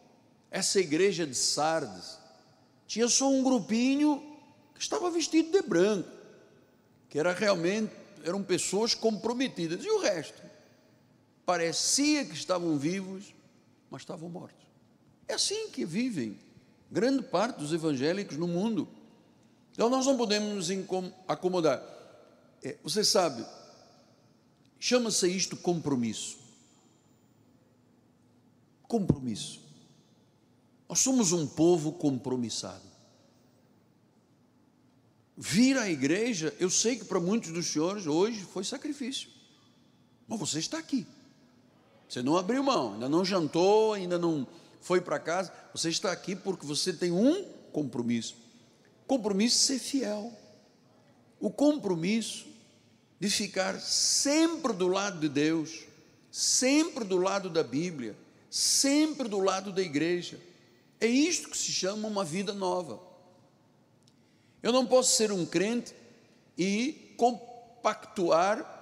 Essa 0.52 0.80
igreja 0.80 1.26
de 1.26 1.34
Sardes 1.34 2.20
tinha 2.86 3.08
só 3.08 3.28
um 3.28 3.42
grupinho 3.42 4.38
que 4.76 4.82
estava 4.82 5.10
vestido 5.10 5.52
de 5.52 5.68
branco 5.68 6.21
que 7.12 7.20
era 7.20 7.34
realmente 7.34 7.92
eram 8.24 8.42
pessoas 8.42 8.96
comprometidas. 8.96 9.84
E 9.84 9.90
o 9.90 10.00
resto? 10.00 10.42
Parecia 11.46 12.24
que 12.24 12.34
estavam 12.34 12.78
vivos, 12.78 13.36
mas 13.90 14.04
estavam 14.04 14.30
mortos. 14.30 14.66
É 15.28 15.34
assim 15.34 15.70
que 15.70 15.86
vivem 15.86 16.40
grande 16.90 17.24
parte 17.24 17.58
dos 17.58 17.74
evangélicos 17.74 18.38
no 18.38 18.48
mundo. 18.48 18.88
Então 19.74 19.90
nós 19.90 20.06
não 20.06 20.16
podemos 20.16 20.70
nos 20.70 20.86
acomodar. 21.28 21.84
É, 22.64 22.78
você 22.82 23.04
sabe, 23.04 23.46
chama-se 24.80 25.28
isto 25.28 25.58
compromisso. 25.58 26.40
Compromisso. 28.84 29.60
Nós 30.88 31.00
somos 31.00 31.34
um 31.34 31.46
povo 31.46 31.92
compromissado. 31.92 32.91
Vir 35.44 35.76
à 35.76 35.90
igreja, 35.90 36.56
eu 36.60 36.70
sei 36.70 36.96
que 36.98 37.04
para 37.04 37.20
muitos 37.20 37.52
dos 37.52 37.66
senhores 37.66 38.06
hoje 38.06 38.42
foi 38.42 38.64
sacrifício, 38.64 39.28
mas 40.28 40.40
você 40.40 40.60
está 40.60 40.78
aqui. 40.78 41.08
Você 42.08 42.22
não 42.22 42.38
abriu 42.38 42.62
mão, 42.62 42.94
ainda 42.94 43.10
não 43.10 43.26
jantou, 43.26 43.94
ainda 43.94 44.20
não 44.20 44.46
foi 44.82 45.02
para 45.02 45.18
casa. 45.18 45.52
Você 45.74 45.90
está 45.90 46.12
aqui 46.12 46.36
porque 46.36 46.64
você 46.64 46.94
tem 46.94 47.12
um 47.12 47.44
compromisso. 47.74 48.36
Compromisso 49.08 49.58
de 49.58 49.64
ser 49.64 49.80
fiel. 49.80 50.32
O 51.40 51.50
compromisso 51.50 52.46
de 53.20 53.28
ficar 53.28 53.80
sempre 53.80 54.74
do 54.74 54.88
lado 54.88 55.20
de 55.20 55.28
Deus, 55.28 55.86
sempre 56.32 57.04
do 57.04 57.18
lado 57.18 57.50
da 57.50 57.64
Bíblia, 57.64 58.16
sempre 58.48 59.28
do 59.28 59.40
lado 59.40 59.72
da 59.72 59.82
igreja. 59.82 60.40
É 61.00 61.08
isto 61.08 61.50
que 61.50 61.58
se 61.58 61.72
chama 61.72 62.08
uma 62.08 62.24
vida 62.24 62.54
nova. 62.54 63.11
Eu 64.62 64.72
não 64.72 64.86
posso 64.86 65.16
ser 65.16 65.32
um 65.32 65.46
crente 65.46 65.94
e 66.58 67.14
compactuar 67.18 68.80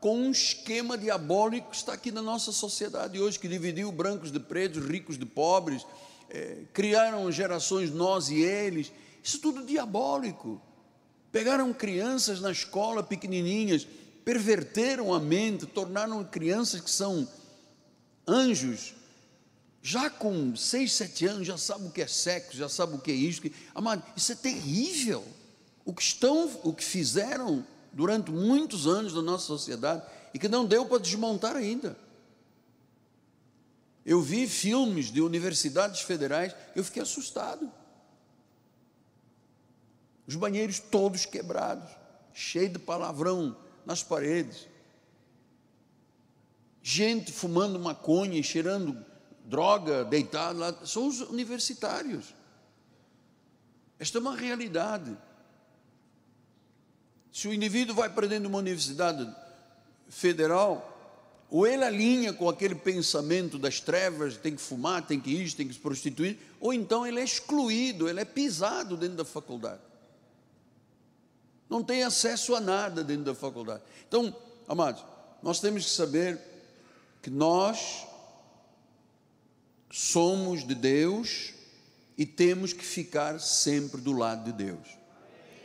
com 0.00 0.16
um 0.16 0.30
esquema 0.30 0.96
diabólico 0.96 1.70
que 1.70 1.76
está 1.76 1.92
aqui 1.92 2.10
na 2.10 2.22
nossa 2.22 2.52
sociedade 2.52 3.20
hoje, 3.20 3.38
que 3.38 3.48
dividiu 3.48 3.90
brancos 3.90 4.30
de 4.30 4.38
pretos, 4.38 4.84
ricos 4.86 5.18
de 5.18 5.26
pobres, 5.26 5.84
é, 6.30 6.62
criaram 6.72 7.30
gerações 7.32 7.90
nós 7.90 8.30
e 8.30 8.40
eles. 8.40 8.92
Isso 9.22 9.40
tudo 9.40 9.64
diabólico. 9.64 10.60
Pegaram 11.32 11.72
crianças 11.72 12.40
na 12.40 12.50
escola 12.50 13.02
pequenininhas, 13.02 13.86
perverteram 14.24 15.12
a 15.12 15.20
mente, 15.20 15.66
tornaram 15.66 16.24
crianças 16.24 16.80
que 16.80 16.90
são 16.90 17.28
anjos, 18.26 18.94
já 19.82 20.10
com 20.10 20.54
seis, 20.56 20.92
sete 20.92 21.26
anos, 21.26 21.46
já 21.46 21.56
sabe 21.56 21.86
o 21.86 21.90
que 21.90 22.02
é 22.02 22.06
sexo, 22.06 22.56
já 22.56 22.68
sabe 22.68 22.94
o 22.94 22.98
que 22.98 23.10
é 23.10 23.14
isso. 23.14 23.40
Que, 23.40 23.52
amado, 23.74 24.02
isso 24.16 24.32
é 24.32 24.34
terrível. 24.34 25.24
O 25.84 25.94
que 25.94 26.02
estão, 26.02 26.60
o 26.62 26.72
que 26.72 26.84
fizeram 26.84 27.64
durante 27.92 28.30
muitos 28.30 28.86
anos 28.86 29.14
na 29.14 29.22
nossa 29.22 29.46
sociedade 29.46 30.02
e 30.34 30.38
que 30.38 30.48
não 30.48 30.66
deu 30.66 30.84
para 30.86 30.98
desmontar 30.98 31.56
ainda. 31.56 31.96
Eu 34.04 34.20
vi 34.20 34.46
filmes 34.46 35.10
de 35.10 35.20
universidades 35.20 36.00
federais, 36.00 36.54
eu 36.74 36.82
fiquei 36.82 37.02
assustado. 37.02 37.70
Os 40.26 40.34
banheiros 40.34 40.78
todos 40.78 41.24
quebrados, 41.24 41.90
cheio 42.32 42.68
de 42.68 42.78
palavrão 42.78 43.56
nas 43.86 44.02
paredes. 44.02 44.66
Gente 46.82 47.32
fumando 47.32 47.78
maconha 47.78 48.38
e 48.38 48.42
cheirando 48.44 49.04
droga, 49.48 50.04
deitado 50.04 50.58
lá, 50.58 50.74
são 50.84 51.08
os 51.08 51.20
universitários. 51.22 52.34
Esta 53.98 54.18
é 54.18 54.20
uma 54.20 54.36
realidade. 54.36 55.16
Se 57.32 57.48
o 57.48 57.54
indivíduo 57.54 57.94
vai 57.94 58.10
para 58.10 58.26
dentro 58.26 58.42
de 58.42 58.48
uma 58.48 58.58
universidade 58.58 59.28
federal, 60.08 60.94
ou 61.50 61.66
ele 61.66 61.82
alinha 61.82 62.32
com 62.32 62.48
aquele 62.48 62.74
pensamento 62.74 63.58
das 63.58 63.80
trevas, 63.80 64.36
tem 64.36 64.54
que 64.54 64.60
fumar, 64.60 65.06
tem 65.06 65.18
que 65.18 65.30
ir, 65.30 65.52
tem 65.54 65.66
que 65.66 65.74
se 65.74 65.80
prostituir, 65.80 66.38
ou 66.60 66.74
então 66.74 67.06
ele 67.06 67.20
é 67.20 67.24
excluído, 67.24 68.08
ele 68.08 68.20
é 68.20 68.24
pisado 68.24 68.96
dentro 68.96 69.16
da 69.16 69.24
faculdade. 69.24 69.80
Não 71.70 71.82
tem 71.82 72.02
acesso 72.02 72.54
a 72.54 72.60
nada 72.60 73.02
dentro 73.02 73.24
da 73.24 73.34
faculdade. 73.34 73.82
Então, 74.06 74.34
amados, 74.66 75.02
nós 75.42 75.60
temos 75.60 75.84
que 75.84 75.90
saber 75.90 76.38
que 77.22 77.30
nós 77.30 78.07
somos 79.90 80.66
de 80.66 80.74
Deus 80.74 81.54
e 82.16 82.26
temos 82.26 82.72
que 82.72 82.84
ficar 82.84 83.40
sempre 83.40 84.00
do 84.00 84.12
lado 84.12 84.44
de 84.44 84.52
Deus. 84.52 84.98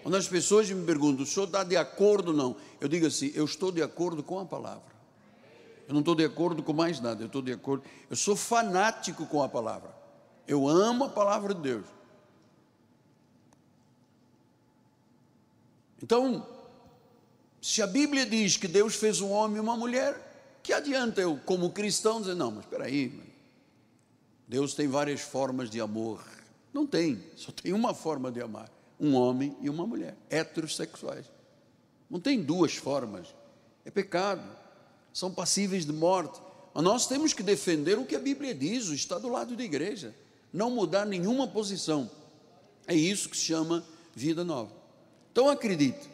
Quando 0.04 0.16
as 0.16 0.28
pessoas 0.28 0.70
me 0.70 0.86
perguntam, 0.86 1.24
o 1.24 1.26
senhor 1.26 1.46
está 1.46 1.64
de 1.64 1.78
acordo 1.78 2.32
ou 2.32 2.38
não? 2.38 2.56
Eu 2.80 2.88
digo 2.88 3.08
assim, 3.08 3.32
eu 3.34 3.46
estou 3.46 3.72
de 3.72 3.82
acordo 3.82 4.22
com 4.22 4.40
a 4.40 4.46
palavra. 4.46 4.94
Eu 5.88 5.94
não 5.94 6.02
estou 6.02 6.16
de 6.16 6.24
acordo 6.24 6.62
com 6.62 6.74
mais 6.74 7.00
nada, 7.00 7.24
eu 7.24 7.28
estou 7.28 7.42
de 7.42 7.52
acordo. 7.52 7.84
Eu 8.10 8.16
sou 8.16 8.36
fanático 8.36 9.26
com 9.26 9.42
a 9.42 9.50
palavra. 9.50 9.90
Eu 10.48 10.68
amo 10.68 11.06
a 11.06 11.10
palavra 11.10 11.54
de 11.54 11.62
Deus. 11.62 11.86
Então, 16.02 16.46
se 17.62 17.82
a 17.82 17.88
Bíblia 17.88 18.26
diz 18.26 18.58
que 18.58 18.68
Deus 18.68 18.96
fez 18.96 19.22
um 19.22 19.32
homem 19.32 19.58
e 19.58 19.60
uma 19.62 19.78
mulher, 19.78 20.60
que 20.62 20.74
adianta 20.74 21.22
eu, 21.22 21.40
como 21.46 21.72
cristão, 21.72 22.20
dizer, 22.20 22.36
não, 22.36 22.52
mas 22.52 22.66
espera 22.66 22.86
aí, 22.86 23.33
Deus 24.48 24.74
tem 24.74 24.88
várias 24.88 25.22
formas 25.22 25.70
de 25.70 25.80
amor. 25.80 26.24
Não 26.74 26.86
tem, 26.86 27.24
só 27.36 27.52
tem 27.52 27.74
uma 27.74 27.94
forma 27.94 28.32
de 28.32 28.42
amar: 28.42 28.70
um 29.00 29.14
homem 29.16 29.56
e 29.62 29.70
uma 29.70 29.86
mulher, 29.86 30.18
heterossexuais. 30.30 31.26
Não 32.10 32.20
tem 32.20 32.42
duas 32.42 32.76
formas. 32.76 33.34
É 33.86 33.92
pecado, 33.92 34.44
são 35.14 35.32
passíveis 35.34 35.86
de 35.86 35.94
morte. 35.94 36.42
Mas 36.74 36.84
nós 36.84 37.08
temos 37.08 37.34
que 37.34 37.44
defender 37.44 37.98
o 37.98 38.06
que 38.06 38.16
a 38.16 38.20
Bíblia 38.20 38.54
diz, 38.54 38.88
o 38.88 38.94
está 38.94 39.20
do 39.20 39.30
lado 39.30 39.56
da 39.56 39.64
igreja, 39.64 40.16
não 40.52 40.72
mudar 40.72 41.06
nenhuma 41.06 41.48
posição. 41.48 42.10
É 42.88 42.96
isso 42.96 43.30
que 43.30 43.38
se 43.38 43.44
chama 43.44 43.86
vida 44.16 44.44
nova. 44.44 44.72
Então 45.32 45.50
acredite, 45.50 46.10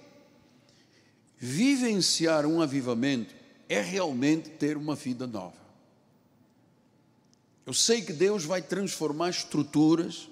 vivenciar 1.38 2.46
um 2.46 2.62
avivamento 2.62 3.34
é 3.68 3.82
realmente 3.82 4.50
ter 4.50 4.76
uma 4.76 4.96
vida 4.96 5.28
nova. 5.28 5.69
Eu 7.70 7.74
sei 7.76 8.02
que 8.02 8.12
Deus 8.12 8.46
vai 8.46 8.64
transformar 8.64 9.30
estruturas, 9.30 10.28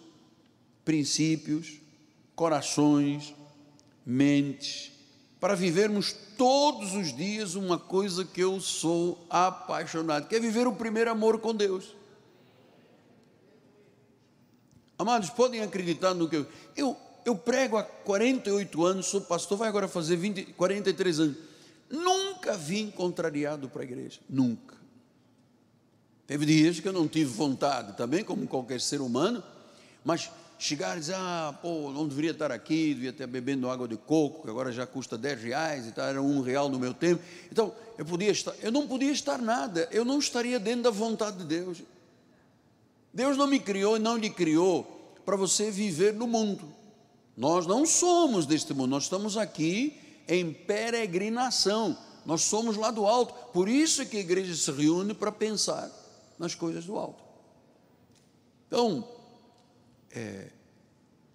princípios, 0.84 1.80
corações, 2.36 3.32
mentes, 4.04 4.92
para 5.40 5.54
vivermos 5.54 6.16
todos 6.36 6.96
os 6.96 7.16
dias 7.16 7.54
uma 7.54 7.78
coisa 7.78 8.26
que 8.26 8.42
eu 8.42 8.60
sou 8.60 9.24
apaixonado, 9.30 10.28
que 10.28 10.36
é 10.36 10.40
viver 10.40 10.66
o 10.66 10.74
primeiro 10.74 11.12
amor 11.12 11.40
com 11.40 11.54
Deus. 11.54 11.96
Amados, 14.98 15.30
podem 15.30 15.62
acreditar 15.62 16.16
no 16.16 16.28
que 16.28 16.38
eu. 16.38 16.48
Eu, 16.76 16.98
eu 17.24 17.36
prego 17.36 17.78
há 17.78 17.84
48 17.84 18.84
anos, 18.84 19.06
sou 19.06 19.22
pastor, 19.22 19.60
vai 19.60 19.68
agora 19.68 19.88
fazer 19.88 20.16
20, 20.16 20.54
43 20.54 21.20
anos. 21.20 21.38
Nunca 21.88 22.58
vim 22.58 22.90
contrariado 22.90 23.70
para 23.70 23.84
a 23.84 23.86
igreja, 23.86 24.20
nunca. 24.28 24.77
Teve 26.28 26.46
dias 26.46 26.82
que 26.82 26.88
eu 26.88 26.92
não 26.92 27.08
tive 27.08 27.32
vontade, 27.32 27.96
também, 27.96 28.22
como 28.22 28.46
qualquer 28.46 28.82
ser 28.82 29.00
humano, 29.00 29.42
mas 30.04 30.30
chegar 30.60 30.98
e 30.98 31.00
dizer, 31.00 31.16
ah, 31.16 31.58
pô, 31.62 31.90
não 31.94 32.06
deveria 32.06 32.32
estar 32.32 32.52
aqui, 32.52 32.94
devia 32.94 33.12
estar 33.12 33.26
bebendo 33.28 33.70
água 33.70 33.88
de 33.88 33.96
coco, 33.96 34.44
que 34.44 34.50
agora 34.50 34.70
já 34.70 34.86
custa 34.86 35.18
10 35.18 35.42
reais 35.42 35.88
e 35.88 35.92
tal, 35.94 36.06
era 36.06 36.22
um 36.22 36.42
real 36.42 36.68
no 36.68 36.78
meu 36.78 36.94
tempo. 36.94 37.24
Então, 37.50 37.74
eu 37.98 38.04
podia 38.04 38.30
estar, 38.30 38.54
eu 38.62 38.72
não 38.74 38.86
podia 38.86 39.12
estar 39.12 39.38
nada, 39.38 39.88
eu 39.90 40.04
não 40.04 40.20
estaria 40.20 40.60
dentro 40.60 40.84
da 40.84 40.90
vontade 40.90 41.38
de 41.38 41.46
Deus. 41.46 41.82
Deus 43.14 43.38
não 43.38 43.48
me 43.48 43.60
criou 43.60 43.96
e 43.96 44.00
não 44.00 44.18
lhe 44.18 44.30
criou 44.30 45.16
para 45.26 45.38
você 45.38 45.72
viver 45.72 46.14
no 46.14 46.28
mundo. 46.28 46.74
Nós 47.38 47.66
não 47.66 47.86
somos 47.86 48.46
deste 48.46 48.74
mundo, 48.74 48.90
nós 48.90 49.04
estamos 49.04 49.38
aqui 49.38 49.98
em 50.28 50.52
peregrinação. 50.52 51.98
Nós 52.26 52.42
somos 52.42 52.76
lá 52.76 52.92
do 52.92 53.06
alto. 53.06 53.34
Por 53.54 53.70
isso 53.70 54.02
é 54.02 54.06
que 54.06 54.18
a 54.18 54.20
igreja 54.20 54.54
se 54.54 54.70
reúne 54.72 55.14
para 55.14 55.32
pensar 55.32 55.90
nas 56.38 56.56
coisas 56.56 56.86
do 56.86 56.98
alto. 56.98 57.24
Então, 58.68 59.08
é, 60.12 60.50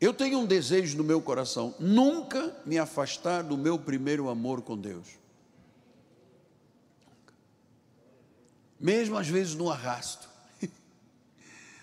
eu 0.00 0.12
tenho 0.12 0.38
um 0.38 0.46
desejo 0.46 0.96
no 0.96 1.04
meu 1.04 1.20
coração, 1.20 1.74
nunca 1.78 2.54
me 2.66 2.78
afastar 2.78 3.42
do 3.42 3.56
meu 3.56 3.78
primeiro 3.78 4.28
amor 4.28 4.62
com 4.62 4.76
Deus. 4.76 5.08
Mesmo 8.78 9.16
às 9.16 9.28
vezes 9.28 9.54
no 9.54 9.70
arrasto. 9.70 10.28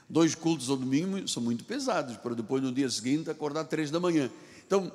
Dois 0.10 0.36
cultos 0.36 0.70
ao 0.70 0.76
domingo 0.76 1.26
são 1.28 1.42
muito 1.42 1.64
pesados, 1.64 2.18
para 2.18 2.36
depois 2.36 2.62
no 2.62 2.74
dia 2.74 2.90
seguinte 2.90 3.30
acordar 3.30 3.64
três 3.64 3.90
da 3.90 4.00
manhã. 4.00 4.30
Então, 4.68 4.92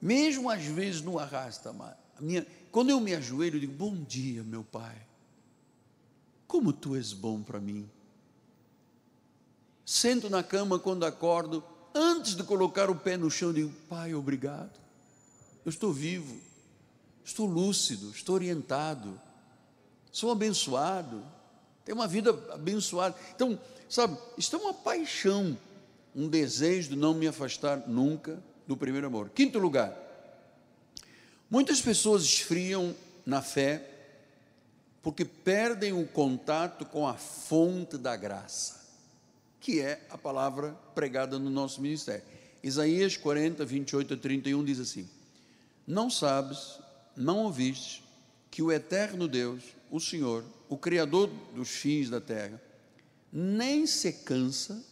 mesmo 0.00 0.48
às 0.48 0.64
vezes 0.64 1.00
no 1.02 1.18
arrasto, 1.18 1.74
minha, 2.20 2.46
quando 2.70 2.90
eu 2.90 3.00
me 3.00 3.14
ajoelho, 3.14 3.56
eu 3.56 3.60
digo: 3.60 3.72
Bom 3.72 3.96
dia, 3.96 4.44
meu 4.44 4.62
Pai. 4.62 4.96
Como 6.54 6.72
tu 6.72 6.94
és 6.94 7.12
bom 7.12 7.42
para 7.42 7.58
mim. 7.58 7.90
Sento 9.84 10.30
na 10.30 10.40
cama 10.40 10.78
quando 10.78 11.04
acordo, 11.04 11.64
antes 11.92 12.36
de 12.36 12.44
colocar 12.44 12.88
o 12.88 12.94
pé 12.94 13.16
no 13.16 13.28
chão, 13.28 13.52
digo: 13.52 13.72
Pai, 13.88 14.14
obrigado. 14.14 14.70
Eu 15.64 15.70
estou 15.70 15.92
vivo, 15.92 16.40
estou 17.24 17.44
lúcido, 17.44 18.08
estou 18.10 18.36
orientado, 18.36 19.20
sou 20.12 20.30
abençoado, 20.30 21.26
tenho 21.84 21.98
uma 21.98 22.06
vida 22.06 22.30
abençoada. 22.52 23.16
Então, 23.34 23.58
sabe, 23.88 24.16
isto 24.38 24.54
é 24.54 24.58
uma 24.60 24.74
paixão, 24.74 25.58
um 26.14 26.28
desejo 26.28 26.90
de 26.90 26.96
não 26.96 27.14
me 27.14 27.26
afastar 27.26 27.88
nunca 27.88 28.40
do 28.64 28.76
primeiro 28.76 29.08
amor. 29.08 29.28
Quinto 29.30 29.58
lugar, 29.58 29.92
muitas 31.50 31.80
pessoas 31.80 32.22
esfriam 32.22 32.94
na 33.26 33.42
fé 33.42 33.93
porque 35.04 35.24
perdem 35.24 35.92
o 35.92 36.04
contato 36.04 36.84
com 36.84 37.06
a 37.06 37.14
fonte 37.14 37.96
da 37.96 38.16
graça 38.16 38.84
que 39.64 39.80
é 39.80 40.06
a 40.10 40.18
palavra 40.18 40.72
pregada 40.94 41.38
no 41.38 41.48
nosso 41.48 41.80
ministério. 41.80 42.22
Isaías 42.62 43.16
40, 43.16 43.64
28 43.64 44.12
a 44.12 44.16
31 44.18 44.62
diz 44.62 44.78
assim: 44.78 45.08
Não 45.86 46.10
sabes, 46.10 46.78
não 47.16 47.44
ouvistes, 47.44 48.02
que 48.50 48.60
o 48.60 48.70
eterno 48.70 49.26
Deus, 49.26 49.62
o 49.90 49.98
Senhor, 49.98 50.44
o 50.68 50.76
Criador 50.76 51.30
dos 51.54 51.70
fins 51.70 52.10
da 52.10 52.20
terra, 52.20 52.60
nem 53.32 53.86
se 53.86 54.12
cansa, 54.12 54.84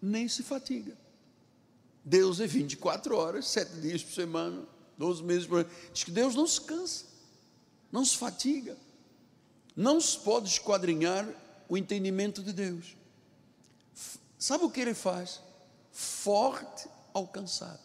nem 0.00 0.28
se 0.28 0.44
fatiga. 0.44 0.96
Deus 2.04 2.38
é 2.38 2.46
24 2.46 3.16
horas, 3.16 3.48
sete 3.48 3.80
dias 3.80 4.04
por 4.04 4.12
semana, 4.12 4.62
12 4.96 5.24
meses 5.24 5.44
por 5.44 5.58
ano. 5.58 5.70
Diz 5.92 6.04
que 6.04 6.12
Deus 6.12 6.36
não 6.36 6.46
se 6.46 6.60
cansa, 6.60 7.04
não 7.90 8.04
se 8.04 8.16
fatiga. 8.16 8.76
Não 9.76 10.00
se 10.00 10.18
pode 10.18 10.48
esquadrinhar 10.48 11.26
o 11.68 11.76
entendimento 11.76 12.42
de 12.42 12.52
Deus. 12.52 12.96
Sabe 14.38 14.64
o 14.64 14.70
que 14.70 14.80
ele 14.80 14.94
faz? 14.94 15.40
Forte 15.90 16.86
ao 17.12 17.26
cansado. 17.26 17.80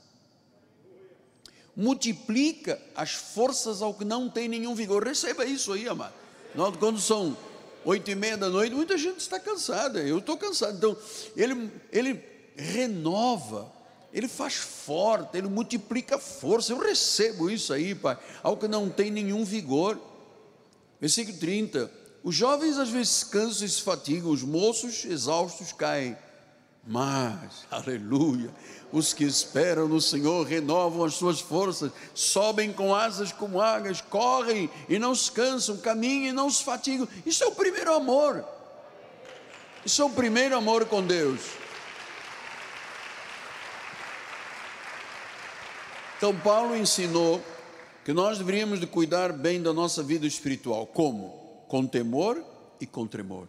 Multiplica 1.76 2.80
as 2.96 3.12
forças 3.12 3.82
ao 3.82 3.94
que 3.94 4.04
não 4.04 4.30
tem 4.30 4.48
nenhum 4.48 4.76
vigor. 4.76 5.04
Receba 5.04 5.46
isso 5.46 5.72
aí, 5.72 5.88
amado. 5.88 6.14
Quando 6.78 7.00
são 7.00 7.38
oito 7.86 8.12
e 8.12 8.16
meia 8.16 8.36
da 8.36 8.50
noite, 8.50 8.76
muita 8.76 8.98
gente 8.98 9.20
está 9.20 9.40
cansada. 9.40 10.02
Eu 10.02 10.20
estou 10.20 10.38
cansado. 10.38 10.76
Então, 10.76 10.98
ele, 11.36 11.72
ele 11.92 12.24
renova, 12.56 13.72
ele 14.12 14.28
faz 14.28 14.56
forte, 14.56 15.38
ele 15.38 15.48
multiplica 15.48 16.20
força. 16.20 16.74
Eu 16.74 16.80
recebo 16.80 17.50
isso 17.50 17.72
aí, 17.72 17.96
Pai, 17.96 18.18
ao 18.44 18.58
que 18.58 18.68
não 18.68 18.90
tem 18.90 19.10
nenhum 19.10 19.46
vigor. 19.46 20.09
Versículo 21.00 21.38
30. 21.38 21.92
Os 22.24 22.36
jovens 22.36 22.78
às 22.78 22.90
vezes 22.90 23.24
cansam 23.24 23.66
e 23.66 23.70
se 23.70 23.82
fatigam, 23.82 24.30
os 24.30 24.44
moços 24.44 25.06
exaustos 25.06 25.72
caem. 25.72 26.18
Mas, 26.86 27.66
aleluia, 27.72 28.54
os 28.92 29.14
que 29.14 29.24
esperam 29.24 29.88
no 29.88 30.02
Senhor 30.02 30.46
renovam 30.46 31.06
as 31.06 31.14
suas 31.14 31.40
forças, 31.40 31.92
sobem 32.14 32.74
com 32.74 32.94
asas 32.94 33.32
como 33.32 33.62
águias, 33.62 34.02
correm 34.02 34.70
e 34.90 35.00
não 35.00 35.16
se 35.16 35.32
cansam, 35.32 35.78
caminham 35.78 36.30
e 36.30 36.34
não 36.34 36.50
se 36.50 36.64
fatigam. 36.64 37.08
Isso 37.26 37.44
é 37.44 37.48
o 37.48 37.52
primeiro 37.56 37.94
amor. 37.94 38.44
Isso 39.86 40.02
é 40.02 40.06
o 40.06 40.10
primeiro 40.10 40.58
amor 40.58 40.86
com 40.86 41.02
Deus. 41.02 41.40
Então 46.18 46.36
Paulo 46.38 46.76
ensinou 46.76 47.42
que 48.04 48.14
nós 48.14 48.38
deveríamos 48.38 48.80
de 48.80 48.88
cuidar 48.88 49.34
bem 49.34 49.62
da 49.62 49.74
nossa 49.74 50.02
vida 50.02 50.26
espiritual. 50.26 50.88
Como? 50.88 51.64
Com 51.68 51.86
temor 51.86 52.44
e 52.80 52.86
com 52.86 53.06
tremor. 53.06 53.48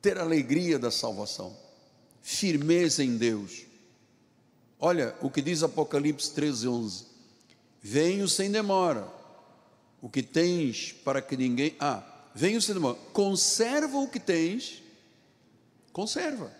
Ter 0.00 0.18
alegria 0.18 0.78
da 0.78 0.90
salvação 0.90 1.66
firmeza 2.26 3.04
em 3.04 3.16
Deus. 3.16 3.66
Olha 4.80 5.14
o 5.20 5.30
que 5.30 5.40
diz 5.40 5.62
Apocalipse 5.62 6.34
13, 6.34 6.66
11: 6.66 7.06
Venho 7.80 8.28
sem 8.28 8.50
demora, 8.50 9.06
o 10.02 10.08
que 10.08 10.24
tens 10.24 10.92
para 10.92 11.22
que 11.22 11.36
ninguém. 11.36 11.76
Ah, 11.78 12.02
venho 12.34 12.60
sem 12.60 12.74
demora, 12.74 12.98
conserva 13.12 13.96
o 13.98 14.08
que 14.08 14.18
tens, 14.18 14.82
conserva. 15.92 16.52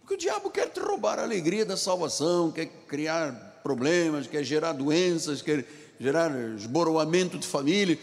Porque 0.00 0.14
o 0.14 0.16
diabo 0.16 0.48
quer 0.48 0.70
te 0.70 0.78
roubar 0.78 1.18
a 1.18 1.24
alegria 1.24 1.66
da 1.66 1.76
salvação, 1.76 2.52
quer 2.52 2.66
criar 2.86 3.60
problemas, 3.64 4.28
quer 4.28 4.44
gerar 4.44 4.72
doenças, 4.74 5.42
quer 5.42 5.66
gerar 5.98 6.30
esboroamento 6.54 7.38
de 7.38 7.46
família. 7.46 7.98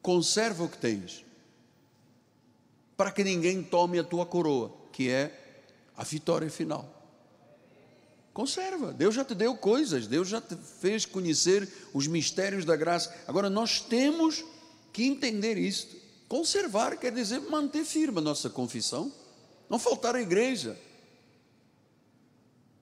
Conserva 0.00 0.64
o 0.64 0.68
que 0.68 0.78
tens, 0.78 1.24
para 2.96 3.10
que 3.10 3.24
ninguém 3.24 3.62
tome 3.62 3.98
a 3.98 4.04
tua 4.04 4.24
coroa 4.24 4.86
que 4.96 5.10
é 5.10 5.62
a 5.94 6.02
vitória 6.02 6.48
final. 6.48 6.90
Conserva, 8.32 8.94
Deus 8.94 9.14
já 9.14 9.22
te 9.22 9.34
deu 9.34 9.54
coisas, 9.54 10.06
Deus 10.06 10.26
já 10.26 10.40
te 10.40 10.56
fez 10.56 11.04
conhecer 11.04 11.68
os 11.92 12.06
mistérios 12.06 12.64
da 12.64 12.76
graça. 12.76 13.14
Agora 13.26 13.50
nós 13.50 13.78
temos 13.78 14.42
que 14.94 15.04
entender 15.04 15.58
isto. 15.58 15.96
Conservar 16.28 16.96
quer 16.96 17.12
dizer 17.12 17.40
manter 17.40 17.84
firme 17.84 18.18
a 18.18 18.22
nossa 18.22 18.48
confissão, 18.48 19.12
não 19.68 19.78
faltar 19.78 20.16
à 20.16 20.20
igreja. 20.22 20.78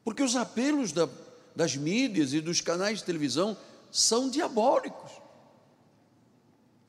Porque 0.05 0.23
os 0.23 0.37
apelos 0.37 0.93
da, 0.93 1.09
das 1.55 1.77
mídias 1.77 2.33
e 2.33 2.41
dos 2.41 2.61
canais 2.61 2.99
de 2.99 3.05
televisão 3.05 3.57
são 3.91 4.29
diabólicos. 4.29 5.13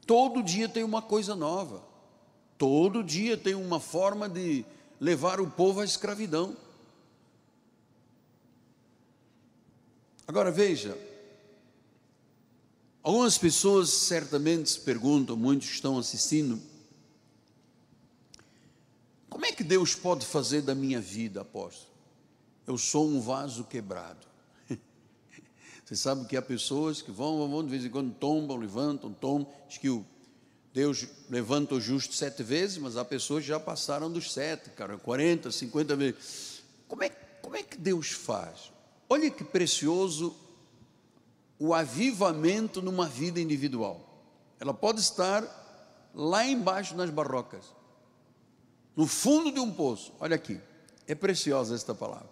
Todo 0.05 0.43
dia 0.43 0.67
tem 0.67 0.83
uma 0.83 1.01
coisa 1.01 1.35
nova, 1.35 1.83
todo 2.57 3.03
dia 3.03 3.37
tem 3.37 3.55
uma 3.55 3.79
forma 3.79 4.29
de 4.29 4.65
levar 4.99 5.39
o 5.39 5.49
povo 5.49 5.81
à 5.81 5.85
escravidão. 5.85 6.55
Agora 10.27 10.51
veja, 10.51 10.97
algumas 13.03 13.37
pessoas 13.37 13.89
certamente 13.89 14.69
se 14.71 14.79
perguntam, 14.79 15.35
muitos 15.35 15.69
estão 15.69 15.97
assistindo, 15.97 16.59
como 19.29 19.45
é 19.45 19.51
que 19.51 19.63
Deus 19.63 19.93
pode 19.93 20.25
fazer 20.25 20.61
da 20.61 20.73
minha 20.73 20.99
vida, 20.99 21.41
apóstolo? 21.41 21.93
Eu 22.65 22.77
sou 22.77 23.07
um 23.07 23.21
vaso 23.21 23.65
quebrado. 23.65 24.34
Você 25.85 25.95
sabe 25.95 26.25
que 26.25 26.35
há 26.35 26.41
pessoas 26.41 27.03
que 27.03 27.11
vão, 27.11 27.47
vão 27.47 27.63
de 27.63 27.69
vez 27.69 27.85
em 27.85 27.89
quando 27.89 28.11
tombam, 28.11 28.57
levantam, 28.57 29.13
tombam, 29.13 29.47
diz 29.69 29.77
que 29.77 29.89
o 29.89 30.03
Deus 30.73 31.07
levanta 31.29 31.75
o 31.75 31.79
justo 31.79 32.15
sete 32.15 32.41
vezes, 32.41 32.79
mas 32.79 32.97
há 32.97 33.05
pessoas 33.05 33.43
que 33.43 33.49
já 33.49 33.59
passaram 33.59 34.11
dos 34.11 34.33
sete, 34.33 34.71
cara, 34.71 34.97
40, 34.97 35.51
50 35.51 35.95
vezes. 35.95 36.63
Como 36.87 37.03
é, 37.03 37.09
como 37.41 37.55
é 37.55 37.61
que 37.61 37.77
Deus 37.77 38.09
faz? 38.09 38.71
Olha 39.07 39.29
que 39.29 39.43
precioso 39.43 40.35
o 41.59 41.73
avivamento 41.73 42.81
numa 42.81 43.07
vida 43.07 43.39
individual. 43.39 44.25
Ela 44.59 44.73
pode 44.73 45.01
estar 45.01 45.43
lá 46.15 46.45
embaixo 46.45 46.95
nas 46.95 47.11
barrocas, 47.11 47.65
no 48.95 49.05
fundo 49.05 49.51
de 49.51 49.59
um 49.59 49.71
poço. 49.71 50.13
Olha 50.19 50.35
aqui, 50.35 50.59
é 51.07 51.13
preciosa 51.13 51.75
esta 51.75 51.93
palavra. 51.93 52.29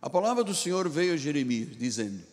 A 0.00 0.08
palavra 0.08 0.44
do 0.44 0.54
Senhor 0.54 0.88
veio 0.88 1.14
a 1.14 1.16
Jeremias, 1.16 1.76
dizendo: 1.76 2.31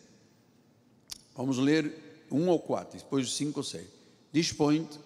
Vamos 1.39 1.57
ler 1.57 2.25
um 2.29 2.49
ou 2.49 2.59
quatro, 2.59 2.97
depois 2.97 3.33
cinco 3.33 3.61
ou 3.61 3.63
seis. 3.63 3.87
Dispõe-te, 4.29 4.99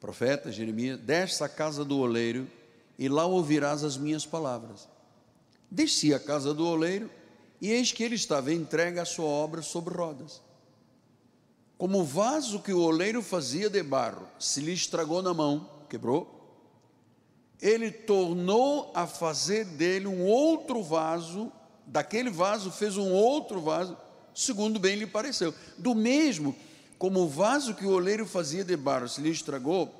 profeta 0.00 0.50
Jeremias, 0.50 0.98
desce 0.98 1.44
à 1.44 1.48
casa 1.48 1.84
do 1.84 2.00
oleiro 2.00 2.48
e 2.98 3.08
lá 3.08 3.26
ouvirás 3.26 3.84
as 3.84 3.96
minhas 3.96 4.26
palavras. 4.26 4.88
Desci 5.70 6.12
à 6.12 6.18
casa 6.18 6.52
do 6.52 6.66
oleiro 6.66 7.08
e 7.60 7.70
eis 7.70 7.92
que 7.92 8.02
ele 8.02 8.16
estava 8.16 8.52
entregue 8.52 8.98
à 8.98 9.04
sua 9.04 9.26
obra 9.26 9.62
sobre 9.62 9.94
rodas. 9.94 10.42
Como 11.78 12.00
o 12.00 12.04
vaso 12.04 12.58
que 12.58 12.72
o 12.72 12.82
oleiro 12.82 13.22
fazia 13.22 13.70
de 13.70 13.84
barro 13.84 14.26
se 14.40 14.60
lhe 14.60 14.72
estragou 14.72 15.22
na 15.22 15.32
mão, 15.32 15.70
quebrou, 15.88 16.58
ele 17.60 17.92
tornou 17.92 18.90
a 18.96 19.06
fazer 19.06 19.64
dele 19.64 20.08
um 20.08 20.24
outro 20.24 20.82
vaso, 20.82 21.52
daquele 21.86 22.30
vaso 22.30 22.72
fez 22.72 22.96
um 22.96 23.12
outro 23.12 23.60
vaso, 23.60 23.96
segundo 24.34 24.78
bem 24.78 24.96
lhe 24.96 25.06
pareceu. 25.06 25.54
Do 25.78 25.94
mesmo, 25.94 26.54
como 26.98 27.20
o 27.20 27.28
vaso 27.28 27.74
que 27.74 27.84
o 27.84 27.90
oleiro 27.90 28.26
fazia 28.26 28.64
de 28.64 28.76
barro 28.76 29.08
se 29.08 29.20
lhe 29.20 29.30
estragou 29.30 29.92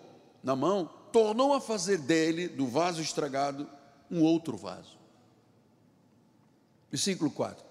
na 0.43 0.57
mão, 0.57 0.89
tornou 1.13 1.53
a 1.53 1.61
fazer 1.61 1.99
dele, 1.99 2.49
do 2.49 2.67
vaso 2.67 3.01
estragado, 3.01 3.69
um 4.11 4.23
outro 4.23 4.57
vaso. 4.57 4.97
Versículo 6.91 7.31
4. 7.31 7.65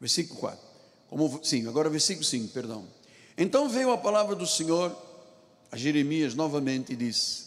Versículo 0.00 0.38
4. 0.40 0.68
Como, 1.08 1.40
sim, 1.42 1.66
agora 1.66 1.88
versículo 1.88 2.24
5, 2.24 2.52
perdão. 2.52 2.86
Então 3.36 3.68
veio 3.68 3.90
a 3.92 3.98
palavra 3.98 4.34
do 4.34 4.46
Senhor 4.46 4.94
a 5.70 5.76
Jeremias 5.76 6.34
novamente 6.34 6.92
e 6.92 6.96
disse: 6.96 7.44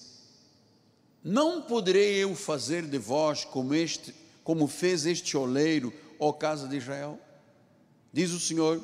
Não 1.24 1.62
poderei 1.62 2.16
eu 2.16 2.36
fazer 2.36 2.86
de 2.86 2.98
vós 2.98 3.46
como 3.46 3.74
este, 3.74 4.14
como 4.44 4.68
fez 4.68 5.06
este 5.06 5.38
oleiro, 5.38 5.94
ó 6.20 6.32
casa 6.32 6.68
de 6.68 6.78
Israel? 6.78 7.20
Diz 8.14 8.32
o 8.32 8.40
Senhor: 8.40 8.84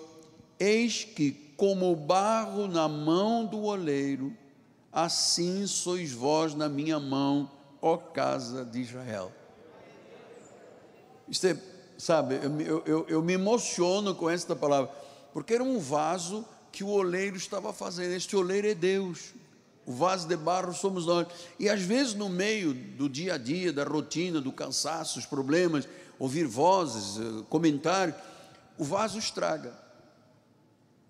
Eis 0.60 1.04
que 1.04 1.32
como 1.58 1.96
barro 1.96 2.68
na 2.68 2.88
mão 2.88 3.46
do 3.46 3.64
oleiro, 3.64 4.32
assim 4.92 5.66
sois 5.66 6.12
vós 6.12 6.54
na 6.54 6.70
minha 6.70 7.00
mão, 7.00 7.52
ó 7.82 7.98
casa 7.98 8.64
de 8.64 8.80
Israel. 8.80 9.32
Isto 11.28 11.48
é, 11.48 11.58
sabe, 11.98 12.40
eu, 12.66 12.84
eu, 12.86 13.06
eu 13.10 13.22
me 13.22 13.34
emociono 13.34 14.16
com 14.16 14.30
esta 14.30 14.56
palavra, 14.56 14.92
porque 15.34 15.54
era 15.54 15.64
um 15.64 15.80
vaso 15.80 16.46
que 16.72 16.84
o 16.84 16.90
oleiro 16.90 17.36
estava 17.36 17.74
fazendo. 17.74 18.14
Este 18.14 18.36
oleiro 18.36 18.68
é 18.68 18.76
Deus, 18.76 19.34
o 19.86 19.92
vaso 19.92 20.28
de 20.28 20.38
barro 20.38 20.74
somos 20.74 21.06
nós. 21.06 21.28
E 21.60 21.70
às 21.70 21.82
vezes, 21.82 22.14
no 22.14 22.30
meio 22.30 22.74
do 22.74 23.10
dia 23.10 23.34
a 23.34 23.38
dia, 23.38 23.74
da 23.74 23.84
rotina, 23.84 24.40
do 24.40 24.52
cansaço, 24.52 25.18
os 25.20 25.26
problemas, 25.26 25.88
ouvir 26.20 26.46
vozes, 26.46 27.20
eh, 27.20 27.44
comentários, 27.50 28.16
o 28.78 28.84
vaso 28.84 29.18
estraga. 29.18 29.74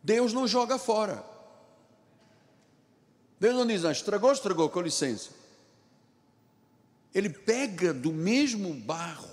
Deus 0.04 0.34
não 0.34 0.48
joga 0.48 0.78
fora. 0.78 1.24
Deus 3.40 3.56
não 3.56 3.68
diz, 3.68 3.86
ah, 3.86 3.92
estragou, 3.92 4.32
estragou, 4.32 4.70
com 4.70 4.82
licença. 4.82 5.30
Ele 7.14 7.30
pega 7.30 7.94
do 7.94 8.12
mesmo 8.12 8.74
barro, 8.74 9.30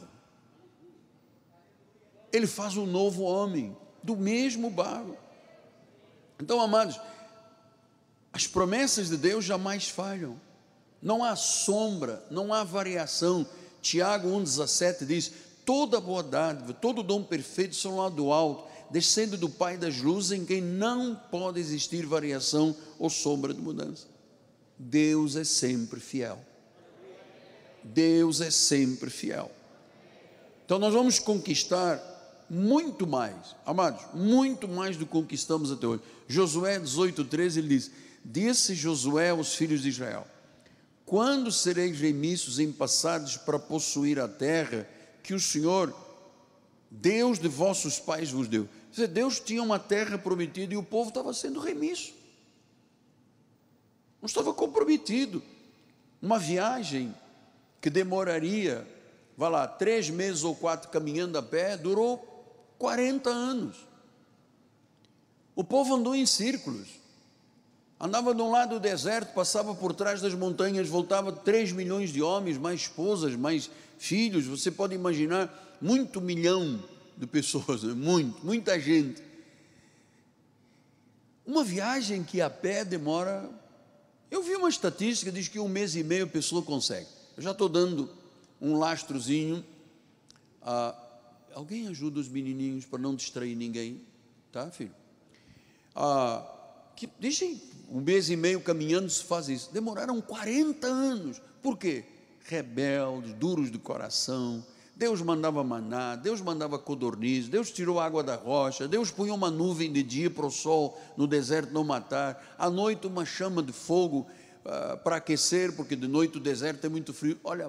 ele 2.32 2.47
faz 2.47 2.76
um 2.76 2.87
novo 2.87 3.22
homem, 3.22 3.76
do 4.03 4.16
mesmo 4.16 4.68
barro. 4.68 5.16
Então, 6.39 6.61
amados, 6.61 7.01
as 8.32 8.47
promessas 8.47 9.09
de 9.09 9.16
Deus 9.16 9.45
jamais 9.45 9.89
falham. 9.89 10.41
Não 11.01 11.22
há 11.22 11.37
sombra, 11.37 12.24
não 12.30 12.53
há 12.53 12.64
variação. 12.64 13.47
Tiago 13.80 14.28
1,17 14.28 15.07
diz: 15.07 15.32
toda 15.64 16.00
boa 16.00 16.22
dádiva, 16.22 16.72
todo 16.72 17.02
dom 17.02 17.22
perfeito 17.22 17.74
são 17.74 17.96
lá 17.96 18.08
do 18.08 18.32
alto, 18.32 18.64
descendo 18.90 19.36
do 19.36 19.48
Pai 19.48 19.76
das 19.76 19.98
luzes, 19.98 20.32
em 20.32 20.44
quem 20.44 20.60
não 20.60 21.14
pode 21.30 21.58
existir 21.58 22.06
variação 22.06 22.76
ou 22.98 23.08
sombra 23.10 23.52
de 23.52 23.60
mudança. 23.60 24.06
Deus 24.78 25.36
é 25.36 25.44
sempre 25.44 26.00
fiel. 26.00 26.38
Deus 27.82 28.40
é 28.40 28.50
sempre 28.50 29.10
fiel. 29.10 29.50
Então 30.64 30.78
nós 30.78 30.92
vamos 30.92 31.18
conquistar 31.18 32.00
muito 32.48 33.06
mais, 33.06 33.54
amados, 33.66 34.02
muito 34.14 34.68
mais 34.68 34.96
do 34.96 35.06
que 35.06 35.12
conquistamos 35.12 35.70
até 35.70 35.86
hoje. 35.86 36.02
Josué 36.26 36.78
18,13 36.78 37.58
ele 37.58 37.68
diz: 37.68 37.90
Disse 38.24 38.74
Josué 38.74 39.30
aos 39.30 39.54
filhos 39.54 39.82
de 39.82 39.90
Israel: 39.90 40.26
Quando 41.04 41.52
sereis 41.52 41.98
remissos 41.98 42.58
em 42.58 42.72
passados 42.72 43.36
para 43.36 43.58
possuir 43.58 44.18
a 44.18 44.28
terra 44.28 44.88
que 45.25 45.33
o 45.33 45.41
Senhor, 45.41 45.93
Deus 46.91 47.39
de 47.39 47.49
vossos 47.49 47.99
pais, 47.99 48.31
vos 48.31 48.47
deu? 48.47 48.68
Deus 49.11 49.41
tinha 49.41 49.62
uma 49.62 49.79
terra 49.79 50.18
prometida 50.18 50.75
e 50.75 50.77
o 50.77 50.83
povo 50.83 51.09
estava 51.09 51.33
sendo 51.33 51.59
remisso, 51.59 52.12
não 54.20 54.27
estava 54.27 54.55
comprometido. 54.55 55.43
Uma 56.22 56.39
viagem 56.39 57.14
que 57.81 57.91
demoraria, 57.91 58.87
vá 59.37 59.49
lá, 59.49 59.66
três 59.66 60.09
meses 60.09 60.45
ou 60.45 60.55
quatro 60.55 60.91
caminhando 60.91 61.37
a 61.37 61.43
pé, 61.43 61.77
durou 61.77 62.18
40 62.79 63.29
anos. 63.29 63.77
O 65.57 65.64
povo 65.64 65.95
andou 65.95 66.14
em 66.14 66.25
círculos. 66.25 66.89
Andava 68.01 68.35
de 68.35 68.43
um 68.43 68.51
lado 68.51 68.77
do 68.77 68.81
deserto, 68.81 69.35
passava 69.35 69.75
por 69.75 69.95
trás 69.95 70.20
das 70.20 70.35
montanhas, 70.35 70.89
voltava 70.89 71.33
3 71.33 71.72
milhões 71.72 72.11
de 72.11 72.22
homens, 72.22 72.59
mais 72.59 72.83
esposas, 72.83 73.37
mais 73.37 73.70
filhos. 74.05 74.46
Você 74.46 74.70
pode 74.70 74.94
imaginar 74.94 75.76
muito 75.80 76.20
milhão 76.20 76.82
de 77.16 77.26
pessoas, 77.26 77.82
né? 77.82 77.94
muito, 77.94 78.44
muita 78.44 78.78
gente. 78.78 79.22
Uma 81.46 81.64
viagem 81.64 82.22
que 82.22 82.40
a 82.40 82.50
pé 82.50 82.84
demora. 82.84 83.48
Eu 84.30 84.42
vi 84.42 84.57
uma 84.57 84.68
estatística, 84.68 85.30
diz 85.30 85.48
que 85.48 85.59
um 85.59 85.68
mês 85.68 85.94
e 85.94 86.02
meio 86.02 86.24
a 86.24 86.28
pessoa 86.28 86.62
consegue. 86.62 87.07
Eu 87.36 87.42
já 87.42 87.50
estou 87.52 87.68
dando 87.68 88.11
um 88.61 88.78
lastrozinho. 88.78 89.64
Ah, 90.62 90.96
alguém 91.55 91.86
ajuda 91.88 92.18
os 92.18 92.28
menininhos 92.28 92.84
para 92.84 92.98
não 92.98 93.14
distrair 93.14 93.55
ninguém, 93.55 94.00
tá, 94.50 94.70
filho? 94.70 94.94
Ah, 95.94 96.44
que, 96.96 97.09
um 97.90 98.00
mês 98.00 98.30
e 98.30 98.36
meio 98.36 98.61
caminhando 98.61 99.09
se 99.11 99.22
faz 99.22 99.48
isso. 99.48 99.72
Demoraram 99.72 100.20
40 100.20 100.86
anos. 100.86 101.40
Por 101.62 101.78
quê? 101.78 102.05
Rebeldes, 102.45 103.32
duros 103.34 103.70
de 103.70 103.78
coração. 103.78 104.64
Deus 104.97 105.20
mandava 105.20 105.64
maná, 105.64 106.14
Deus 106.14 106.40
mandava 106.40 106.78
codorniz, 106.78 107.49
Deus 107.49 107.72
tirou 107.72 107.99
água 107.99 108.22
da 108.22 108.36
rocha, 108.36 108.86
Deus 108.86 109.11
punha 109.11 109.34
uma 109.34 109.51
nuvem 109.51 109.92
de 109.92 110.05
dia 110.05 110.30
para 110.30 110.47
o 110.47 110.51
sol 110.51 111.01
no 111.16 111.26
deserto 111.26 111.72
não 111.72 111.82
matar, 111.82 112.55
à 112.57 112.70
noite 112.70 113.05
uma 113.05 113.26
chama 113.26 113.61
de 113.61 113.72
fogo 113.72 114.24
uh, 114.64 114.97
para 114.99 115.16
aquecer, 115.16 115.74
porque 115.74 115.97
de 115.97 116.07
noite 116.07 116.36
o 116.36 116.40
deserto 116.40 116.84
é 116.84 116.88
muito 116.88 117.12
frio. 117.12 117.40
Olha, 117.42 117.68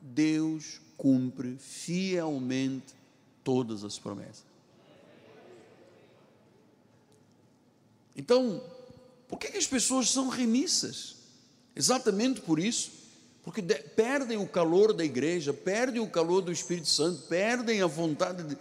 Deus 0.00 0.80
cumpre 0.96 1.56
fielmente 1.58 2.94
todas 3.42 3.82
as 3.82 3.98
promessas. 3.98 4.44
Então, 8.14 8.62
por 9.26 9.38
que, 9.38 9.50
que 9.50 9.58
as 9.58 9.66
pessoas 9.66 10.10
são 10.10 10.28
remissas? 10.28 11.16
Exatamente 11.74 12.40
por 12.40 12.60
isso, 12.60 13.01
porque 13.42 13.60
de, 13.60 13.74
perdem 13.74 14.36
o 14.36 14.46
calor 14.46 14.92
da 14.92 15.04
igreja, 15.04 15.52
perdem 15.52 16.00
o 16.00 16.08
calor 16.08 16.40
do 16.42 16.52
Espírito 16.52 16.88
Santo, 16.88 17.22
perdem 17.28 17.82
a 17.82 17.86
vontade 17.86 18.42
de 18.42 18.56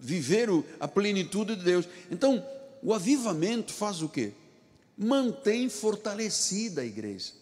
viver 0.00 0.50
o, 0.50 0.64
a 0.78 0.86
plenitude 0.86 1.56
de 1.56 1.64
Deus. 1.64 1.88
Então, 2.10 2.44
o 2.82 2.92
avivamento 2.92 3.72
faz 3.72 4.02
o 4.02 4.08
quê? 4.08 4.32
Mantém 4.96 5.68
fortalecida 5.68 6.82
a 6.82 6.84
igreja. 6.84 7.32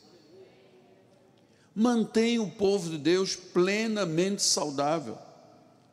Mantém 1.75 2.39
o 2.39 2.49
povo 2.51 2.91
de 2.91 2.99
Deus 2.99 3.35
plenamente 3.35 4.43
saudável 4.43 5.19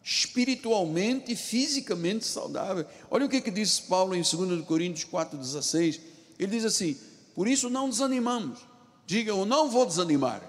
espiritualmente 0.04 1.32
e 1.32 1.36
fisicamente 1.36 2.26
saudável. 2.26 2.86
Olha 3.10 3.26
o 3.26 3.30
que, 3.30 3.42
que 3.42 3.52
diz 3.52 3.80
Paulo 3.80 4.16
em 4.16 4.22
2 4.22 4.66
Coríntios 4.66 5.10
4,16. 5.10 6.00
Ele 6.40 6.52
diz 6.52 6.66
assim: 6.66 6.98
Por 7.36 7.48
isso 7.48 7.70
não 7.70 7.90
desanimamos. 7.90 8.60
Diga, 9.06 9.32
eu 9.32 9.46
não 9.46 9.70
vou 9.70 9.86
desanimar. 9.86 10.42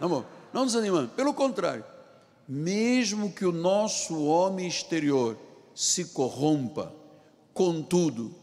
Não, 0.00 0.24
não 0.52 0.66
desanimamos. 0.66 1.10
Pelo 1.12 1.32
contrário, 1.34 1.84
mesmo 2.48 3.32
que 3.32 3.44
o 3.44 3.52
nosso 3.52 4.24
homem 4.24 4.66
exterior 4.66 5.36
se 5.74 6.06
corrompa, 6.06 6.92
contudo, 7.54 8.34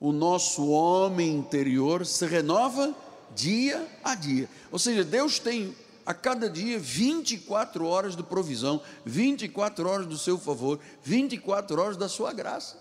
o 0.00 0.12
nosso 0.12 0.68
homem 0.68 1.34
interior 1.34 2.06
se 2.06 2.24
renova 2.26 2.94
dia 3.34 3.86
a 4.04 4.14
dia. 4.14 4.48
Ou 4.70 4.78
seja, 4.78 5.04
Deus 5.04 5.38
tem 5.38 5.74
a 6.06 6.14
cada 6.14 6.48
dia 6.48 6.78
24 6.78 7.84
horas 7.86 8.16
de 8.16 8.22
provisão, 8.22 8.80
24 9.04 9.88
horas 9.88 10.06
do 10.06 10.16
seu 10.16 10.38
favor, 10.38 10.80
24 11.02 11.80
horas 11.80 11.96
da 11.96 12.08
sua 12.08 12.32
graça. 12.32 12.78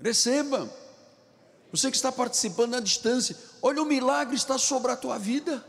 Receba. 0.00 0.68
Você 1.70 1.90
que 1.90 1.96
está 1.96 2.10
participando 2.10 2.74
à 2.74 2.80
distância, 2.80 3.36
olha 3.60 3.82
o 3.82 3.86
milagre 3.86 4.34
está 4.34 4.56
sobre 4.56 4.90
a 4.90 4.96
tua 4.96 5.18
vida. 5.18 5.64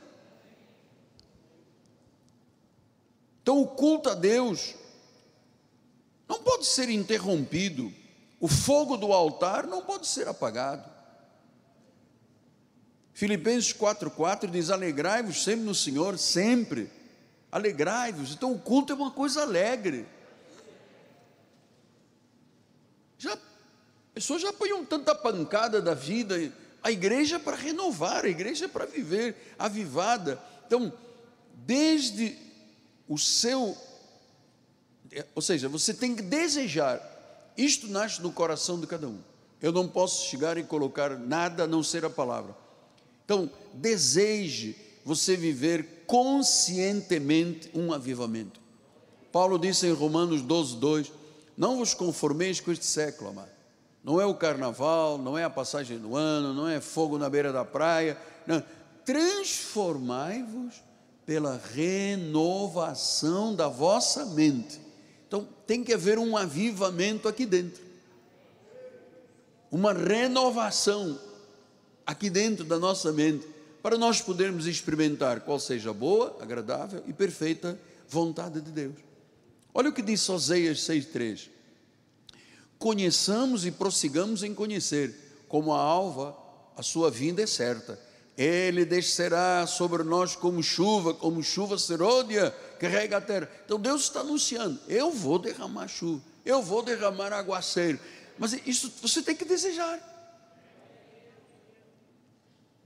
Então 3.42 3.62
o 3.62 3.68
culto 3.68 4.10
a 4.10 4.14
Deus 4.14 4.76
não 6.28 6.42
pode 6.42 6.66
ser 6.66 6.90
interrompido. 6.90 7.92
O 8.40 8.48
fogo 8.48 8.96
do 8.96 9.12
altar 9.12 9.68
não 9.68 9.82
pode 9.82 10.08
ser 10.08 10.28
apagado. 10.28 10.90
Filipenses 13.12 13.74
4,4 13.74 14.50
diz: 14.50 14.70
Alegrai-vos 14.70 15.44
sempre 15.44 15.66
no 15.66 15.76
Senhor, 15.76 16.18
sempre. 16.18 16.90
Alegrai-vos. 17.52 18.32
Então 18.32 18.54
o 18.54 18.60
culto 18.60 18.94
é 18.94 18.96
uma 18.96 19.12
coisa 19.12 19.42
alegre. 19.42 20.08
Já, 23.18 23.38
pessoas 24.20 24.42
já 24.42 24.50
apanham 24.50 24.84
tanta 24.84 25.16
pancada 25.16 25.82
da 25.82 25.94
vida. 25.94 26.52
A 26.84 26.92
igreja 26.92 27.38
é 27.38 27.40
para 27.40 27.56
renovar, 27.56 28.26
a 28.26 28.28
igreja 28.28 28.66
é 28.66 28.68
para 28.68 28.86
viver 28.86 29.56
avivada. 29.58 30.38
Então, 30.68 30.92
desde 31.66 32.36
o 33.08 33.18
seu. 33.18 33.78
Ou 35.34 35.42
seja, 35.42 35.70
você 35.70 35.94
tem 35.94 36.14
que 36.14 36.22
desejar. 36.22 37.02
Isto 37.58 37.88
nasce 37.88 38.22
no 38.22 38.30
coração 38.30 38.78
de 38.78 38.88
cada 38.88 39.08
um. 39.08 39.20
Eu 39.62 39.72
não 39.72 39.88
posso 39.88 40.30
chegar 40.30 40.58
e 40.58 40.64
colocar 40.64 41.18
nada 41.18 41.64
a 41.64 41.68
não 41.68 41.82
ser 41.82 42.04
a 42.04 42.10
palavra. 42.10 42.54
Então, 43.24 43.50
deseje 43.74 44.76
você 45.06 45.38
viver 45.38 46.04
conscientemente 46.06 47.70
um 47.74 47.94
avivamento. 47.94 48.60
Paulo 49.32 49.58
disse 49.58 49.88
em 49.88 49.94
Romanos 49.94 50.42
12, 50.42 50.76
2: 50.76 51.12
Não 51.58 51.78
vos 51.78 51.94
conformeis 51.94 52.60
com 52.60 52.70
este 52.70 52.86
século, 52.86 53.30
amado. 53.30 53.59
Não 54.04 54.20
é 54.20 54.26
o 54.26 54.34
carnaval, 54.34 55.18
não 55.18 55.38
é 55.38 55.44
a 55.44 55.50
passagem 55.50 55.98
do 55.98 56.16
ano, 56.16 56.54
não 56.54 56.68
é 56.68 56.80
fogo 56.80 57.18
na 57.18 57.30
beira 57.30 57.52
da 57.52 57.66
praia. 57.66 58.18
Não. 58.48 58.64
Transformai-vos 59.06 60.82
pela 61.26 61.62
renovação 61.74 63.54
da 63.54 63.68
vossa 63.68 64.26
mente. 64.26 64.80
Então, 65.28 65.48
tem 65.68 65.84
que 65.84 65.94
haver 65.94 66.18
um 66.18 66.36
avivamento 66.36 67.28
aqui 67.28 67.46
dentro. 67.46 67.84
Uma 69.72 69.94
renovação 69.94 71.20
aqui 72.06 72.30
dentro 72.30 72.66
da 72.66 72.80
nossa 72.80 73.12
mente, 73.12 73.48
para 73.84 73.96
nós 73.96 74.20
podermos 74.20 74.66
experimentar 74.66 75.42
qual 75.42 75.60
seja 75.60 75.92
a 75.92 75.94
boa, 75.94 76.36
agradável 76.42 77.04
e 77.06 77.14
perfeita 77.14 77.80
vontade 78.08 78.60
de 78.60 78.72
Deus. 78.72 78.96
Olha 79.72 79.92
o 79.92 79.94
que 79.94 80.02
diz 80.02 80.28
Oséias 80.28 80.80
6,3: 80.80 81.50
Conheçamos 82.80 83.66
e 83.66 83.72
prossigamos 83.72 84.42
em 84.42 84.56
conhecer, 84.56 85.44
como 85.50 85.74
a 85.74 85.80
alva, 85.80 86.36
a 86.78 86.82
sua 86.82 87.12
vinda 87.12 87.42
é 87.42 87.46
certa. 87.46 88.00
Ele 88.38 88.86
descerá 88.86 89.68
sobre 89.68 90.02
nós 90.02 90.34
como 90.34 90.64
chuva, 90.64 91.14
como 91.14 91.44
chuva 91.44 91.78
serôdia 91.78 92.56
que 92.80 92.88
rega 92.88 93.18
a 93.18 93.22
terra. 93.22 93.52
Então 93.66 93.78
Deus 93.78 94.04
está 94.04 94.22
anunciando: 94.22 94.80
eu 94.88 95.12
vou 95.12 95.38
derramar 95.38 95.90
chuva, 95.90 96.24
eu 96.46 96.64
vou 96.64 96.82
derramar 96.82 97.34
aguaceiro. 97.34 98.00
Mas 98.38 98.54
isso 98.66 98.94
você 99.02 99.22
tem 99.22 99.36
que 99.36 99.44
desejar. 99.44 100.00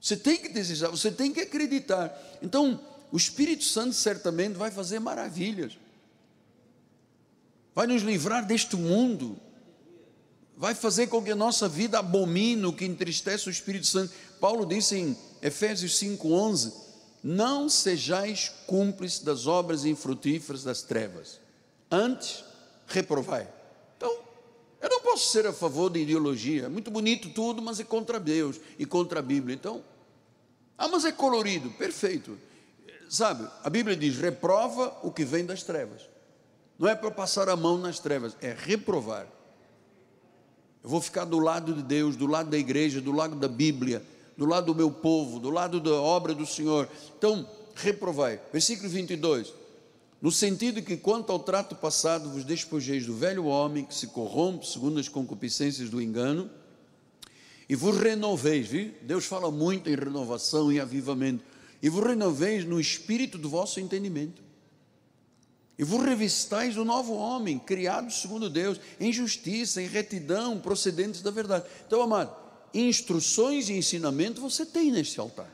Você 0.01 0.17
tem 0.17 0.37
que 0.37 0.49
desejar, 0.49 0.89
você 0.89 1.11
tem 1.11 1.31
que 1.31 1.39
acreditar. 1.39 2.11
Então, 2.41 2.77
o 3.09 3.15
Espírito 3.15 3.63
Santo 3.63 3.93
certamente 3.93 4.55
vai 4.55 4.69
fazer 4.69 4.99
maravilhas, 4.99 5.77
vai 7.73 7.87
nos 7.87 8.01
livrar 8.01 8.45
deste 8.45 8.75
mundo, 8.75 9.39
vai 10.57 10.75
fazer 10.75 11.07
com 11.07 11.21
que 11.21 11.31
a 11.31 11.35
nossa 11.35 11.67
vida 11.67 11.99
abomine 11.99 12.65
o 12.65 12.73
que 12.73 12.85
entristece 12.85 13.47
o 13.47 13.51
Espírito 13.51 13.87
Santo. 13.87 14.13
Paulo 14.39 14.65
disse 14.65 14.97
em 14.97 15.17
Efésios 15.41 15.99
5,11: 15.99 16.73
Não 17.23 17.67
sejais 17.67 18.49
cúmplices 18.67 19.19
das 19.19 19.47
obras 19.47 19.85
infrutíferas 19.85 20.63
das 20.63 20.81
trevas, 20.81 21.39
antes 21.89 22.43
reprovai. 22.87 23.47
Então, 23.97 24.15
eu 24.81 24.89
não 24.89 25.01
posso 25.01 25.31
ser 25.31 25.47
a 25.47 25.53
favor 25.53 25.89
de 25.89 25.99
ideologia, 25.99 26.65
é 26.65 26.69
muito 26.69 26.91
bonito 26.91 27.29
tudo, 27.29 27.61
mas 27.61 27.79
é 27.79 27.83
contra 27.83 28.19
Deus 28.19 28.59
e 28.77 28.85
contra 28.85 29.19
a 29.19 29.23
Bíblia. 29.23 29.55
Então, 29.55 29.83
ah, 30.77 30.87
mas 30.87 31.05
é 31.05 31.11
colorido, 31.11 31.69
perfeito. 31.71 32.37
Sabe, 33.09 33.47
a 33.63 33.69
Bíblia 33.69 33.95
diz: 33.95 34.17
reprova 34.17 34.97
o 35.03 35.11
que 35.11 35.23
vem 35.23 35.45
das 35.45 35.63
trevas. 35.63 36.01
Não 36.79 36.89
é 36.89 36.95
para 36.95 37.11
passar 37.11 37.47
a 37.47 37.55
mão 37.55 37.77
nas 37.77 37.99
trevas, 37.99 38.35
é 38.41 38.55
reprovar. 38.57 39.27
Eu 40.83 40.89
vou 40.89 40.99
ficar 40.99 41.23
do 41.23 41.39
lado 41.39 41.73
de 41.73 41.81
Deus, 41.81 42.15
do 42.15 42.27
lado 42.27 42.49
da 42.49 42.57
igreja, 42.57 42.99
do 42.99 43.13
lado 43.13 43.35
da 43.37 43.47
Bíblia, 43.47 44.03
do 44.37 44.45
lado 44.45 44.67
do 44.67 44.75
meu 44.75 44.91
povo, 44.91 45.39
do 45.39 45.49
lado 45.49 45.79
da 45.79 45.93
obra 45.93 46.33
do 46.33 46.45
Senhor. 46.45 46.89
Então, 47.17 47.49
reprovai. 47.75 48.41
Versículo 48.51 48.89
22. 48.89 49.53
No 50.21 50.31
sentido 50.31 50.81
que, 50.81 50.97
quanto 50.97 51.31
ao 51.31 51.39
trato 51.39 51.75
passado, 51.75 52.29
vos 52.29 52.43
despojeis 52.43 53.05
do 53.05 53.15
velho 53.15 53.45
homem 53.45 53.85
que 53.85 53.95
se 53.95 54.07
corrompe 54.07 54.67
segundo 54.67 54.99
as 54.99 55.07
concupiscências 55.07 55.89
do 55.89 56.01
engano 56.01 56.49
e 57.67 57.75
vos 57.75 57.97
renoveis, 57.97 58.67
viu? 58.67 58.93
Deus 59.01 59.25
fala 59.25 59.49
muito 59.49 59.89
em 59.89 59.95
renovação 59.95 60.71
e 60.71 60.79
avivamento. 60.79 61.43
E 61.81 61.89
vos 61.89 62.05
renoveis 62.05 62.65
no 62.65 62.79
espírito 62.79 63.37
do 63.37 63.49
vosso 63.49 63.79
entendimento. 63.79 64.42
E 65.83 65.85
vos 65.85 66.01
revistais 66.01 66.75
do 66.75 66.85
novo 66.85 67.13
homem, 67.13 67.59
criado 67.59 68.09
segundo 68.09 68.49
Deus, 68.49 68.79
em 69.01 69.11
justiça, 69.11 69.81
em 69.81 69.85
retidão, 69.85 70.57
procedentes 70.57 71.21
da 71.21 71.29
verdade. 71.29 71.65
Então, 71.85 72.01
amado, 72.01 72.33
instruções 72.73 73.67
e 73.67 73.73
ensinamento 73.73 74.39
você 74.39 74.65
tem 74.65 74.89
neste 74.89 75.19
altar. 75.19 75.49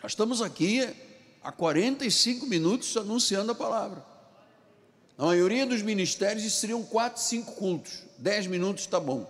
Já 0.00 0.06
estamos 0.06 0.40
aqui 0.40 0.88
há 1.42 1.50
45 1.50 2.46
minutos 2.46 2.96
anunciando 2.96 3.50
a 3.50 3.56
palavra. 3.56 4.06
Na 5.18 5.26
maioria 5.26 5.66
dos 5.66 5.82
ministérios 5.82 6.60
seriam 6.60 6.84
quatro, 6.84 7.20
cinco 7.20 7.56
cultos. 7.56 8.04
Dez 8.18 8.46
minutos 8.46 8.84
está 8.84 9.00
bom. 9.00 9.28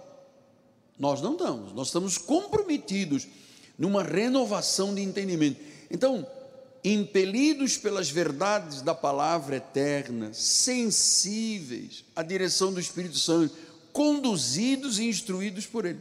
Nós 0.99 1.23
não 1.23 1.33
estamos, 1.33 1.73
nós 1.73 1.87
estamos 1.87 2.19
comprometidos 2.19 3.27
numa 3.79 4.03
renovação 4.03 4.95
de 4.95 5.01
entendimento. 5.01 5.59
Então, 5.91 6.27
impelidos 6.85 7.77
pelas 7.77 8.11
verdades 8.11 8.83
da 8.83 8.95
palavra 8.95 9.57
eterna, 9.57 10.33
sensíveis 10.33 12.05
à 12.15 12.23
direção 12.23 12.73
do 12.73 12.81
Espírito 12.81 13.19
Santo, 13.19 13.55
conduzidos 13.93 14.99
e 14.99 15.05
instruídos 15.05 15.67
por 15.67 15.85
Ele. 15.85 16.01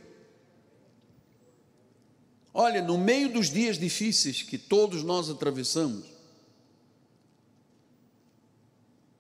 Olha, 2.54 2.82
no 2.82 2.98
meio 2.98 3.32
dos 3.32 3.50
dias 3.50 3.78
difíceis 3.78 4.42
que 4.42 4.58
todos 4.58 5.04
nós 5.04 5.30
atravessamos, 5.30 6.06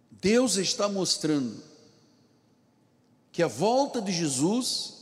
Deus 0.09 0.57
está 0.57 0.89
mostrando 0.89 1.63
que 3.31 3.41
a 3.41 3.47
volta 3.47 4.01
de 4.01 4.11
Jesus 4.11 5.01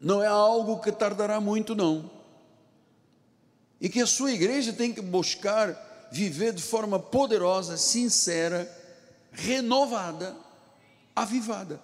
não 0.00 0.22
é 0.22 0.26
algo 0.26 0.80
que 0.80 0.90
tardará 0.90 1.40
muito, 1.40 1.74
não. 1.74 2.19
E 3.80 3.88
que 3.88 4.00
a 4.00 4.06
sua 4.06 4.32
igreja 4.32 4.72
tem 4.72 4.92
que 4.92 5.00
buscar 5.00 6.08
viver 6.12 6.52
de 6.52 6.62
forma 6.62 6.98
poderosa, 6.98 7.76
sincera, 7.76 8.70
renovada, 9.32 10.36
avivada. 11.14 11.80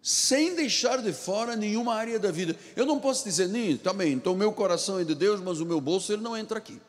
Sem 0.00 0.54
deixar 0.54 1.02
de 1.02 1.12
fora 1.12 1.56
nenhuma 1.56 1.94
área 1.94 2.18
da 2.18 2.30
vida. 2.30 2.56
Eu 2.74 2.86
não 2.86 2.98
posso 2.98 3.24
dizer, 3.24 3.48
nem, 3.48 3.76
também, 3.76 4.12
então 4.12 4.34
meu 4.34 4.52
coração 4.52 4.98
é 4.98 5.04
de 5.04 5.14
Deus, 5.14 5.40
mas 5.40 5.60
o 5.60 5.66
meu 5.66 5.80
bolso 5.80 6.12
ele 6.12 6.22
não 6.22 6.36
entra 6.36 6.56
aqui. 6.58 6.80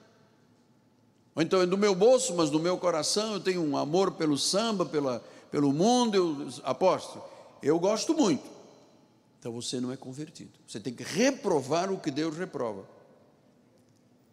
Ou 1.36 1.41
então 1.41 1.61
é 1.61 1.65
do 1.65 1.78
meu 1.78 1.95
bolso, 1.95 2.36
mas 2.36 2.49
do 2.49 2.59
meu 2.59 2.78
coração 2.78 3.34
eu 3.34 3.39
tenho 3.39 3.61
um 3.61 3.76
amor 3.76 4.11
pelo 4.11 4.38
samba, 4.38 4.86
pela, 4.86 5.24
pelo 5.51 5.74
mundo, 5.74 6.15
eu 6.15 6.47
aposto. 6.63 7.22
Eu 7.61 7.80
gosto 7.80 8.13
muito. 8.13 8.43
Então 9.39 9.51
você 9.51 9.82
não 9.82 9.91
é 9.91 9.97
convertido. 9.97 10.51
Você 10.67 10.80
tem 10.80 10.93
que 10.93 11.03
reprovar 11.03 11.91
o 11.91 11.99
que 11.99 12.11
Deus 12.11 12.38
reprova. 12.38 12.98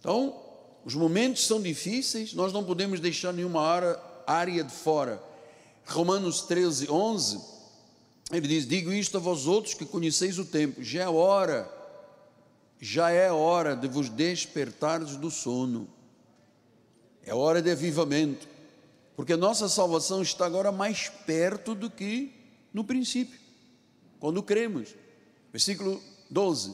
Então, 0.01 0.41
os 0.85 0.95
momentos 0.95 1.47
são 1.47 1.61
difíceis, 1.61 2.33
nós 2.33 2.53
não 2.53 2.65
podemos 2.65 3.01
deixar 3.01 3.33
nenhuma 3.33 3.63
área, 4.27 4.65
de 4.65 4.73
fora. 4.73 5.23
Romanos 5.87 6.43
13, 6.43 6.91
11, 6.91 7.41
ele 8.33 8.49
diz: 8.49 8.67
Digo 8.67 8.93
isto 8.93 9.17
a 9.17 9.21
vós 9.21 9.47
outros 9.47 9.75
que 9.75 9.85
conheceis 9.85 10.39
o 10.39 10.45
tempo, 10.45 10.83
já 10.83 11.03
é 11.05 11.09
hora, 11.09 11.71
já 12.81 13.11
é 13.11 13.31
hora 13.31 13.77
de 13.77 13.89
vos 13.89 14.09
despertares 14.09 15.17
do 15.17 15.31
sono 15.31 15.89
é 17.27 17.35
hora 17.35 17.61
de 17.61 17.71
avivamento, 17.73 18.47
porque 19.17 19.33
a 19.33 19.37
nossa 19.37 19.69
salvação 19.69 20.23
está 20.23 20.47
agora 20.47 20.71
mais 20.71 21.09
perto 21.09 21.75
do 21.75 21.91
que 21.91 22.33
no 22.73 22.85
princípio, 22.85 23.39
quando 24.21 24.43
cremos. 24.43 24.95
Versículo 25.53 26.01
12: 26.31 26.73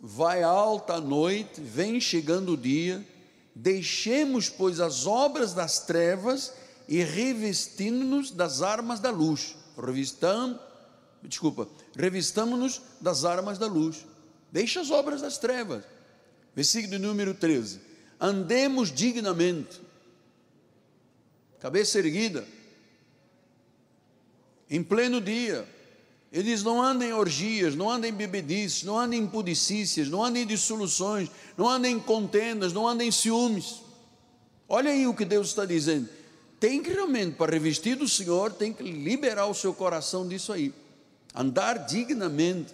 Vai 0.00 0.42
alta 0.42 0.94
a 0.94 1.00
noite, 1.00 1.60
vem 1.60 2.00
chegando 2.00 2.52
o 2.52 2.56
dia, 2.56 3.06
deixemos, 3.54 4.48
pois, 4.48 4.80
as 4.80 5.06
obras 5.06 5.52
das 5.52 5.80
trevas 5.80 6.54
e 6.88 7.02
revestindo-nos 7.02 8.30
das 8.30 8.62
armas 8.62 8.98
da 8.98 9.10
luz. 9.10 9.56
Revistamos, 9.76 10.58
desculpa, 11.22 11.68
revistamos-nos 11.94 12.80
das 13.00 13.24
armas 13.24 13.58
da 13.58 13.66
luz. 13.66 14.06
Deixa 14.50 14.80
as 14.80 14.90
obras 14.90 15.20
das 15.20 15.36
trevas. 15.36 15.84
Versículo 16.54 16.98
número 16.98 17.34
13. 17.34 17.80
Andemos 18.18 18.90
dignamente, 18.90 19.80
cabeça 21.60 21.98
erguida, 21.98 22.46
em 24.68 24.82
pleno 24.82 25.20
dia. 25.20 25.66
Ele 26.32 26.44
diz: 26.44 26.62
não 26.62 26.80
andem 26.80 27.10
em 27.10 27.12
orgias, 27.12 27.74
não 27.74 27.90
andem 27.90 28.10
em 28.10 28.14
bebedices, 28.14 28.84
não 28.84 28.98
andem 28.98 29.20
em 29.20 29.26
pudicícias, 29.26 30.08
não 30.08 30.24
andem 30.24 30.44
em 30.44 30.46
dissoluções, 30.46 31.28
não 31.56 31.68
andem 31.68 31.96
em 31.96 32.00
contendas, 32.00 32.72
não 32.72 32.86
andem 32.86 33.08
em 33.08 33.12
ciúmes. 33.12 33.82
Olha 34.68 34.90
aí 34.90 35.06
o 35.06 35.14
que 35.14 35.24
Deus 35.24 35.48
está 35.48 35.64
dizendo. 35.64 36.08
Tem 36.60 36.82
que 36.82 36.90
realmente, 36.90 37.36
para 37.36 37.52
revestir 37.52 37.96
do 37.96 38.06
Senhor, 38.06 38.52
tem 38.52 38.72
que 38.72 38.82
liberar 38.82 39.46
o 39.46 39.54
seu 39.54 39.74
coração 39.74 40.28
disso 40.28 40.52
aí. 40.52 40.72
Andar 41.34 41.86
dignamente, 41.86 42.72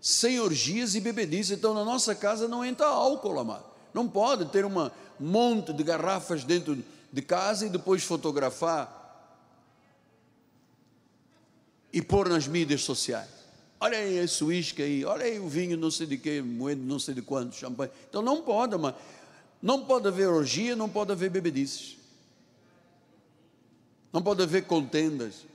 sem 0.00 0.40
orgias 0.40 0.94
e 0.94 1.00
bebedices. 1.00 1.56
Então, 1.56 1.72
na 1.72 1.84
nossa 1.84 2.14
casa 2.14 2.48
não 2.48 2.64
entra 2.64 2.86
álcool, 2.86 3.38
amado. 3.38 3.64
Não 3.94 4.06
pode 4.08 4.46
ter 4.46 4.66
um 4.66 4.90
monte 5.18 5.72
de 5.72 5.82
garrafas 5.82 6.44
dentro 6.44 6.76
de 7.12 7.22
casa 7.22 7.66
e 7.66 7.70
depois 7.70 8.02
fotografar 8.02 8.99
e 11.92 12.00
pôr 12.00 12.28
nas 12.28 12.46
mídias 12.46 12.82
sociais. 12.82 13.28
Olha 13.80 13.98
aí 13.98 14.18
esse 14.18 14.44
uísque 14.44 14.82
aí, 14.82 15.04
olha 15.04 15.24
aí 15.24 15.38
o 15.38 15.48
vinho 15.48 15.76
não 15.76 15.90
sei 15.90 16.06
de 16.06 16.18
que, 16.18 16.42
moendo 16.42 16.82
não 16.84 16.98
sei 16.98 17.14
de 17.14 17.22
quanto, 17.22 17.56
champanhe. 17.56 17.90
Então 18.08 18.20
não 18.20 18.42
pode, 18.42 18.76
mas 18.76 18.94
não 19.62 19.84
pode 19.84 20.06
haver 20.06 20.28
orgia, 20.28 20.76
não 20.76 20.88
pode 20.88 21.12
haver 21.12 21.30
bebedices. 21.30 21.96
Não 24.12 24.22
pode 24.22 24.42
haver 24.42 24.66
contendas. 24.66 25.46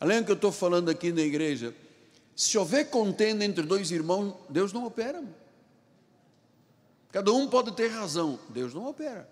Além 0.00 0.20
do 0.20 0.24
que 0.24 0.32
eu 0.32 0.36
estou 0.36 0.50
falando 0.50 0.88
aqui 0.88 1.12
na 1.12 1.20
igreja, 1.20 1.74
se 2.34 2.56
houver 2.56 2.88
contenda 2.88 3.44
entre 3.44 3.62
dois 3.64 3.90
irmãos, 3.90 4.34
Deus 4.48 4.72
não 4.72 4.86
opera. 4.86 5.22
Cada 7.10 7.32
um 7.32 7.46
pode 7.46 7.72
ter 7.72 7.88
razão, 7.88 8.38
Deus 8.48 8.72
não 8.72 8.88
opera. 8.88 9.28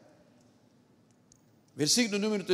Versículo 1.75 2.19
número 2.19 2.45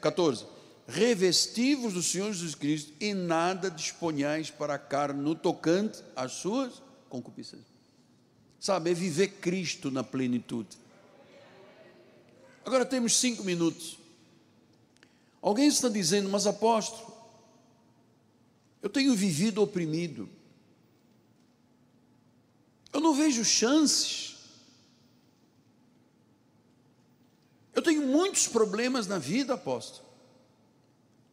14 0.00 0.46
revestivos 0.86 1.92
do 1.92 2.02
Senhor 2.02 2.32
Jesus 2.32 2.54
Cristo 2.54 2.92
e 3.00 3.14
nada 3.14 3.70
disponhais 3.70 4.50
para 4.50 4.74
a 4.74 4.78
carne 4.78 5.22
no 5.22 5.34
tocante 5.34 6.02
às 6.16 6.32
suas 6.32 6.82
concupiscências. 7.08 7.72
Sabe, 8.58 8.90
é 8.90 8.94
viver 8.94 9.28
Cristo 9.40 9.90
na 9.90 10.04
plenitude. 10.04 10.76
Agora 12.64 12.86
temos 12.86 13.16
cinco 13.16 13.42
minutos. 13.42 13.98
Alguém 15.40 15.66
está 15.66 15.88
dizendo, 15.88 16.28
mas 16.28 16.46
apóstolo, 16.46 17.12
eu 18.80 18.88
tenho 18.88 19.14
vivido 19.14 19.60
oprimido. 19.60 20.28
Eu 22.92 23.00
não 23.00 23.14
vejo 23.14 23.44
chances. 23.44 24.36
Eu 27.74 27.82
tenho 27.82 28.06
muitos 28.06 28.46
problemas 28.46 29.06
na 29.06 29.18
vida, 29.18 29.54
apóstolo. 29.54 30.11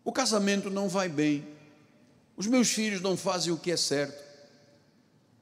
O 0.04 0.12
casamento 0.12 0.70
não 0.70 0.88
vai 0.88 1.10
bem. 1.10 1.45
Os 2.36 2.47
meus 2.47 2.70
filhos 2.70 3.02
não 3.02 3.18
fazem 3.18 3.52
o 3.52 3.58
que 3.58 3.72
é 3.72 3.78
certo. 3.78 4.24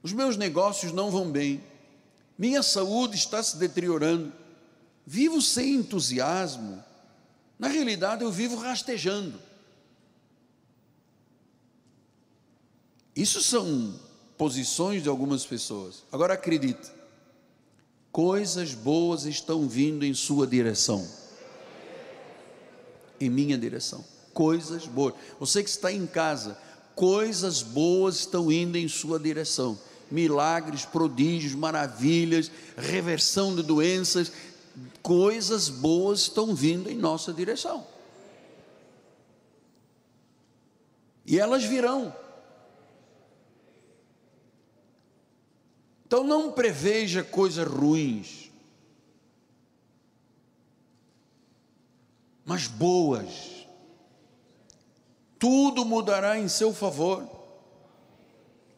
Os 0.02 0.12
meus 0.14 0.36
negócios 0.36 0.92
não 0.92 1.12
vão 1.12 1.32
bem. 1.32 1.64
Minha 2.38 2.64
saúde 2.64 3.16
está 3.16 3.42
se 3.42 3.58
deteriorando. 3.58 4.34
Vivo 5.06 5.42
sem 5.42 5.76
entusiasmo. 5.76 6.84
Na 7.58 7.68
realidade, 7.68 8.24
eu 8.24 8.32
vivo 8.32 8.56
rastejando. 8.56 9.40
Isso 13.16 13.42
são 13.42 14.00
posições 14.38 15.02
de 15.02 15.10
algumas 15.10 15.46
pessoas. 15.46 16.04
Agora 16.12 16.36
acredite, 16.36 16.92
coisas 18.12 18.76
boas 18.76 19.26
estão 19.26 19.68
vindo 19.68 20.06
em 20.06 20.14
sua 20.14 20.46
direção, 20.46 21.08
em 23.20 23.30
minha 23.30 23.58
direção 23.58 24.06
coisas 24.38 24.86
boas. 24.86 25.16
Você 25.40 25.64
que 25.64 25.70
está 25.70 25.92
em 25.92 26.06
casa, 26.06 26.56
coisas 26.94 27.64
boas 27.64 28.18
estão 28.18 28.52
indo 28.52 28.78
em 28.78 28.88
sua 28.88 29.20
direção. 29.20 29.80
Milagres, 30.12 30.86
prodígios, 30.86 31.56
maravilhas, 31.56 32.52
reversão 32.78 33.56
de 33.56 33.64
doenças, 33.64 34.32
coisas 35.02 35.70
boas 35.70 36.20
estão 36.20 36.54
vindo 36.54 36.88
em 36.88 36.96
nossa 36.96 37.34
direção. 37.34 37.84
E 41.26 41.40
elas 41.40 41.64
virão. 41.64 42.16
Então 46.06 46.24
não 46.24 46.52
preveja 46.52 47.24
coisas 47.24 47.68
ruins, 47.68 48.52
mas 52.46 52.68
boas 52.68 53.57
tudo 55.40 55.86
mudará 55.86 56.38
em 56.38 56.48
seu 56.48 56.74
favor. 56.74 57.28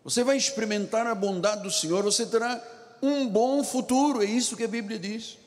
Você 0.03 0.23
vai 0.23 0.37
experimentar 0.37 1.05
a 1.07 1.15
bondade 1.15 1.63
do 1.63 1.71
Senhor, 1.71 2.03
você 2.03 2.25
terá 2.25 2.61
um 3.01 3.27
bom 3.27 3.63
futuro, 3.63 4.21
é 4.21 4.25
isso 4.25 4.57
que 4.57 4.63
a 4.63 4.67
Bíblia 4.67 4.97
diz. 4.97 5.37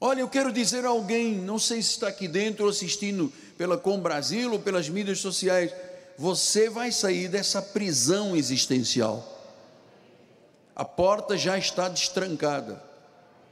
Olha, 0.00 0.20
eu 0.20 0.28
quero 0.28 0.52
dizer 0.52 0.84
a 0.84 0.88
alguém, 0.88 1.34
não 1.34 1.58
sei 1.58 1.82
se 1.82 1.90
está 1.90 2.08
aqui 2.08 2.28
dentro 2.28 2.68
assistindo 2.68 3.32
pela 3.56 3.76
Com 3.76 3.98
Brasil 3.98 4.52
ou 4.52 4.58
pelas 4.58 4.88
mídias 4.88 5.18
sociais, 5.18 5.72
você 6.16 6.70
vai 6.70 6.92
sair 6.92 7.28
dessa 7.28 7.60
prisão 7.60 8.36
existencial. 8.36 9.36
A 10.74 10.84
porta 10.84 11.36
já 11.36 11.58
está 11.58 11.88
destrancada 11.88 12.87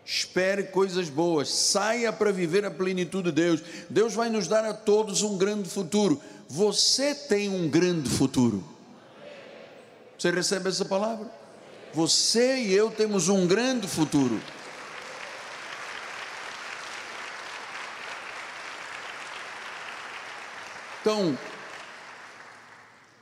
espere 0.07 0.62
coisas 0.62 1.11
boas, 1.11 1.48
saia 1.48 2.12
para 2.12 2.30
viver 2.30 2.64
a 2.64 2.70
plenitude 2.70 3.32
de 3.32 3.42
Deus. 3.42 3.61
Deus 3.90 4.14
vai 4.14 4.30
nos 4.30 4.46
dar 4.46 4.64
a 4.64 4.72
todos 4.72 5.22
um 5.22 5.36
grande 5.36 5.68
futuro. 5.68 6.22
Você 6.48 7.12
tem 7.12 7.48
um 7.48 7.68
grande 7.68 8.09
futuro. 8.09 8.62
Você 10.16 10.30
recebe 10.30 10.68
essa 10.68 10.84
palavra? 10.84 11.28
Você 11.92 12.57
e 12.59 12.72
eu 12.72 12.88
temos 12.88 13.28
um 13.28 13.48
grande 13.48 13.88
futuro. 13.88 14.40
Então, 21.00 21.36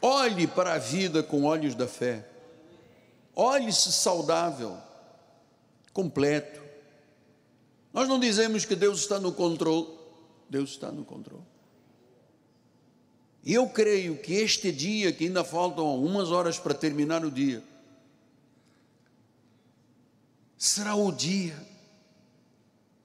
olhe 0.03 0.47
para 0.47 0.75
a 0.75 0.79
vida 0.79 1.23
com 1.23 1.45
olhos 1.45 1.75
da 1.75 1.89
fé. 1.89 2.27
Olhe-se 3.35 3.91
saudável, 3.91 4.77
completo 5.93 6.64
nós 7.95 8.09
não 8.09 8.19
dizemos 8.19 8.65
que 8.65 8.75
Deus 8.75 8.99
está 8.99 9.21
no 9.21 9.33
controle, 9.33 9.87
Deus 10.51 10.71
está 10.71 10.91
no 10.91 11.05
controle. 11.05 11.45
E 13.45 13.55
eu 13.55 13.69
creio 13.69 14.17
que 14.17 14.35
este 14.35 14.73
dia, 14.73 15.13
que 15.13 15.27
ainda 15.27 15.45
faltam 15.45 15.87
algumas 15.87 16.33
horas 16.33 16.59
para 16.59 16.75
terminar 16.75 17.25
o 17.25 17.31
dia, 17.31 17.63
será 20.59 20.97
o 20.97 21.13
dia 21.13 21.57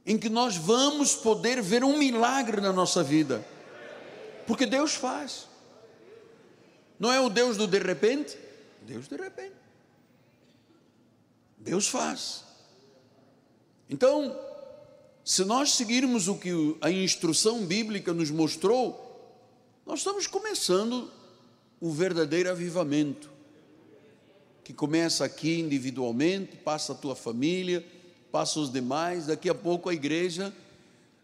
em 0.07 0.17
que 0.17 0.27
nós 0.27 0.55
vamos 0.55 1.13
poder 1.13 1.61
ver 1.61 1.83
um 1.83 1.95
milagre 1.95 2.59
na 2.59 2.73
nossa 2.73 3.03
vida, 3.03 3.45
porque 4.47 4.65
Deus 4.65 4.95
faz. 4.95 5.47
Não 6.97 7.13
é 7.13 7.19
o 7.19 7.29
Deus 7.29 7.57
do 7.57 7.67
de 7.67 7.77
repente? 7.77 8.35
Deus 8.81 9.07
de 9.07 9.17
repente. 9.17 9.55
Deus 11.59 11.87
faz. 11.87 12.43
Então, 13.87 14.48
se 15.30 15.45
nós 15.45 15.73
seguirmos 15.73 16.27
o 16.27 16.34
que 16.34 16.75
a 16.82 16.89
instrução 16.89 17.63
bíblica 17.63 18.11
nos 18.11 18.32
mostrou, 18.32 19.38
nós 19.86 19.99
estamos 19.99 20.25
começando 20.25 21.07
o 21.80 21.91
verdadeiro 21.91 22.49
avivamento, 22.49 23.30
que 24.63 24.73
começa 24.73 25.23
aqui 25.23 25.59
individualmente, 25.59 26.55
passa 26.55 26.93
a 26.93 26.95
tua 26.95 27.15
família, 27.15 27.86
passa 28.32 28.59
os 28.59 28.71
demais, 28.71 29.27
daqui 29.27 29.47
a 29.47 29.53
pouco 29.53 29.88
a 29.88 29.93
igreja 29.93 30.51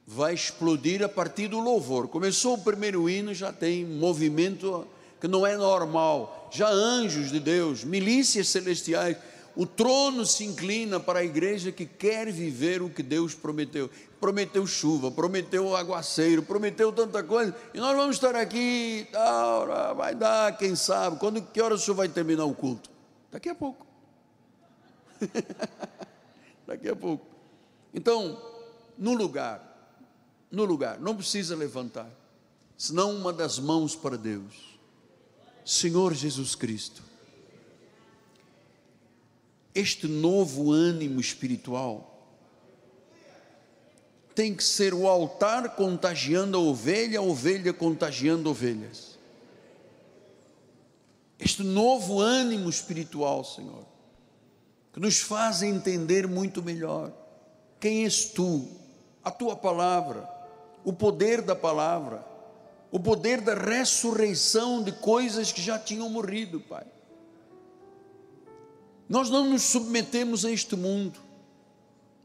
vai 0.05 0.35
explodir 0.35 1.01
a 1.01 1.09
partir 1.09 1.47
do 1.47 1.59
louvor. 1.59 2.07
Começou 2.07 2.53
o 2.53 2.63
primeiro 2.63 3.09
hino, 3.09 3.33
já 3.33 3.51
tem 3.51 3.83
movimento 3.83 4.85
que 5.19 5.27
não 5.27 5.47
é 5.47 5.57
normal, 5.57 6.47
já 6.53 6.69
anjos 6.69 7.31
de 7.31 7.39
Deus, 7.39 7.83
milícias 7.83 8.49
celestiais 8.49 9.17
o 9.55 9.65
trono 9.65 10.25
se 10.25 10.43
inclina 10.43 10.99
para 10.99 11.19
a 11.19 11.23
igreja 11.23 11.71
que 11.71 11.85
quer 11.85 12.31
viver 12.31 12.81
o 12.81 12.89
que 12.89 13.01
Deus 13.01 13.33
prometeu. 13.33 13.89
Prometeu 14.19 14.67
chuva, 14.67 15.09
prometeu 15.09 15.75
aguaceiro, 15.75 16.43
prometeu 16.43 16.91
tanta 16.91 17.23
coisa. 17.23 17.55
E 17.73 17.79
nós 17.79 17.95
vamos 17.95 18.17
estar 18.17 18.35
aqui, 18.35 19.07
tal, 19.11 19.95
vai 19.95 20.13
dar, 20.13 20.57
quem 20.57 20.75
sabe. 20.75 21.17
Quando, 21.17 21.41
que 21.41 21.61
hora 21.61 21.75
o 21.75 21.77
senhor 21.77 21.95
vai 21.95 22.09
terminar 22.09 22.43
o 22.45 22.53
culto? 22.53 22.89
Daqui 23.31 23.47
a 23.47 23.55
pouco. 23.55 23.85
Daqui 26.67 26.89
a 26.89 26.95
pouco. 26.95 27.25
Então, 27.93 28.41
no 28.97 29.13
lugar, 29.13 29.75
no 30.51 30.65
lugar, 30.65 30.99
não 30.99 31.15
precisa 31.15 31.55
levantar, 31.55 32.09
senão 32.77 33.11
uma 33.15 33.31
das 33.31 33.57
mãos 33.57 33.95
para 33.95 34.17
Deus. 34.17 34.79
Senhor 35.63 36.13
Jesus 36.13 36.55
Cristo, 36.55 37.01
este 39.75 40.07
novo 40.07 40.71
ânimo 40.71 41.19
espiritual 41.19 42.13
tem 44.33 44.53
que 44.53 44.63
ser 44.63 44.93
o 44.93 45.07
altar 45.07 45.75
contagiando 45.75 46.57
a 46.57 46.59
ovelha, 46.59 47.19
a 47.19 47.21
ovelha 47.21 47.73
contagiando 47.73 48.49
ovelhas. 48.49 49.17
Este 51.39 51.63
novo 51.63 52.19
ânimo 52.19 52.69
espiritual, 52.69 53.45
Senhor, 53.45 53.85
que 54.91 54.99
nos 54.99 55.19
faz 55.19 55.61
entender 55.61 56.27
muito 56.27 56.61
melhor 56.61 57.13
quem 57.79 58.03
és 58.03 58.25
tu, 58.25 58.67
a 59.23 59.31
tua 59.31 59.55
palavra, 59.55 60.27
o 60.83 60.91
poder 60.91 61.41
da 61.41 61.55
palavra, 61.55 62.25
o 62.91 62.99
poder 62.99 63.41
da 63.41 63.53
ressurreição 63.53 64.83
de 64.83 64.91
coisas 64.91 65.51
que 65.51 65.61
já 65.61 65.79
tinham 65.79 66.09
morrido, 66.09 66.59
Pai. 66.59 66.85
Nós 69.07 69.29
não 69.29 69.49
nos 69.49 69.61
submetemos 69.63 70.45
a 70.45 70.51
este 70.51 70.75
mundo, 70.75 71.19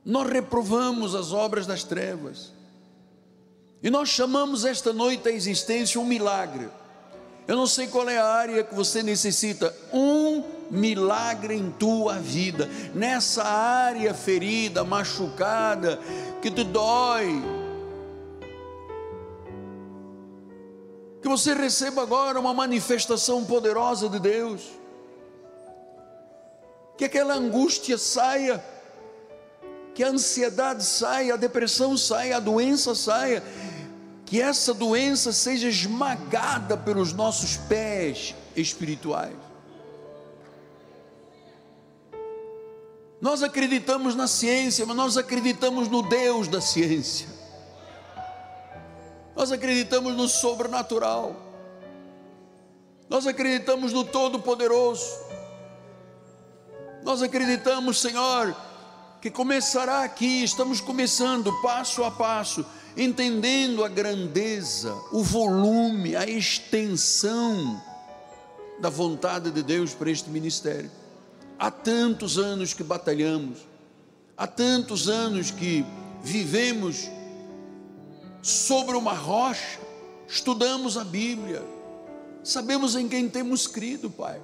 nós 0.04 0.30
reprovamos 0.30 1.14
as 1.14 1.32
obras 1.32 1.66
das 1.66 1.84
trevas. 1.84 2.52
E 3.82 3.90
nós 3.90 4.08
chamamos 4.08 4.64
esta 4.64 4.92
noite 4.92 5.28
a 5.28 5.32
existência 5.32 6.00
um 6.00 6.04
milagre. 6.04 6.68
Eu 7.48 7.56
não 7.56 7.66
sei 7.66 7.86
qual 7.86 8.08
é 8.08 8.18
a 8.18 8.26
área 8.26 8.62
que 8.62 8.74
você 8.74 9.02
necessita, 9.02 9.74
um 9.92 10.44
milagre 10.70 11.54
em 11.54 11.70
tua 11.70 12.14
vida, 12.14 12.68
nessa 12.94 13.42
área 13.42 14.14
ferida, 14.14 14.84
machucada, 14.84 15.98
que 16.40 16.50
te 16.50 16.62
dói. 16.62 17.42
Que 21.20 21.28
você 21.28 21.54
receba 21.54 22.02
agora 22.02 22.38
uma 22.38 22.54
manifestação 22.54 23.44
poderosa 23.44 24.08
de 24.08 24.18
Deus. 24.18 24.79
Que 27.00 27.06
aquela 27.06 27.32
angústia 27.32 27.96
saia 27.96 28.62
que 29.94 30.04
a 30.04 30.08
ansiedade 30.08 30.84
saia, 30.84 31.32
a 31.32 31.36
depressão 31.38 31.96
saia, 31.96 32.36
a 32.36 32.40
doença 32.40 32.94
saia, 32.94 33.42
que 34.26 34.38
essa 34.38 34.74
doença 34.74 35.32
seja 35.32 35.68
esmagada 35.68 36.76
pelos 36.76 37.14
nossos 37.14 37.56
pés 37.56 38.34
espirituais. 38.54 39.32
Nós 43.18 43.42
acreditamos 43.42 44.14
na 44.14 44.26
ciência, 44.26 44.84
mas 44.84 44.94
nós 44.94 45.16
acreditamos 45.16 45.88
no 45.88 46.02
Deus 46.02 46.48
da 46.48 46.60
ciência. 46.60 47.28
Nós 49.34 49.50
acreditamos 49.50 50.14
no 50.14 50.28
sobrenatural. 50.28 51.34
Nós 53.08 53.26
acreditamos 53.26 53.90
no 53.90 54.04
Todo-Poderoso. 54.04 55.29
Nós 57.02 57.22
acreditamos, 57.22 58.00
Senhor, 58.00 58.54
que 59.20 59.30
começará 59.30 60.02
aqui, 60.02 60.44
estamos 60.44 60.80
começando 60.80 61.52
passo 61.62 62.04
a 62.04 62.10
passo, 62.10 62.64
entendendo 62.96 63.84
a 63.84 63.88
grandeza, 63.88 64.94
o 65.12 65.22
volume, 65.22 66.14
a 66.14 66.26
extensão 66.26 67.80
da 68.80 68.90
vontade 68.90 69.50
de 69.50 69.62
Deus 69.62 69.94
para 69.94 70.10
este 70.10 70.28
ministério. 70.30 70.90
Há 71.58 71.70
tantos 71.70 72.38
anos 72.38 72.74
que 72.74 72.82
batalhamos, 72.82 73.58
há 74.36 74.46
tantos 74.46 75.08
anos 75.08 75.50
que 75.50 75.84
vivemos 76.22 77.10
sobre 78.42 78.96
uma 78.96 79.12
rocha, 79.12 79.78
estudamos 80.26 80.96
a 80.96 81.04
Bíblia, 81.04 81.62
sabemos 82.42 82.94
em 82.94 83.08
quem 83.08 83.28
temos 83.28 83.66
crido, 83.66 84.10
Pai. 84.10 84.40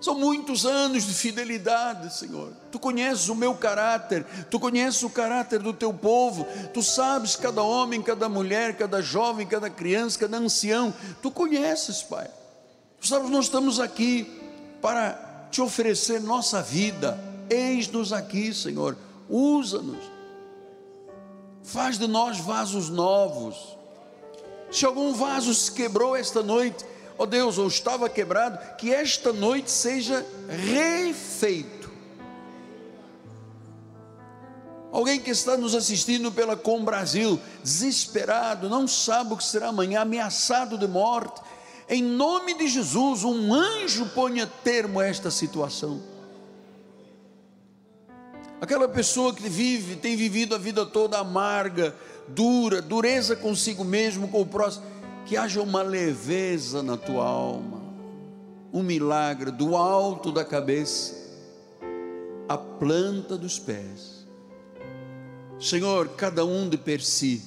São 0.00 0.14
muitos 0.14 0.64
anos 0.64 1.04
de 1.04 1.12
fidelidade, 1.12 2.14
Senhor. 2.16 2.52
Tu 2.70 2.78
conheces 2.78 3.28
o 3.28 3.34
meu 3.34 3.54
caráter, 3.54 4.24
tu 4.48 4.60
conheces 4.60 5.02
o 5.02 5.10
caráter 5.10 5.58
do 5.58 5.72
teu 5.72 5.92
povo, 5.92 6.46
tu 6.72 6.82
sabes 6.82 7.34
cada 7.34 7.62
homem, 7.62 8.00
cada 8.00 8.28
mulher, 8.28 8.76
cada 8.76 9.02
jovem, 9.02 9.46
cada 9.46 9.68
criança, 9.68 10.18
cada 10.18 10.36
ancião. 10.36 10.94
Tu 11.20 11.30
conheces, 11.30 12.02
Pai. 12.02 12.30
Tu 13.00 13.08
sabes, 13.08 13.28
nós 13.28 13.46
estamos 13.46 13.80
aqui 13.80 14.40
para 14.80 15.46
te 15.50 15.60
oferecer 15.60 16.20
nossa 16.20 16.62
vida. 16.62 17.18
Eis-nos 17.50 18.12
aqui, 18.12 18.54
Senhor. 18.54 18.96
Usa-nos. 19.28 20.18
Faz 21.64 21.98
de 21.98 22.06
nós 22.06 22.38
vasos 22.38 22.88
novos. 22.88 23.76
Se 24.70 24.84
algum 24.84 25.12
vaso 25.12 25.52
se 25.54 25.72
quebrou 25.72 26.16
esta 26.16 26.42
noite, 26.42 26.84
ó 27.18 27.24
oh 27.24 27.26
Deus, 27.26 27.58
ou 27.58 27.66
estava 27.66 28.08
quebrado, 28.08 28.76
que 28.76 28.94
esta 28.94 29.32
noite 29.32 29.70
seja 29.70 30.24
refeito. 30.48 31.90
Alguém 34.92 35.20
que 35.20 35.30
está 35.30 35.56
nos 35.56 35.74
assistindo 35.74 36.30
pela 36.30 36.56
Com 36.56 36.84
Brasil, 36.84 37.38
desesperado, 37.62 38.68
não 38.68 38.86
sabe 38.86 39.34
o 39.34 39.36
que 39.36 39.44
será 39.44 39.68
amanhã, 39.68 40.00
ameaçado 40.00 40.78
de 40.78 40.86
morte, 40.86 41.42
em 41.88 42.02
nome 42.02 42.54
de 42.54 42.68
Jesus, 42.68 43.24
um 43.24 43.52
anjo 43.52 44.06
ponha 44.10 44.46
termo 44.62 45.00
a 45.00 45.06
esta 45.06 45.30
situação. 45.30 46.02
Aquela 48.60 48.88
pessoa 48.88 49.34
que 49.34 49.48
vive, 49.48 49.96
tem 49.96 50.16
vivido 50.16 50.54
a 50.54 50.58
vida 50.58 50.84
toda 50.84 51.18
amarga, 51.18 51.94
dura, 52.28 52.82
dureza 52.82 53.34
consigo 53.36 53.84
mesmo, 53.84 54.28
com 54.28 54.40
o 54.40 54.46
próximo 54.46 54.84
que 55.28 55.36
haja 55.36 55.60
uma 55.60 55.82
leveza 55.82 56.82
na 56.82 56.96
tua 56.96 57.22
alma, 57.22 57.82
um 58.72 58.82
milagre 58.82 59.50
do 59.50 59.76
alto 59.76 60.32
da 60.32 60.42
cabeça 60.42 61.14
à 62.48 62.56
planta 62.56 63.36
dos 63.36 63.58
pés. 63.58 64.26
Senhor, 65.60 66.08
cada 66.16 66.46
um 66.46 66.66
de 66.66 66.78
per 66.78 67.02
si, 67.02 67.42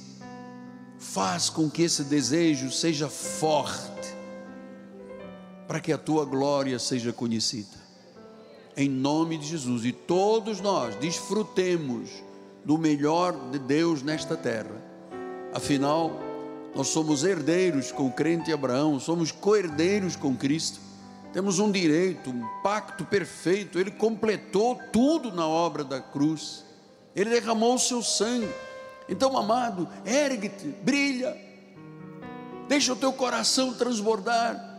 faz 0.99 1.49
com 1.49 1.67
que 1.67 1.82
esse 1.82 2.03
desejo 2.03 2.71
seja 2.71 3.09
forte, 3.09 4.15
para 5.67 5.79
que 5.79 5.91
a 5.91 5.97
tua 5.97 6.23
glória 6.23 6.77
seja 6.77 7.11
conhecida. 7.11 7.82
Em 8.77 8.88
nome 8.88 9.39
de 9.39 9.47
Jesus, 9.47 9.86
e 9.86 9.91
todos 9.91 10.61
nós 10.61 10.93
desfrutemos 10.97 12.11
do 12.63 12.77
melhor 12.77 13.49
de 13.49 13.57
Deus 13.57 14.03
nesta 14.03 14.38
terra. 14.38 14.79
Afinal, 15.51 16.30
nós 16.74 16.88
somos 16.88 17.24
herdeiros 17.24 17.91
com 17.91 18.07
o 18.07 18.11
crente 18.11 18.51
Abraão, 18.51 18.99
somos 18.99 19.32
co-herdeiros 19.32 20.15
com 20.15 20.36
Cristo. 20.36 20.80
Temos 21.34 21.59
um 21.59 21.72
direito, 21.72 22.30
um 22.30 22.45
pacto 22.61 23.05
perfeito. 23.05 23.80
Ele 23.80 23.91
completou 23.91 24.80
tudo 24.91 25.32
na 25.32 25.47
obra 25.47 25.84
da 25.84 26.01
cruz. 26.01 26.63
Ele 27.15 27.30
derramou 27.30 27.76
o 27.76 27.80
seu 27.80 28.01
sangue. 28.01 28.49
Então, 29.07 29.38
amado, 29.38 29.88
ergue-te, 30.05 30.67
brilha. 30.67 31.38
Deixa 32.67 32.93
o 32.93 32.95
teu 32.95 33.11
coração 33.11 33.74
transbordar. 33.74 34.69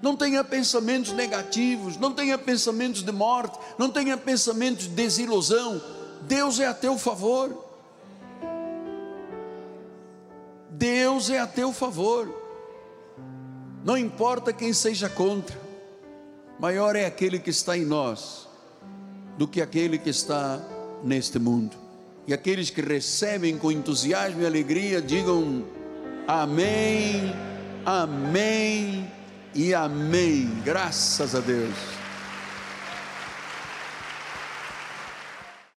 Não 0.00 0.16
tenha 0.16 0.42
pensamentos 0.42 1.12
negativos, 1.12 1.96
não 1.96 2.12
tenha 2.12 2.38
pensamentos 2.38 3.02
de 3.02 3.12
morte, 3.12 3.58
não 3.76 3.90
tenha 3.90 4.16
pensamentos 4.16 4.84
de 4.84 4.94
desilusão. 4.94 5.80
Deus 6.22 6.58
é 6.58 6.66
a 6.66 6.74
teu 6.74 6.96
favor. 6.96 7.69
Deus 10.80 11.28
é 11.28 11.38
a 11.38 11.46
teu 11.46 11.74
favor. 11.74 12.34
Não 13.84 13.98
importa 13.98 14.50
quem 14.50 14.72
seja 14.72 15.10
contra, 15.10 15.60
maior 16.58 16.96
é 16.96 17.04
aquele 17.04 17.38
que 17.38 17.50
está 17.50 17.76
em 17.76 17.84
nós 17.84 18.48
do 19.36 19.46
que 19.46 19.60
aquele 19.60 19.98
que 19.98 20.08
está 20.08 20.58
neste 21.04 21.38
mundo. 21.38 21.76
E 22.26 22.32
aqueles 22.32 22.70
que 22.70 22.80
recebem 22.80 23.58
com 23.58 23.70
entusiasmo 23.70 24.40
e 24.40 24.46
alegria, 24.46 25.02
digam 25.02 25.66
amém, 26.26 27.30
amém 27.84 29.06
e 29.54 29.74
amém. 29.74 30.50
Graças 30.64 31.34
a 31.34 31.40
Deus. 31.40 31.99